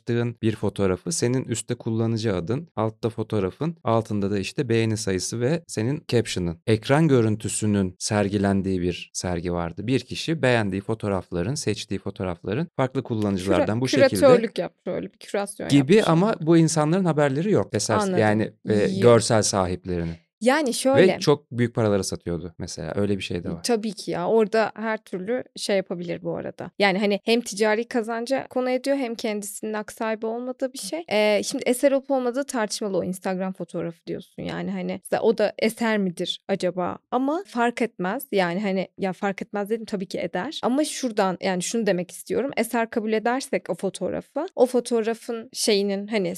paylaştığın 0.00 0.36
bir 0.42 0.56
fotoğrafı, 0.56 1.12
senin 1.12 1.44
üstte 1.44 1.74
kullanıcı 1.74 2.36
adın, 2.36 2.68
altta 2.76 3.10
fotoğrafın, 3.10 3.76
altında 3.84 4.30
da 4.30 4.38
işte 4.38 4.68
beğeni 4.68 4.96
sayısı 4.96 5.40
ve 5.40 5.62
senin 5.66 6.04
caption'ın. 6.08 6.58
Ekran 6.66 7.08
görüntüsünün 7.08 7.96
sergilendiği 7.98 8.80
bir 8.80 9.10
sergi 9.12 9.52
vardı. 9.52 9.86
Bir 9.86 10.00
kişi 10.00 10.42
beğendiği 10.42 10.80
fotoğrafların, 10.82 11.54
seçtiği 11.54 11.98
fotoğrafların 12.00 12.68
farklı 12.76 13.02
kullanıcılardan 13.02 13.78
Küra- 13.78 13.80
bu 13.80 13.88
şekilde 13.88 14.08
küratörlük 14.08 14.58
yapmış 14.58 14.86
öyle 14.86 15.12
bir 15.12 15.18
kürasyon 15.18 15.68
gibi 15.68 15.94
yapmış. 15.94 16.12
ama 16.12 16.34
bu 16.40 16.56
insanların 16.56 17.04
haberleri 17.04 17.50
yok. 17.50 17.68
Eser 17.72 17.94
Anladım. 17.94 18.18
yani 18.18 18.52
e, 18.68 19.00
görsel 19.00 19.42
sahiplerinin. 19.42 20.25
Yani 20.40 20.74
şöyle. 20.74 21.14
Ve 21.14 21.18
çok 21.18 21.50
büyük 21.50 21.74
paralara 21.74 22.02
satıyordu 22.02 22.54
mesela. 22.58 22.92
Öyle 22.96 23.16
bir 23.16 23.22
şey 23.22 23.44
de 23.44 23.50
var. 23.50 23.62
Tabii 23.62 23.92
ki 23.92 24.10
ya 24.10 24.28
orada 24.28 24.72
her 24.74 24.98
türlü 24.98 25.44
şey 25.56 25.76
yapabilir 25.76 26.22
bu 26.22 26.36
arada. 26.36 26.70
Yani 26.78 26.98
hani 26.98 27.20
hem 27.24 27.40
ticari 27.40 27.88
kazanca 27.88 28.46
konu 28.50 28.70
ediyor 28.70 28.96
hem 28.96 29.14
kendisinin 29.14 29.72
hak 29.72 29.92
sahibi 29.92 30.26
olmadığı 30.26 30.72
bir 30.72 30.78
şey. 30.78 31.04
Ee, 31.08 31.42
şimdi 31.44 31.64
eser 31.66 31.92
olup 31.92 32.10
olmadığı 32.10 32.44
tartışmalı 32.44 32.98
o 32.98 33.04
Instagram 33.04 33.52
fotoğrafı 33.52 34.06
diyorsun 34.06 34.42
yani 34.42 34.70
hani 34.70 35.00
o 35.20 35.38
da 35.38 35.52
eser 35.58 35.98
midir 35.98 36.40
acaba 36.48 36.98
ama 37.10 37.42
fark 37.46 37.82
etmez 37.82 38.26
yani 38.32 38.60
hani 38.60 38.88
ya 38.98 39.12
fark 39.12 39.42
etmez 39.42 39.70
dedim 39.70 39.84
tabii 39.84 40.06
ki 40.06 40.18
eder 40.18 40.60
ama 40.62 40.84
şuradan 40.84 41.38
yani 41.40 41.62
şunu 41.62 41.86
demek 41.86 42.10
istiyorum 42.10 42.50
eser 42.56 42.90
kabul 42.90 43.12
edersek 43.12 43.70
o 43.70 43.74
fotoğrafı 43.74 44.46
o 44.56 44.66
fotoğrafın 44.66 45.48
şeyinin 45.52 46.06
hani 46.06 46.34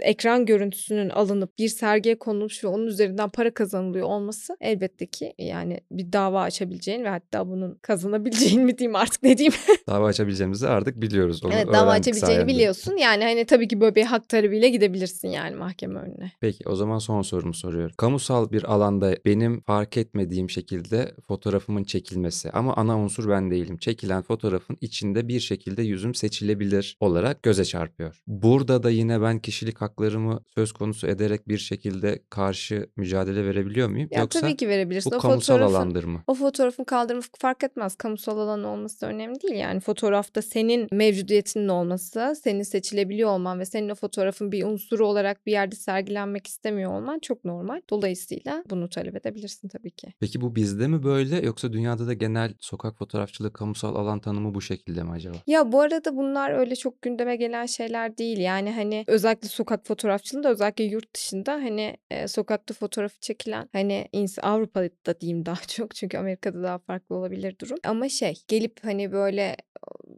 ekran 0.00 0.46
görüntüsünün 0.46 1.10
alınıp 1.10 1.58
bir 1.58 1.68
sergiye 1.68 2.18
konulmuş 2.18 2.64
ve 2.64 2.68
onun 2.68 2.86
üzerinden 2.86 3.23
para 3.28 3.54
kazanılıyor 3.54 4.06
olması 4.06 4.56
elbette 4.60 5.06
ki 5.06 5.34
yani 5.38 5.80
bir 5.90 6.12
dava 6.12 6.42
açabileceğin 6.42 7.04
ve 7.04 7.08
hatta 7.08 7.48
bunun 7.48 7.78
kazanabileceğin 7.82 8.60
mi 8.64 8.78
diyeyim 8.78 8.96
artık 8.96 9.22
ne 9.22 9.38
diyeyim. 9.38 9.54
Dava 9.88 10.06
açabileceğimizi 10.06 10.68
artık 10.68 11.00
biliyoruz. 11.00 11.44
Onu 11.44 11.54
evet 11.54 11.66
dava 11.66 11.90
açabileceğini 11.90 12.34
sayende. 12.34 12.52
biliyorsun. 12.52 12.96
Yani 12.96 13.24
hani 13.24 13.44
tabii 13.44 13.68
ki 13.68 13.80
böyle 13.80 13.94
bir 13.94 14.04
hak 14.04 14.28
talebıyla 14.28 14.68
gidebilirsin 14.68 15.28
yani 15.28 15.56
mahkeme 15.56 16.00
önüne. 16.00 16.32
Peki 16.40 16.68
o 16.68 16.74
zaman 16.74 16.98
son 16.98 17.22
sorumu 17.22 17.54
soruyorum. 17.54 17.94
Kamusal 17.96 18.50
bir 18.50 18.72
alanda 18.74 19.16
benim 19.24 19.60
fark 19.60 19.96
etmediğim 19.96 20.50
şekilde 20.50 21.14
fotoğrafımın 21.28 21.84
çekilmesi 21.84 22.50
ama 22.50 22.74
ana 22.76 22.98
unsur 22.98 23.28
ben 23.28 23.50
değilim. 23.50 23.76
Çekilen 23.76 24.22
fotoğrafın 24.22 24.76
içinde 24.80 25.28
bir 25.28 25.40
şekilde 25.40 25.82
yüzüm 25.82 26.14
seçilebilir 26.14 26.96
olarak 27.00 27.42
göze 27.42 27.64
çarpıyor. 27.64 28.22
Burada 28.26 28.82
da 28.82 28.90
yine 28.90 29.22
ben 29.22 29.38
kişilik 29.38 29.80
haklarımı 29.80 30.40
söz 30.54 30.72
konusu 30.72 31.06
ederek 31.06 31.48
bir 31.48 31.58
şekilde 31.58 32.22
karşı 32.30 32.86
mücadele 32.96 33.13
verebiliyor 33.16 33.88
muyum? 33.88 34.08
Ya 34.10 34.20
Yoksa 34.20 34.40
tabii 34.40 34.56
ki 34.56 34.68
verebilirsin. 34.68 35.12
bu 35.12 35.16
o 35.16 35.18
kamusal 35.18 35.60
alandır 35.60 36.04
mı? 36.04 36.22
O 36.26 36.34
fotoğrafın 36.34 36.84
kaldırımı 36.84 37.22
fark 37.38 37.64
etmez. 37.64 37.94
Kamusal 37.94 38.38
alan 38.38 38.64
olması 38.64 39.06
önemli 39.06 39.40
değil. 39.42 39.54
Yani 39.54 39.80
fotoğrafta 39.80 40.42
senin 40.42 40.88
mevcudiyetinin 40.92 41.68
olması, 41.68 42.34
senin 42.42 42.62
seçilebiliyor 42.62 43.30
olman 43.30 43.60
ve 43.60 43.64
senin 43.64 43.88
o 43.88 43.94
fotoğrafın 43.94 44.52
bir 44.52 44.64
unsuru 44.64 45.06
olarak 45.06 45.46
bir 45.46 45.52
yerde 45.52 45.76
sergilenmek 45.76 46.46
istemiyor 46.46 46.92
olman 46.92 47.18
çok 47.18 47.44
normal. 47.44 47.80
Dolayısıyla 47.90 48.64
bunu 48.70 48.88
talep 48.88 49.16
edebilirsin 49.16 49.68
tabii 49.68 49.90
ki. 49.90 50.12
Peki 50.20 50.40
bu 50.40 50.56
bizde 50.56 50.88
mi 50.88 51.02
böyle 51.02 51.36
yoksa 51.36 51.72
dünyada 51.72 52.06
da 52.06 52.12
genel 52.12 52.54
sokak 52.60 52.98
fotoğrafçılığı 52.98 53.52
kamusal 53.52 53.96
alan 53.96 54.20
tanımı 54.20 54.54
bu 54.54 54.60
şekilde 54.60 55.02
mi 55.02 55.10
acaba? 55.10 55.36
Ya 55.46 55.72
bu 55.72 55.80
arada 55.80 56.16
bunlar 56.16 56.50
öyle 56.50 56.76
çok 56.76 57.02
gündeme 57.02 57.36
gelen 57.36 57.66
şeyler 57.66 58.18
değil. 58.18 58.38
Yani 58.38 58.72
hani 58.72 59.04
özellikle 59.06 59.48
sokak 59.48 59.86
fotoğrafçılığında 59.86 60.50
özellikle 60.50 60.84
yurt 60.84 61.14
dışında 61.14 61.52
hani 61.52 61.96
e, 62.10 62.28
sokakta 62.28 62.74
fotoğrafı 63.04 63.20
çekilen 63.20 63.68
hani 63.72 64.08
Avrupa'da 64.42 65.20
diyeyim 65.20 65.46
daha 65.46 65.60
çok 65.68 65.94
çünkü 65.94 66.18
Amerika'da 66.18 66.62
daha 66.62 66.78
farklı 66.78 67.16
olabilir 67.16 67.56
durum. 67.58 67.78
Ama 67.84 68.08
şey 68.08 68.34
gelip 68.48 68.84
hani 68.84 69.12
böyle 69.12 69.56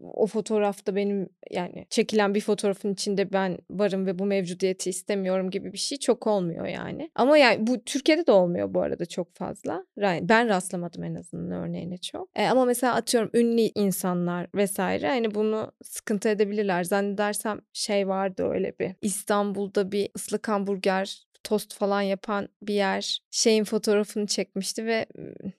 o 0.03 0.27
fotoğrafta 0.27 0.97
benim 0.97 1.29
yani 1.51 1.87
çekilen 1.91 2.35
bir 2.35 2.41
fotoğrafın 2.41 2.93
içinde 2.93 3.33
ben 3.33 3.59
varım 3.71 4.07
ve 4.07 4.19
bu 4.19 4.27
mevcudiyeti 4.27 4.91
istemiyorum 4.91 5.51
gibi 5.51 5.73
bir 5.73 5.79
şey 5.79 5.99
çok 5.99 6.27
olmuyor 6.27 6.67
yani. 6.67 7.11
Ama 7.15 7.39
yani 7.39 7.67
bu 7.67 7.85
Türkiye'de 7.85 8.27
de 8.27 8.33
olmuyor 8.33 8.75
bu 8.75 8.81
arada 8.81 9.07
çok 9.07 9.35
fazla. 9.35 9.85
Ben 10.29 10.49
rastlamadım 10.49 11.05
en 11.05 11.15
azından 11.15 11.69
örneğine 11.69 11.99
çok. 11.99 12.29
E, 12.37 12.47
ama 12.47 12.65
mesela 12.65 12.95
atıyorum 12.95 13.31
ünlü 13.35 13.71
insanlar 13.75 14.47
vesaire 14.55 15.09
hani 15.09 15.35
bunu 15.35 15.73
sıkıntı 15.83 16.29
edebilirler. 16.29 16.85
Zannedersem 16.85 17.61
şey 17.73 18.09
vardı 18.09 18.49
öyle 18.53 18.79
bir 18.81 18.93
İstanbul'da 19.03 19.93
bir 19.93 20.09
ıslık 20.17 20.49
hamburger 20.49 21.27
tost 21.47 21.75
falan 21.75 22.01
yapan 22.03 22.49
bir 22.63 22.75
yer 22.75 23.21
şeyin 23.31 23.65
fotoğrafını 23.65 24.27
çekmişti 24.27 24.87
ve 24.87 25.07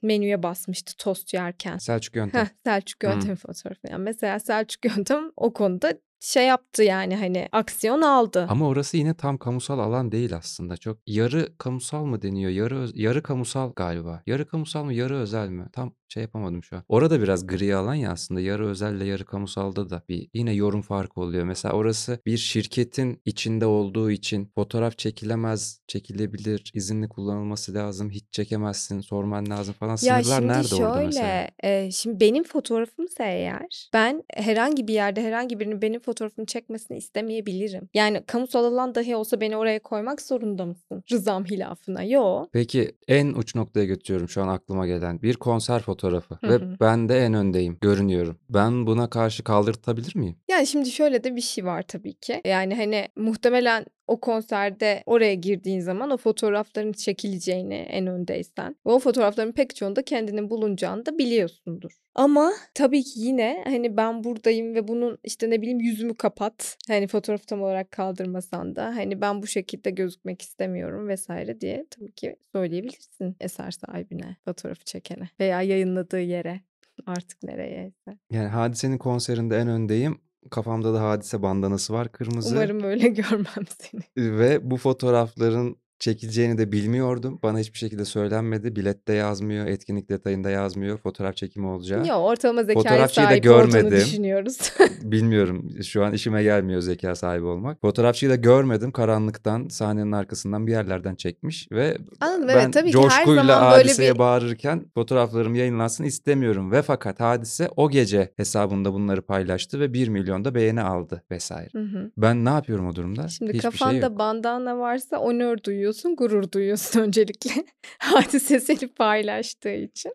menüye 0.02 0.44
basmıştı 0.44 0.98
tost 0.98 1.34
yerken. 1.34 1.78
Selçuk 1.78 2.16
Yöntem. 2.16 2.42
Heh, 2.42 2.50
Selçuk 2.66 3.04
Hmm. 3.04 3.10
Yöntem 3.10 3.36
fotoğrafı. 3.36 3.88
Yani 3.92 4.04
mesela 4.04 4.40
Selçuk 4.40 4.86
Yöntem 4.86 5.32
o 5.38 5.54
konuda 5.54 5.94
şey 6.20 6.48
yaptı 6.48 6.84
yani 6.84 7.16
hani 7.16 7.50
aksiyon 7.52 8.02
aldı. 8.02 8.46
Ama 8.50 8.68
orası 8.68 8.98
yine 8.98 9.14
tam 9.14 9.38
kamusal 9.38 9.80
alan 9.80 10.12
değil 10.12 10.36
aslında. 10.36 10.78
Çok 10.78 10.98
yarı 11.08 11.58
kamusal 11.58 12.06
mı 12.06 12.22
deniyor? 12.22 12.52
Yarı 12.52 12.88
yarı 12.94 13.24
kamusal 13.24 13.72
galiba. 13.76 14.24
Yarı 14.28 14.48
kamusal 14.48 14.84
mı, 14.84 14.94
yarı 14.94 15.16
özel 15.16 15.50
mi? 15.50 15.66
Tam 15.74 15.94
şey 16.10 16.24
yapamadım 16.24 16.64
şu 16.64 16.76
an. 16.76 16.84
Orada 16.90 17.22
biraz 17.22 17.48
gri 17.48 17.76
alan 17.76 17.96
ya 17.96 18.12
aslında. 18.12 18.42
Yarı 18.42 18.68
özelle 18.68 19.06
yarı 19.06 19.26
kamusalda 19.26 19.90
da 19.90 20.04
bir 20.10 20.30
yine 20.34 20.54
yorum 20.54 20.82
farkı 20.82 21.22
oluyor. 21.22 21.44
Mesela 21.44 21.74
orası 21.74 22.20
bir 22.26 22.38
şirketin 22.38 23.22
içinde 23.26 23.66
olduğu 23.66 24.12
için 24.12 24.52
fotoğraf 24.56 24.98
çekilemez, 24.98 25.82
çekilebilir, 25.88 26.72
izinli 26.74 27.10
kullanılması 27.10 27.74
lazım, 27.74 28.10
hiç 28.10 28.26
çekemezsin, 28.32 29.02
sorman 29.02 29.50
lazım 29.50 29.74
falan. 29.80 29.92
Ya 29.92 29.98
Sınırlar 29.98 30.24
şimdi 30.24 30.48
nerede 30.48 30.76
orada 30.76 31.06
mesela? 31.06 31.12
şöyle, 31.12 31.52
e, 31.64 31.92
şimdi 31.92 32.20
benim 32.20 32.44
fotoğrafımsa 32.44 33.24
eğer 33.24 33.90
ben 33.94 34.24
herhangi 34.34 34.88
bir 34.88 34.94
yerde 34.94 35.24
herhangi 35.24 35.60
birinin 35.60 35.82
benim 35.82 36.00
fotoğrafımı 36.08 36.46
çekmesini 36.46 36.98
istemeyebilirim. 36.98 37.90
Yani 37.94 38.24
kamusal 38.26 38.66
alan 38.66 38.96
dahi 38.96 39.16
olsa 39.16 39.42
beni 39.42 39.58
oraya 39.58 39.80
koymak 39.80 40.22
zorunda 40.22 40.66
mısın? 40.66 41.04
Rızam 41.12 41.46
hilafına. 41.46 42.04
Yo. 42.04 42.46
Peki 42.52 42.92
en 43.08 43.34
uç 43.34 43.56
noktaya 43.56 43.86
götürüyorum 43.86 44.30
şu 44.30 44.44
an 44.44 44.48
aklıma 44.48 44.88
gelen. 44.88 45.22
Bir 45.22 45.36
konser 45.36 45.80
fotoğrafı 45.80 46.38
ve 46.44 46.80
ben 46.80 47.10
de 47.10 47.20
en 47.20 47.34
öndeyim, 47.34 47.78
görünüyorum. 47.82 48.40
Ben 48.50 48.88
buna 48.88 49.10
karşı 49.10 49.44
kaldırtabilir 49.44 50.16
miyim? 50.16 50.36
Yani 50.50 50.68
şimdi 50.68 50.92
şöyle 50.92 51.24
de 51.24 51.36
bir 51.36 51.42
şey 51.42 51.66
var 51.66 51.82
tabii 51.82 52.14
ki. 52.14 52.42
Yani 52.46 52.76
hani 52.76 53.08
muhtemelen 53.16 53.86
o 54.08 54.20
konserde 54.20 55.04
oraya 55.06 55.34
girdiğin 55.34 55.80
zaman 55.80 56.10
o 56.10 56.18
fotoğrafların 56.18 56.92
çekileceğini 56.92 57.76
en 57.76 58.08
öndeysen 58.08 58.76
ve 58.86 58.92
o 58.92 59.00
fotoğrafların 59.00 59.52
pek 59.52 59.76
çoğunda 59.76 60.02
kendinin 60.02 60.50
bulunacağını 60.50 61.06
da 61.06 61.18
biliyorsundur. 61.18 61.92
Ama 62.16 62.52
tabii 62.74 63.04
ki 63.04 63.20
yine 63.20 63.64
hani 63.68 63.98
ben 63.98 64.24
buradayım 64.24 64.76
ve 64.76 64.88
bunun 64.88 65.18
işte 65.24 65.50
ne 65.50 65.62
bileyim 65.62 65.80
yüzümü 65.80 66.16
kapat. 66.16 66.78
Hani 66.88 67.08
fotoğrafı 67.08 67.46
tam 67.46 67.62
olarak 67.62 67.92
kaldırmasan 67.92 68.76
da 68.76 68.86
hani 68.86 69.22
ben 69.22 69.42
bu 69.42 69.48
şekilde 69.48 69.90
gözükmek 69.90 70.42
istemiyorum 70.42 71.08
vesaire 71.08 71.62
diye 71.62 71.86
tabii 71.90 72.12
ki 72.12 72.36
söyleyebilirsin 72.56 73.36
eser 73.40 73.72
sahibine, 73.72 74.38
fotoğrafı 74.46 74.84
çekene 74.86 75.30
veya 75.40 75.62
yayınladığı 75.62 76.22
yere 76.22 76.62
artık 77.06 77.44
nereyeyse. 77.44 78.18
Yani 78.32 78.48
Hadise'nin 78.48 78.98
konserinde 78.98 79.58
en 79.58 79.68
öndeyim. 79.68 80.27
Kafamda 80.50 80.94
da 80.94 81.02
Hadise 81.02 81.42
bandanası 81.42 81.94
var 81.94 82.12
kırmızı. 82.12 82.56
Umarım 82.56 82.84
öyle 82.84 83.08
görmem 83.08 83.66
seni. 83.80 84.02
Ve 84.18 84.72
bu 84.72 84.78
fotoğrafların 84.78 85.76
çekileceğini 86.00 86.58
de 86.58 86.72
bilmiyordum. 86.72 87.40
Bana 87.44 87.60
hiçbir 87.60 87.78
şekilde 87.78 88.06
söylenmedi. 88.06 88.76
Bilette 88.76 89.14
yazmıyor, 89.14 89.68
etkinlik 89.68 90.10
detayında 90.10 90.50
yazmıyor. 90.50 90.98
Fotoğraf 90.98 91.36
çekimi 91.36 91.68
olacağı. 91.68 92.08
Yok 92.08 92.18
ortalama 92.18 92.64
zekaya 92.64 92.84
Fotoğrafçıyı 92.84 93.28
da 93.28 93.30
sahip 93.30 93.46
olduğunu 93.46 93.92
düşünüyoruz. 93.92 94.58
Bilmiyorum. 95.02 95.84
Şu 95.84 96.06
an 96.06 96.14
işime 96.14 96.44
gelmiyor 96.44 96.82
zeka 96.82 97.16
sahibi 97.16 97.46
olmak. 97.46 97.82
Fotoğrafçıyı 97.82 98.32
da 98.32 98.36
görmedim. 98.36 98.92
Karanlıktan, 98.92 99.68
sahnenin 99.68 100.12
arkasından 100.12 100.68
bir 100.68 100.72
yerlerden 100.72 101.16
çekmiş 101.16 101.68
ve 101.72 101.98
Anladım 102.22 102.48
ben 102.48 102.54
evet 102.54 102.74
tabii 102.74 102.92
ki 102.92 102.98
her 102.98 103.04
coşkuyla 103.04 103.46
zaman 103.46 103.72
böyle 103.72 103.82
hadiseye 103.82 104.14
bir 104.14 104.20
bağırırken 104.20 104.86
fotoğraflarım 104.94 105.56
yayınlansın 105.56 106.04
istemiyorum. 106.04 106.72
Ve 106.72 106.82
fakat 106.82 107.20
hadise 107.20 107.70
o 107.76 107.90
gece 107.90 108.34
hesabında 108.38 108.94
bunları 108.94 109.22
paylaştı 109.22 109.80
ve 109.80 109.94
1 109.94 110.08
milyon 110.08 110.46
da 110.46 110.56
beğeni 110.56 110.82
aldı 110.82 111.24
vesaire. 111.32 111.70
Hı 111.74 111.80
hı. 111.80 112.12
Ben 112.18 112.46
ne 112.46 112.50
yapıyorum 112.50 112.88
o 112.88 112.96
durumda? 112.96 113.28
Şimdi 113.28 113.54
Hiçbir 113.54 113.62
şey 113.62 113.72
kafanda 113.72 114.06
yok. 114.06 114.20
bandana 114.20 114.80
varsa 114.80 115.18
onör 115.18 115.58
duyuyorsun, 115.88 116.16
gurur 116.16 116.52
duyuyorsun 116.52 117.00
öncelikle. 117.08 117.52
Hadise 118.00 118.60
seni 118.60 118.88
paylaştığı 118.88 119.74
için. 119.74 120.14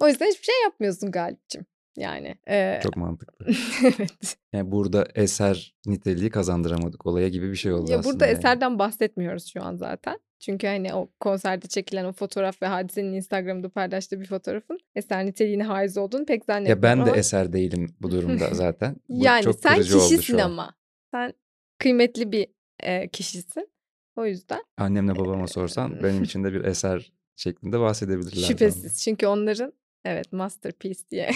O 0.00 0.08
yüzden 0.08 0.26
hiçbir 0.26 0.44
şey 0.44 0.62
yapmıyorsun 0.64 1.10
Galip'ciğim. 1.10 1.66
Yani. 1.96 2.34
Eee 2.48 2.80
Çok 2.82 2.96
mantıklı. 2.96 3.46
Evet. 3.84 4.36
Yani 4.52 4.70
burada 4.72 5.08
eser 5.14 5.74
niteliği 5.86 6.30
kazandıramadık 6.30 7.06
olaya 7.06 7.28
gibi 7.28 7.50
bir 7.50 7.56
şey 7.56 7.72
oldu 7.72 7.90
Ya, 7.90 7.98
aslında 7.98 8.14
burada 8.14 8.26
yani. 8.26 8.38
eserden 8.38 8.78
bahsetmiyoruz 8.78 9.46
şu 9.52 9.62
an 9.62 9.76
zaten. 9.76 10.18
Çünkü, 10.40 10.66
hani, 10.66 10.94
o 10.94 11.08
konserde 11.20 11.66
çekilen 11.66 12.04
o 12.04 12.12
fotoğraf 12.12 12.62
ve 12.62 12.66
Hadise'nin 12.66 13.12
Instagram'da 13.12 13.68
paylaştığı 13.68 14.20
bir 14.20 14.26
fotoğrafın 14.26 14.78
eser 14.94 15.26
niteliğine 15.26 15.64
haiz 15.64 15.98
olduğunu 15.98 16.26
pek 16.26 16.40
Ya, 16.40 16.54
zannetmiyorum 16.54 16.82
ben 16.82 16.98
de 16.98 17.10
ama 17.10 17.16
eser 17.16 17.52
değilim 17.52 17.94
bu 18.00 18.10
durumda 18.10 18.48
zaten. 18.52 18.96
Bu 19.08 19.24
Yani 19.24 19.42
çok 19.44 19.60
sen 19.60 19.82
kişisin 19.82 20.38
ama. 20.38 20.74
Sen 21.10 21.32
kıymetli 21.78 22.32
bir, 22.32 22.46
eee, 22.82 23.08
kişisin. 23.08 23.68
O 24.16 24.26
yüzden, 24.26 24.62
Annemle 24.76 25.16
babama 25.18 25.46
sorsan 25.46 26.02
benim 26.02 26.22
için 26.22 26.44
de 26.44 26.52
bir 26.52 26.64
eser 26.64 27.12
şeklinde 27.36 27.80
bahsedebilirler. 27.80 28.46
Şüphesiz. 28.46 29.02
Çünkü 29.02 29.26
onların 29.26 29.72
evet 30.04 30.32
masterpiece 30.32 31.00
diye 31.10 31.30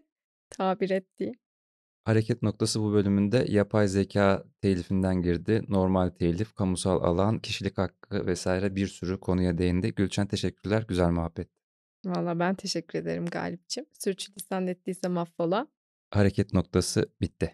tabir 0.50 0.90
ettiği. 0.90 1.34
Hareket 2.04 2.42
noktası 2.42 2.80
bu 2.80 2.92
bölümünde 2.92 3.46
yapay 3.48 3.88
zeka 3.88 4.44
telifinden 4.60 5.22
girdi. 5.22 5.62
Normal 5.68 6.08
telif, 6.08 6.54
kamusal 6.54 7.02
alan, 7.02 7.38
kişilik 7.38 7.78
hakkı 7.78 8.34
vs. 8.34 8.46
bir 8.46 8.86
sürü 8.86 9.20
konuya 9.20 9.58
değindi. 9.58 9.94
Gülçen 9.94 10.26
teşekkürler. 10.26 10.84
Güzel 10.88 11.10
muhabbetti. 11.10 11.62
Valla 12.06 12.38
ben 12.38 12.54
teşekkür 12.54 12.98
ederim 12.98 13.26
Galipciğim. 13.26 13.86
Sürçülisan 13.92 14.66
ettiysem 14.66 15.18
affola. 15.18 15.66
Hareket 16.10 16.52
noktası 16.52 17.12
bitti. 17.20 17.50